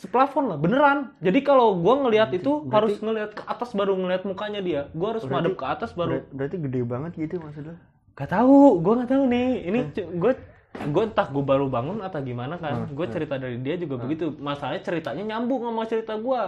seplafon 0.00 0.44
lah 0.46 0.56
beneran 0.56 1.12
jadi 1.18 1.36
kalau 1.40 1.76
gua 1.76 2.00
ngelihat 2.00 2.32
itu 2.32 2.60
berarti- 2.60 2.72
harus 2.72 2.94
ngelihat 2.98 3.30
ke 3.30 3.42
atas 3.44 3.70
baru 3.70 3.92
ngelihat 3.94 4.24
mukanya 4.24 4.60
dia 4.60 4.80
gua 4.90 5.12
harus 5.12 5.22
Berarti- 5.22 5.44
madep 5.46 5.54
ke 5.54 5.66
atas 5.66 5.90
baru 5.92 6.12
Ber- 6.18 6.28
berarti 6.34 6.56
gede 6.58 6.80
banget 6.82 7.12
gitu 7.14 7.36
maksudnya 7.38 7.76
Gak 8.10 8.36
tahu, 8.36 8.84
gue 8.84 9.00
gak 9.00 9.08
tahu 9.08 9.24
nih. 9.24 9.48
Ini 9.64 9.78
gue 9.96 10.32
gue 10.92 11.02
entah 11.02 11.24
gue 11.24 11.40
baru 11.40 11.72
bangun 11.72 12.04
atau 12.04 12.20
gimana 12.20 12.60
kan. 12.60 12.84
Hmm, 12.84 12.92
Gue 12.92 13.08
cerita 13.08 13.40
dari 13.40 13.56
dia 13.58 13.74
juga 13.74 13.96
begitu. 13.96 14.36
Masalahnya 14.36 14.84
ceritanya 14.84 15.24
nyambung 15.26 15.64
sama 15.64 15.88
cerita 15.88 16.12
gue. 16.14 16.42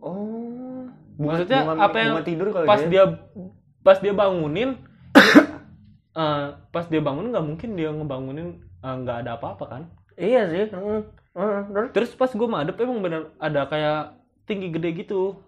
oh 0.00 0.88
Maksudnya 1.20 1.68
bunga- 1.68 1.84
apa 1.84 1.96
yang 1.98 2.12
bunga 2.14 2.24
tidur 2.24 2.48
kali 2.48 2.64
pas 2.64 2.80
dia 2.80 2.88
dia 2.88 3.04
pas 3.82 3.98
dia 3.98 4.14
bangunin, 4.14 4.80
eh, 6.14 6.44
pas 6.70 6.84
dia 6.86 7.02
bangun 7.02 7.28
nggak 7.28 7.44
mungkin 7.44 7.68
dia 7.74 7.90
ngebangunin 7.90 8.48
eh, 8.78 8.94
nggak 8.96 9.16
ada 9.20 9.30
apa-apa 9.36 9.64
kan. 9.68 9.82
iya 10.16 10.48
sih 10.48 10.64
heeh. 10.64 11.00
Terus 11.38 11.88
Terus 11.94 12.10
pas 12.12 12.30
gue 12.30 12.48
madep 12.48 12.76
emang 12.78 12.98
bener 12.98 13.30
ada 13.38 13.62
kayak 13.64 14.00
tinggi 14.44 14.68
gede 14.68 14.90
gitu. 14.98 15.38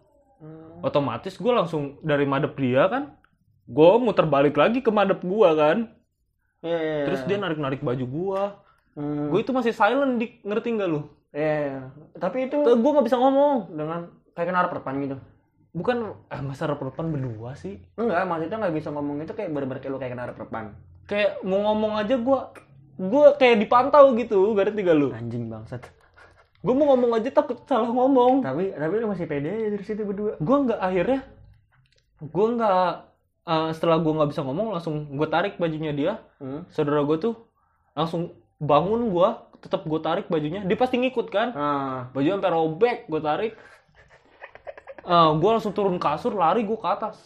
Otomatis 0.80 1.36
gue 1.36 1.52
langsung 1.52 2.00
dari 2.00 2.24
madep 2.24 2.56
dia 2.56 2.88
kan, 2.88 3.12
gue 3.66 3.90
muter 4.00 4.24
balik 4.24 4.56
lagi 4.56 4.80
ke 4.80 4.88
madep 4.88 5.20
gue 5.20 5.48
kan. 5.52 5.78
iya 6.60 6.76
iya, 6.76 6.92
iya. 6.96 7.04
Terus 7.04 7.20
dia 7.24 7.36
narik-narik 7.36 7.80
baju 7.80 8.04
gue. 8.06 8.42
Hmm, 8.90 9.30
Gue 9.30 9.40
itu 9.40 9.52
masih 9.52 9.70
silent 9.70 10.18
dik, 10.18 10.42
ngerti 10.42 10.68
nggak 10.74 10.88
lu? 10.88 11.06
iya, 11.30 11.54
iya. 11.62 11.80
tapi 12.18 12.50
itu 12.50 12.58
Gue 12.58 12.90
nggak 12.90 13.06
bisa 13.06 13.16
ngomong. 13.16 13.70
dengan 13.70 14.10
kayak 14.34 14.46
kena 14.50 14.66
perpan 14.66 14.98
gitu 14.98 15.16
Bukan, 15.70 15.96
ah 16.26 16.42
masa 16.42 16.66
reperpan 16.66 17.06
berdua 17.06 17.54
sih? 17.54 17.78
enggak 17.94 18.26
maksudnya 18.26 18.58
nggak 18.58 18.74
bisa 18.74 18.90
ngomong 18.90 19.22
itu 19.22 19.30
kayak 19.30 19.54
bener-bener 19.54 19.78
kayak 19.78 19.92
lu 19.94 19.98
kayak 20.02 20.12
kena 20.12 20.34
perpan 20.34 20.64
Kayak 21.06 21.38
mau 21.46 21.70
ngomong 21.70 21.98
aja 21.98 22.14
gue, 22.18 22.38
gue 23.00 23.24
kayak 23.40 23.56
dipantau 23.64 24.12
gitu, 24.12 24.52
ngerti 24.52 24.84
gak 24.84 24.96
lu? 24.96 25.08
anjing 25.16 25.48
bangsat 25.48 25.88
Gue 26.60 26.76
mau 26.76 26.92
ngomong 26.92 27.16
aja 27.16 27.32
takut 27.32 27.56
salah 27.64 27.88
ngomong. 27.88 28.44
tapi 28.44 28.76
tapi 28.76 28.94
lu 29.00 29.08
masih 29.08 29.24
pede 29.24 29.48
aja 29.48 29.68
dari 29.72 29.80
situ 29.80 30.04
berdua 30.04 30.36
Gue 30.36 30.56
nggak 30.68 30.76
akhirnya, 30.76 31.20
gue 32.20 32.46
nggak 32.60 32.88
eh, 33.48 33.68
setelah 33.72 33.96
gue 33.96 34.12
nggak 34.12 34.28
bisa 34.28 34.44
ngomong 34.44 34.76
langsung 34.76 35.08
gue 35.08 35.28
tarik 35.32 35.56
bajunya 35.56 35.96
dia. 35.96 36.12
hmm. 36.36 36.68
Saudara 36.68 37.00
gue 37.00 37.16
tuh 37.16 37.34
langsung 37.96 38.36
bangun 38.60 39.08
gue, 39.08 39.28
tetap 39.64 39.88
gue 39.88 40.00
tarik 40.04 40.28
bajunya. 40.28 40.60
Dia 40.60 40.76
pasti 40.76 41.00
ngikut 41.00 41.32
kan? 41.32 41.48
ah 41.56 42.12
Baju 42.12 42.28
sampai 42.28 42.52
robek, 42.52 42.98
gue 43.08 43.20
tarik. 43.24 43.52
Eh 45.00 45.30
gue 45.32 45.48
langsung 45.50 45.72
turun 45.72 45.96
kasur, 45.96 46.36
lari 46.36 46.60
gue 46.60 46.76
ke 46.76 46.84
atas. 46.84 47.16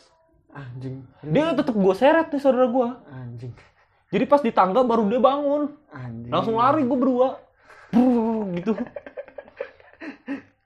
anjing 0.55 1.03
Dia 1.27 1.59
tetap 1.59 1.75
gue 1.75 1.95
seret 1.99 2.31
nih 2.31 2.39
saudara 2.39 2.71
gue. 2.71 2.89
anjing 3.11 3.51
Jadi 4.15 4.25
pas 4.31 4.39
di 4.39 4.55
tangga 4.55 4.87
baru 4.87 5.11
dia 5.11 5.19
bangun. 5.19 5.75
anjing 5.91 6.31
Langsung 6.31 6.55
lari 6.55 6.87
gue 6.87 6.95
berdua. 6.95 7.43
Brrr, 7.91 8.55
gitu. 8.55 8.73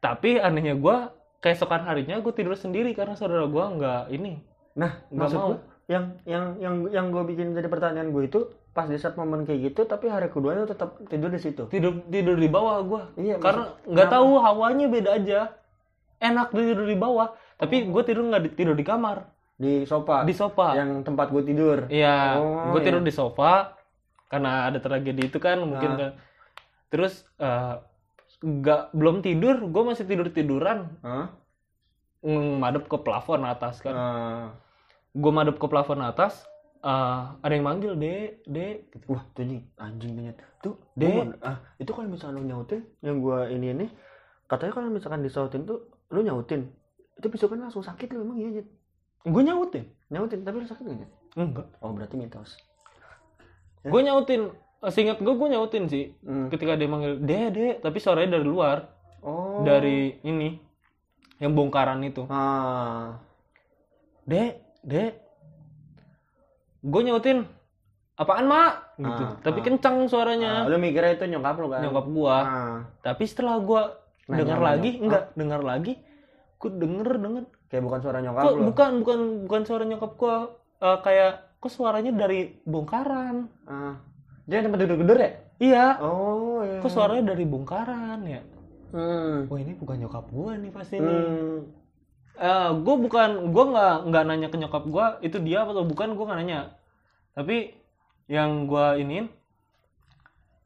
Tapi 0.04 0.36
anehnya 0.36 0.76
gue, 0.76 0.96
keesokan 1.40 1.88
harinya 1.88 2.20
gue 2.20 2.32
tidur 2.36 2.52
sendiri 2.60 2.92
karena 2.92 3.16
saudara 3.16 3.48
gue 3.48 3.64
nggak 3.80 4.02
ini. 4.12 4.44
nah 4.76 5.00
Nggak 5.10 5.16
maksud 5.16 5.38
mau. 5.40 5.52
yang 5.90 6.04
yang 6.22 6.44
yang 6.62 6.74
yang 6.92 7.06
gue 7.10 7.24
bikin 7.24 7.56
jadi 7.56 7.66
pertanyaan 7.66 8.14
gue 8.14 8.30
itu 8.30 8.46
pas 8.70 8.86
di 8.86 8.94
saat 8.94 9.18
momen 9.18 9.42
kayak 9.42 9.74
gitu 9.74 9.90
tapi 9.90 10.06
hari 10.06 10.30
kedua 10.30 10.54
itu 10.54 10.70
tetap 10.70 11.02
tidur 11.10 11.34
di 11.34 11.40
situ 11.42 11.66
Tidur 11.66 12.04
tidur 12.06 12.36
di 12.36 12.46
bawah 12.46 12.84
gue. 12.84 13.02
Iya, 13.26 13.40
karena 13.40 13.74
nggak 13.88 14.08
tahu 14.12 14.30
hawanya 14.38 14.86
beda 14.92 15.10
aja. 15.18 15.40
Enak 16.20 16.52
tidur 16.52 16.84
di 16.84 16.94
bawah. 16.94 17.32
Tapi 17.58 17.90
gue 17.90 18.02
tidur 18.06 18.28
nggak 18.28 18.54
tidur 18.54 18.76
di 18.78 18.86
kamar, 18.86 19.26
di 19.58 19.82
sofa 19.82 20.22
di 20.22 20.30
sofa. 20.32 20.72
yang 20.72 21.02
tempat 21.02 21.28
gue 21.28 21.42
tidur 21.42 21.90
Iya, 21.90 22.38
Oh, 22.38 22.70
gue 22.70 22.80
tidur 22.80 23.02
iya. 23.02 23.08
di 23.08 23.12
sofa 23.12 23.74
karena 24.26 24.64
ada 24.64 24.78
tragedi 24.78 25.26
itu 25.26 25.36
kan 25.36 25.58
mungkin 25.60 25.90
Ah. 25.90 25.98
kan. 25.98 26.10
Terus 26.88 27.26
eh, 27.36 27.74
nggak 28.40 28.94
belum 28.94 29.18
tidur, 29.18 29.58
gue 29.60 29.82
masih 29.84 30.06
tidur 30.06 30.30
tiduran 30.30 30.94
Hah? 31.00 31.34
madep 32.56 32.86
ke 32.86 32.96
plafon 32.98 33.42
atas 33.44 33.78
kan. 33.78 33.94
Ah. 33.94 34.46
Gue 35.10 35.32
madep 35.32 35.56
ke 35.56 35.66
plafon 35.66 35.98
atas, 36.00 36.46
eh, 36.78 37.20
ada 37.36 37.50
yang 37.50 37.66
manggil 37.66 37.94
dek, 37.94 38.42
dek. 38.44 38.76
Gitu. 38.90 39.04
wah 39.08 39.26
tuh 39.32 39.42
nih 39.42 39.60
anjing 39.76 40.14
nih 40.14 40.22
Nyet. 40.24 40.38
tuh 40.58 40.74
Dek. 40.92 41.10
mau- 41.10 41.34
ah 41.40 41.58
itu 41.76 41.90
kalau 41.90 42.06
misalnya 42.06 42.38
lu 42.38 42.46
nyautin 42.46 42.82
yang 43.00 43.18
gue 43.18 43.38
ini 43.48 43.66
ini 43.72 43.86
katanya 44.44 44.72
kalau 44.72 44.86
misalkan 44.88 45.20
disautin 45.20 45.62
tuh 45.62 45.82
lu 46.08 46.20
nyautin 46.20 46.70
itu 47.14 47.26
besok 47.26 47.52
kan 47.52 47.60
langsung 47.60 47.82
sakit 47.82 48.06
lu 48.10 48.22
emang 48.22 48.38
iya 48.38 48.50
Nyet? 48.52 48.68
Gue 49.22 49.42
nyautin? 49.42 49.84
nyautin 50.08 50.40
tapi 50.40 50.60
lu 50.60 50.66
sakit 50.66 50.84
Nyet? 50.84 51.10
Enggak. 51.34 51.66
oh 51.78 51.92
berarti 51.92 52.16
mitos 52.16 52.56
Gue 53.80 54.00
nyautin. 54.02 54.50
Seingat 54.84 55.18
gue, 55.18 55.32
gue 55.32 55.48
nyautin 55.48 55.84
sih. 55.86 56.14
Hmm. 56.20 56.46
Ketika 56.48 56.74
dia 56.74 56.86
manggil 56.86 57.18
dek, 57.18 57.82
tapi 57.82 57.98
suaranya 57.98 58.38
dari 58.38 58.46
luar, 58.46 58.86
oh 59.20 59.62
dari 59.62 60.22
ini, 60.22 60.54
yang 61.38 61.50
bongkaran 61.50 61.98
itu. 62.02 62.26
ah 62.28 63.18
Dek, 64.22 64.54
dek. 64.80 65.12
Gue 66.78 67.00
nyautin, 67.02 67.42
apaan 68.14 68.46
mak? 68.46 68.94
Gitu. 68.94 69.22
Ah, 69.24 69.34
Tapi 69.40 69.58
ah. 69.58 69.64
kencang 69.64 69.96
Ah, 69.98 70.06
suaranya. 70.06 70.50
lu 70.64 70.78
mikirnya 70.78 71.14
itu 71.14 71.26
nyokap 71.26 71.56
lu 71.58 71.68
kan 71.68 71.80
Nyokap 71.82 72.06
gua. 72.08 72.36
ah. 72.36 72.78
Tapi 73.00 73.24
setelah 73.24 73.58
gue 73.58 73.82
Nanya 74.28 74.38
dengar 74.38 74.60
lagi, 74.60 74.90
enggak, 75.00 75.24
dengar 75.34 75.60
lagi, 75.64 75.92
gue 76.54 76.70
denger, 76.70 77.08
denger. 77.16 77.44
Kayak 77.68 77.82
bukan 77.84 78.00
suara 78.00 78.18
nyokap 78.20 78.42
Kok 78.42 78.56
bukan, 78.64 78.90
bukan, 79.04 79.18
bukan 79.44 79.62
suara 79.64 79.84
nyokap 79.84 80.12
gue. 80.16 80.36
Eh, 80.78 80.98
kayak, 81.04 81.32
kok 81.58 81.72
suaranya 81.72 82.12
dari 82.14 82.54
bongkaran? 82.64 83.50
ah. 83.66 83.94
dia 84.48 84.64
tempat 84.64 84.80
duduk 84.80 85.04
gedor 85.04 85.18
ya 85.20 85.30
Iya. 85.58 85.86
oh 86.00 86.62
iya 86.64 86.80
Kok 86.80 86.88
suaranya 86.88 87.34
dari 87.34 87.44
bongkaran 87.44 88.20
ya? 88.24 88.40
hmm. 88.94 89.52
Wah 89.52 89.58
ini 89.60 89.72
bukan 89.76 89.96
nyokap 90.00 90.24
gue 90.32 90.52
nih 90.56 90.70
pasti 90.72 90.96
nih. 91.02 91.20
Hmm. 92.38 92.80
gue 92.86 92.94
bukan 93.02 93.50
gue 93.50 93.64
nggak 93.74 93.94
nggak 94.08 94.22
nanya 94.24 94.48
ke 94.48 94.56
nyokap 94.56 94.84
gue 94.86 95.06
itu 95.26 95.36
dia 95.42 95.66
atau 95.66 95.82
bukan 95.82 96.14
gue 96.14 96.24
nggak 96.24 96.38
nanya 96.38 96.60
tapi 97.34 97.74
yang 98.30 98.70
gue 98.70 98.86
iniin 99.02 99.26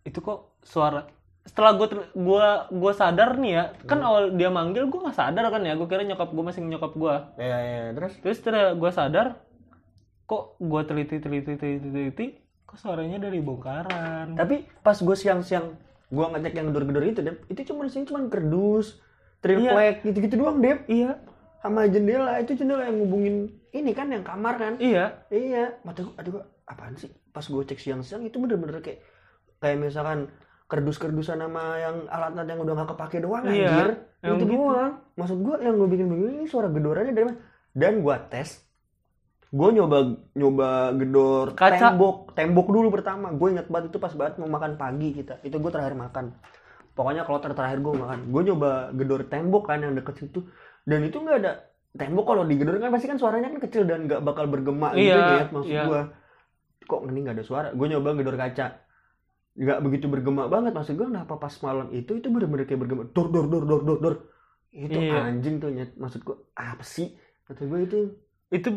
itu 0.05 0.19
kok 0.21 0.53
suara 0.61 1.09
setelah 1.43 1.75
gue 1.75 1.87
gua 2.15 2.71
gua 2.71 2.93
sadar 2.95 3.35
nih 3.35 3.53
ya 3.53 3.65
kan 3.83 3.99
awal 3.99 4.31
dia 4.33 4.47
manggil 4.47 4.87
gue 4.87 5.01
nggak 5.01 5.19
sadar 5.19 5.51
kan 5.51 5.67
ya 5.67 5.75
gue 5.75 5.85
kira 5.85 6.07
nyokap 6.07 6.31
gue 6.31 6.45
masih 6.47 6.63
nyokap 6.63 6.93
gue 6.95 7.15
Iya, 7.35 7.59
iya. 7.59 7.83
Terus? 7.99 8.13
terus 8.23 8.37
setelah 8.39 8.79
gue 8.79 8.91
sadar 8.91 9.27
kok 10.25 10.55
gue 10.57 10.83
teliti 10.87 11.19
teliti 11.19 11.59
teliti 11.59 11.89
teliti 11.91 12.27
kok 12.63 12.79
suaranya 12.79 13.19
dari 13.21 13.43
bongkaran 13.43 14.39
Tapi 14.39 14.65
pas 14.81 14.97
gue 14.97 15.13
siang-siang, 15.13 15.77
gue 16.09 16.25
ngecek 16.25 16.55
yang 16.57 16.73
gedor-gedor 16.73 17.05
itu, 17.05 17.21
Dep, 17.21 17.45
itu 17.53 17.69
cuma 17.69 17.85
sini 17.85 18.09
cuma 18.09 18.25
kerdus, 18.33 18.97
triplek, 19.45 20.01
gitu-gitu 20.01 20.41
doang, 20.41 20.57
Dep. 20.57 20.89
iya 20.89 21.21
Sama 21.61 21.85
jendela, 21.85 22.41
itu 22.41 22.57
jendela 22.57 22.89
yang 22.89 22.97
ngubungin 22.97 23.37
ini 23.71 23.93
kan, 23.93 24.09
yang 24.09 24.25
kamar 24.25 24.57
kan. 24.57 24.75
iya 24.81 25.21
Iya. 25.29 25.77
Mata 25.85 26.01
gue, 26.01 26.15
aduh, 26.17 26.41
apaan 26.65 26.97
sih? 26.97 27.13
Pas 27.29 27.45
gue 27.45 27.61
cek 27.61 27.77
siang-siang, 27.77 28.25
itu 28.25 28.41
bener-bener 28.41 28.81
kayak, 28.81 29.05
kayak 29.61 29.77
misalkan 29.77 30.33
kerdus-kerdusan 30.73 31.37
sama 31.37 31.77
yang 31.77 32.09
alat-alat 32.09 32.49
yang 32.49 32.61
udah 32.61 32.73
gak 32.75 32.89
kepake 32.97 33.21
doang, 33.21 33.45
Iya, 33.45 33.69
anjir. 33.69 33.89
yang 34.19 34.35
itu 34.35 34.45
gitu. 34.47 34.55
doang. 34.57 34.93
Maksud 35.13 35.39
gue, 35.39 35.57
yang 35.61 35.75
gue 35.77 35.89
bikin 35.91 36.07
begini, 36.07 36.31
ini 36.35 36.47
suara 36.47 36.67
gedorannya 36.67 37.13
dari 37.13 37.27
mana? 37.27 37.39
Dan 37.71 38.01
gue 38.01 38.17
tes, 38.27 38.49
gue 39.49 39.69
nyoba 39.71 39.99
nyoba 40.33 40.69
gedor 40.95 41.47
Kaca. 41.53 41.93
tembok 41.93 42.33
tembok 42.33 42.67
dulu 42.67 42.89
pertama 42.91 43.29
gue 43.31 43.49
inget 43.51 43.69
banget 43.69 43.93
itu 43.93 43.99
pas 43.99 44.09
banget 44.11 44.41
mau 44.41 44.49
makan 44.51 44.73
pagi 44.75 45.13
kita 45.13 45.41
itu 45.43 45.53
gue 45.53 45.69
terakhir 45.69 45.93
makan 45.93 46.33
pokoknya 46.91 47.23
kalau 47.23 47.37
ter 47.37 47.53
terakhir 47.53 47.79
gue 47.79 47.93
makan 47.93 48.19
gue 48.29 48.43
nyoba 48.43 48.71
gedor 48.93 49.29
tembok 49.29 49.69
kan 49.69 49.79
yang 49.79 49.93
deket 49.93 50.17
situ 50.19 50.41
dan 50.83 51.05
itu 51.05 51.21
nggak 51.21 51.37
ada 51.39 51.53
tembok 51.93 52.25
kalau 52.27 52.43
digedor 52.43 52.81
kan 52.81 52.89
pasti 52.89 53.07
kan 53.07 53.21
suaranya 53.21 53.53
kan 53.53 53.61
kecil 53.61 53.85
dan 53.85 54.09
nggak 54.09 54.21
bakal 54.21 54.49
bergema 54.49 54.89
gitu 54.93 55.13
Iya, 55.13 55.21
ya 55.21 55.45
maksud 55.47 55.69
iya. 55.71 55.85
gue 55.85 56.01
kok 56.83 57.01
ini 57.05 57.19
nggak 57.21 57.37
ada 57.37 57.45
suara 57.45 57.69
gue 57.71 57.87
nyoba 57.87 58.09
gedor 58.15 58.37
kaca 58.39 58.67
nggak 59.53 59.79
begitu 59.85 60.07
bergema 60.09 60.49
banget 60.49 60.73
maksud 60.73 60.97
gue 60.97 61.09
kenapa 61.13 61.37
pas 61.37 61.53
malam 61.61 61.93
itu 61.93 62.17
itu 62.17 62.27
bener-bener 62.33 62.65
kayak 62.65 62.81
bergema. 62.89 63.03
Dor 63.13 63.29
dor 63.29 63.47
dor 63.53 63.65
dor 63.69 63.83
dor 63.85 63.99
dor. 64.01 64.15
Itu 64.73 64.97
Iya. 64.97 65.29
anjing 65.29 65.61
tuh 65.61 65.69
nyet 65.69 65.93
maksud 66.01 66.25
gue 66.25 66.37
apa 66.57 66.81
sih? 66.81 67.13
Kata 67.45 67.69
gue 67.69 67.81
itu. 67.85 67.99
Itu 68.49 68.71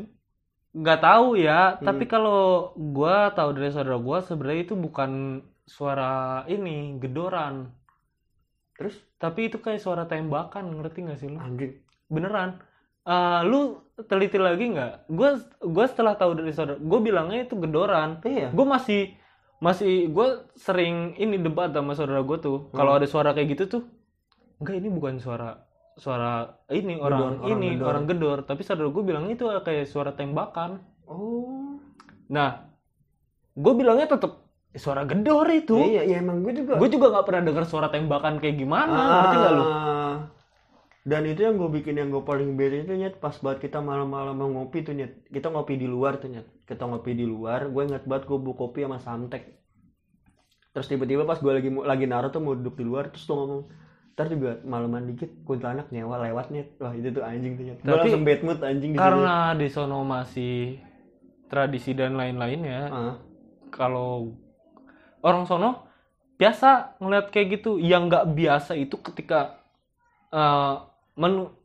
nggak 0.75 0.99
tahu 0.99 1.39
ya 1.39 1.79
Hmm. 1.79 1.87
tapi 1.87 2.03
kalau 2.03 2.75
gua 2.75 3.31
tahu 3.31 3.55
dari 3.55 3.71
saudara 3.71 3.95
gua 3.95 4.19
sebenarnya 4.19 4.67
itu 4.67 4.75
bukan 4.75 5.39
suara 5.63 6.43
ini 6.51 6.99
gedoran. 6.99 7.71
Terus? 8.75 8.99
Tapi 9.15 9.47
itu 9.47 9.63
kayak 9.63 9.79
suara 9.79 10.03
tembakan 10.03 10.75
ngerti 10.75 11.07
nggak 11.07 11.19
sih 11.23 11.31
lu? 11.31 11.39
Anjing. 11.39 11.79
Beneran. 12.11 12.59
Eh, 13.07 13.41
lu 13.47 13.79
teliti 14.11 14.35
lagi 14.35 14.75
nggak? 14.75 15.07
Gua 15.07 15.39
gua 15.63 15.85
setelah 15.87 16.19
tahu 16.19 16.43
dari 16.43 16.51
saudara 16.51 16.75
gua 16.75 16.99
bilangnya 16.99 17.47
itu 17.47 17.55
gedoran. 17.55 18.19
Iya. 18.27 18.51
Gua 18.51 18.75
masih 18.75 19.15
masih 19.57 20.07
gua 20.07 20.27
sering 20.53 21.15
ini 21.15 21.37
debat 21.37 21.69
sama 21.69 21.93
saudara 21.93 22.21
gua 22.21 22.37
tuh 22.37 22.69
Hmm. 22.69 22.75
kalau 22.75 22.91
ada 22.93 23.05
suara 23.05 23.31
kayak 23.31 23.53
gitu 23.53 23.63
tuh 23.69 23.83
enggak 24.57 24.75
ini 24.77 24.89
bukan 24.89 25.17
suara 25.17 25.63
suara 25.95 26.59
ini 26.69 26.95
orang 26.95 27.19
Gedor, 27.19 27.33
orang 27.39 27.51
ini 27.51 27.67
gedor. 27.71 27.87
orang 27.87 28.03
gedor 28.05 28.37
tapi 28.43 28.61
saudara 28.61 28.89
gua 28.89 29.03
bilangnya 29.03 29.33
itu 29.33 29.45
kayak 29.61 29.85
suara 29.85 30.11
tembakan 30.11 30.79
oh 31.05 31.79
Nah, 32.25 32.57
gue 33.53 33.73
bilangnya 33.77 34.09
tetap 34.09 34.41
suara 34.73 35.05
gedor 35.05 35.45
itu. 35.47 35.77
iya 35.77 36.01
iya 36.03 36.17
emang 36.19 36.41
gue 36.41 36.57
juga 36.57 36.73
Gue 36.75 36.89
juga 36.89 37.13
nggak 37.13 37.21
pernah 37.21 37.41
dengar 37.45 37.63
suara 37.63 37.87
tembakan 37.87 38.41
kayak 38.41 38.57
gimana, 38.57 38.97
ngerti 39.21 39.35
nggak 39.37 39.53
lu? 39.53 39.63
Dan 41.05 41.29
itu 41.29 41.45
yang 41.45 41.61
gue 41.61 41.69
bikin 41.69 42.01
yang 42.01 42.09
gue 42.09 42.25
paling 42.25 42.57
beda 42.57 42.81
itu 42.81 42.97
nyet 42.97 43.21
pas 43.21 43.37
banget 43.37 43.69
kita 43.69 43.77
malam-malam 43.77 44.33
mau 44.33 44.49
ngopi 44.49 44.81
tuh 44.81 44.97
nyet 44.97 45.21
kita 45.29 45.53
ngopi 45.53 45.77
di 45.77 45.85
luar 45.85 46.17
tuh 46.17 46.33
nyet 46.33 46.49
kita 46.65 46.81
ngopi 46.81 47.13
di 47.13 47.29
luar 47.29 47.69
gue 47.69 47.81
inget 47.85 48.09
banget 48.09 48.25
gue 48.25 48.39
buka 48.41 48.65
kopi 48.65 48.89
sama 48.89 48.97
samtek 48.97 49.53
terus 50.73 50.89
tiba-tiba 50.89 51.29
pas 51.29 51.37
gue 51.37 51.53
lagi 51.53 51.69
lagi 51.69 52.05
naruh 52.09 52.33
tuh 52.33 52.41
mau 52.41 52.57
duduk 52.57 52.81
di 52.81 52.85
luar 52.89 53.13
terus 53.13 53.29
tuh 53.29 53.37
ngomong 53.37 53.69
ntar 54.15 54.31
juga 54.31 54.63
malaman 54.63 55.11
dikit 55.11 55.27
kuntilanak 55.43 55.91
nyewa 55.91 56.23
lewat 56.23 56.47
nyet 56.47 56.79
wah 56.79 56.95
itu 56.95 57.11
tuh 57.11 57.21
anjing 57.21 57.59
tuh 57.59 57.63
nyet 57.67 57.79
gue 57.83 57.91
Tapi 57.91 57.99
langsung 57.99 58.23
bad 58.23 58.41
mood 58.47 58.59
anjing. 58.63 58.91
Karena 58.95 59.51
di 59.59 59.67
sono 59.67 59.99
masih 60.07 60.79
tradisi 61.51 61.91
dan 61.91 62.15
lain-lainnya. 62.15 62.81
Ah. 62.87 63.15
Kalau 63.75 64.31
orang 65.19 65.43
sono 65.43 65.83
biasa 66.39 66.95
ngeliat 67.03 67.27
kayak 67.27 67.59
gitu. 67.59 67.75
Yang 67.75 68.01
nggak 68.07 68.25
biasa 68.39 68.71
itu 68.79 68.95
ketika 69.03 69.59
eh, 70.31 70.75
manu- 71.15 71.55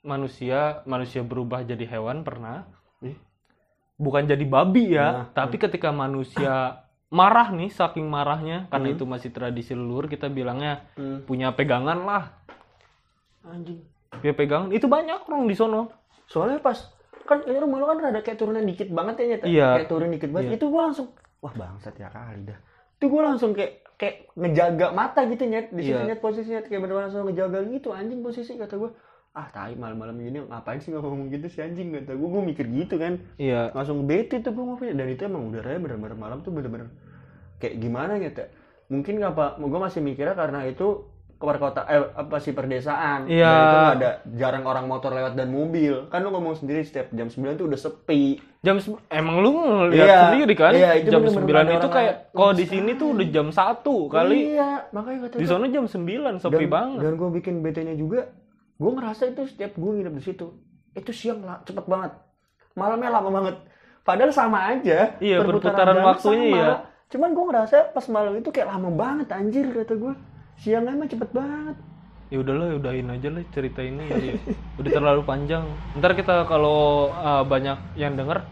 manusia 0.00 0.80
manusia 0.84 1.20
berubah 1.20 1.62
jadi 1.62 1.84
hewan 1.88 2.22
pernah. 2.22 2.64
Bukan 4.00 4.24
jadi 4.24 4.40
babi 4.42 4.96
ya, 4.96 5.08
Nah, 5.12 5.26
tapi 5.36 5.60
ketika 5.60 5.92
manusia 5.92 6.80
marah 7.12 7.52
nih, 7.52 7.68
saking 7.68 8.08
marahnya, 8.08 8.64
karena 8.66 8.88
Hmm. 8.88 8.96
itu 8.96 9.04
masih 9.04 9.28
tradisi 9.28 9.76
leluhur, 9.76 10.08
kita 10.08 10.26
bilangnya 10.26 10.88
Hmm. 10.96 11.20
punya 11.22 11.52
pegangan 11.52 12.00
lah. 12.00 12.24
anjing 13.42 13.80
Punya 14.10 14.32
pegangan, 14.32 14.68
itu 14.70 14.84
banyak 14.84 15.20
orang 15.22 15.44
di 15.44 15.52
sono. 15.54 15.92
soalnya 16.24 16.60
pas 16.60 16.78
kan 17.22 17.42
ini 17.42 17.58
rumah 17.58 17.76
lo 17.76 17.86
kan 17.88 17.98
rada 18.00 18.20
kayak 18.20 18.38
turunan 18.38 18.62
dikit 18.62 18.86
banget 18.88 19.14
ya 19.16 19.24
nyet 19.26 19.40
Iya. 19.42 19.68
kayak 19.76 19.88
turun 19.88 20.10
dikit 20.10 20.30
banget 20.30 20.46
Iya. 20.46 20.56
itu 20.56 20.66
gue 20.66 20.78
langsung 20.80 21.06
wah 21.40 21.50
bangsat 21.50 21.94
ya 21.94 22.06
kali 22.06 22.46
dah 22.46 22.58
itu 22.94 23.04
gue 23.04 23.18
langsung 23.20 23.50
kayak 23.50 23.82
kayak 24.00 24.32
ngejaga 24.32 24.86
mata 24.96 25.28
gitu 25.28 25.44
nyet. 25.44 25.68
Di 25.68 25.84
situ 25.84 26.00
Iya. 26.00 26.08
nyet 26.08 26.20
posisinya 26.24 26.64
kayak 26.64 26.80
bener-bener 26.80 27.04
langsung 27.12 27.28
ngejaga 27.28 27.58
gitu 27.68 27.92
anjing 27.92 28.24
posisi 28.24 28.56
kata 28.56 28.80
gue 28.80 28.90
ah 29.30 29.46
tai 29.52 29.78
malam-malam 29.78 30.18
gini 30.18 30.42
ngapain 30.42 30.82
sih 30.82 30.90
ngomong 30.90 31.30
gitu 31.30 31.46
si 31.46 31.62
anjing 31.62 31.92
kata 31.94 32.16
gue 32.16 32.28
gue 32.32 32.42
mikir 32.48 32.64
gitu 32.66 32.96
kan. 32.96 33.20
Iya, 33.36 33.76
langsung 33.76 34.08
bete 34.08 34.40
tuh 34.40 34.56
gue 34.56 34.64
ngopi. 34.64 34.96
Dan 34.96 35.06
itu 35.12 35.22
emang 35.28 35.52
udaranya 35.52 35.78
bener-bener 35.84 36.16
malam 36.16 36.40
tuh 36.40 36.50
bener-bener 36.50 36.88
kayak 37.60 37.76
gimana 37.76 38.16
gitu 38.16 38.40
mungkin 38.90 39.22
apa 39.22 39.60
gue 39.60 39.80
masih 39.84 40.00
mikirnya 40.02 40.34
karena 40.34 40.66
itu 40.66 41.06
keluar 41.40 41.56
kota 41.56 41.88
eh 41.88 42.04
apa 42.12 42.36
sih 42.36 42.52
perdesaan. 42.52 43.24
Iya. 43.24 43.48
Itu 43.48 43.74
nggak 43.74 43.96
ada 43.96 44.10
jarang 44.36 44.62
orang 44.62 44.84
motor 44.84 45.08
lewat 45.08 45.32
dan 45.32 45.48
mobil. 45.48 46.04
Kan 46.12 46.20
lu 46.20 46.28
ngomong 46.28 46.52
sendiri 46.52 46.84
setiap 46.84 47.08
jam 47.10 47.32
9 47.32 47.56
tuh 47.56 47.64
udah 47.64 47.80
sepi. 47.80 48.36
Jam 48.60 48.76
emang 49.08 49.40
lu 49.40 49.56
ngeliat 49.56 50.04
Iya, 50.04 50.18
sendiri 50.28 50.52
kan? 50.52 50.72
Iya, 50.76 50.90
itu 51.00 51.08
jam 51.08 51.24
bener-bener 51.24 51.48
9 51.48 51.64
ada 51.64 51.72
itu 51.80 51.88
kayak 51.88 52.14
kalau 52.30 52.52
di 52.52 52.66
sini 52.68 52.92
tuh 52.92 53.16
udah 53.16 53.26
jam 53.26 53.48
1 53.48 54.12
kali. 54.12 54.38
Iya 54.52 54.70
makanya 54.92 55.18
kata 55.26 55.34
di 55.40 55.46
sana 55.48 55.64
jam 55.66 55.84
9 55.88 56.36
sepi 56.36 56.54
dan, 56.60 56.68
banget. 56.68 56.98
dan 57.00 57.12
gue 57.16 57.28
bikin 57.32 57.54
bete 57.64 57.80
nya 57.82 57.96
juga 57.96 58.20
gue 58.76 58.90
ngerasa 58.92 59.22
itu 59.26 59.42
setiap 59.48 59.72
gue 59.74 59.90
nginep 59.90 60.14
di 60.14 60.22
situ 60.22 60.46
itu 60.92 61.10
siang 61.10 61.40
lah 61.40 61.64
cepet 61.64 61.88
banget. 61.88 62.12
Malamnya 62.76 63.10
lama 63.10 63.32
banget. 63.32 63.56
Padahal 64.00 64.28
sama 64.28 64.68
aja 64.68 65.16
Iya, 65.16 65.40
perputaran 65.40 65.96
jamnya 65.96 66.04
waktunya 66.04 66.44
sama. 66.46 66.60
ya. 66.60 66.76
cuman 67.10 67.30
gue 67.32 67.44
ngerasa 67.44 67.76
pas 67.90 68.06
malam 68.06 68.32
itu 68.34 68.48
kayak 68.48 68.70
lama 68.70 68.88
banget 68.92 69.28
anjir 69.30 69.66
kata 69.66 69.94
gue 69.94 70.12
siangnya 70.56 70.96
mah 70.96 71.08
cepet 71.10 71.30
banget. 71.30 71.76
Ya 72.30 72.38
udahlah 72.38 72.78
udahin 72.78 73.10
aja 73.10 73.28
lah 73.30 73.42
cerita 73.50 73.82
ini. 73.82 74.06
Ya. 74.06 74.34
udah 74.80 74.90
terlalu 74.90 75.22
panjang. 75.26 75.66
Ntar 75.98 76.14
kita 76.14 76.46
kalau 76.46 77.10
uh, 77.14 77.42
banyak 77.42 77.98
yang 77.98 78.14
denger 78.14 78.42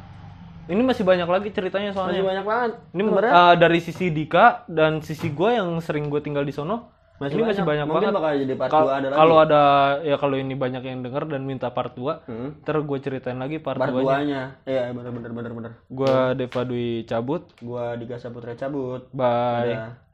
ini 0.69 0.85
masih 0.85 1.01
banyak 1.01 1.25
lagi 1.25 1.49
ceritanya 1.49 1.97
masih 1.97 1.97
soalnya 1.97 2.23
banyak 2.23 2.45
banget. 2.45 2.71
Ini 2.93 3.03
Sebenarnya 3.09 3.33
uh, 3.33 3.55
dari 3.57 3.79
sisi 3.81 4.07
Dika 4.13 4.69
dan 4.69 5.01
sisi 5.01 5.33
gue 5.33 5.51
yang 5.57 5.81
sering 5.81 6.13
gue 6.13 6.21
tinggal 6.21 6.45
di 6.45 6.53
sono 6.53 6.99
ini 7.19 7.43
masih 7.43 7.67
banyak. 7.67 7.87
mungkin 7.91 8.15
banget. 8.15 8.15
bakal 8.15 8.33
jadi 8.39 8.55
part 8.55 8.71
Kal- 8.71 8.87
2 8.87 8.95
ada 8.95 9.07
kalau 9.11 9.37
ada 9.43 9.63
ya 10.07 10.17
kalau 10.23 10.37
ini 10.39 10.55
banyak 10.55 10.83
yang 10.87 11.03
denger 11.03 11.27
dan 11.27 11.43
minta 11.43 11.67
part 11.75 11.91
2 11.99 12.31
hmm. 12.31 12.49
ntar 12.63 12.79
gue 12.79 12.99
ceritain 13.03 13.35
lagi 13.35 13.59
part, 13.59 13.75
part 13.75 13.91
2 13.91 14.07
2 14.07 14.31
nya 14.31 14.55
iya 14.63 14.95
bener 14.95 15.11
bener 15.11 15.31
bener 15.35 15.53
bener. 15.57 15.73
Gue 15.91 16.15
Deva 16.39 16.63
Dwi 16.63 17.03
cabut. 17.11 17.51
Gue 17.59 17.85
Dika 17.99 18.23
Saputra 18.23 18.55
cabut. 18.55 19.11
Bye. 19.11 19.75
Dadah. 19.75 20.08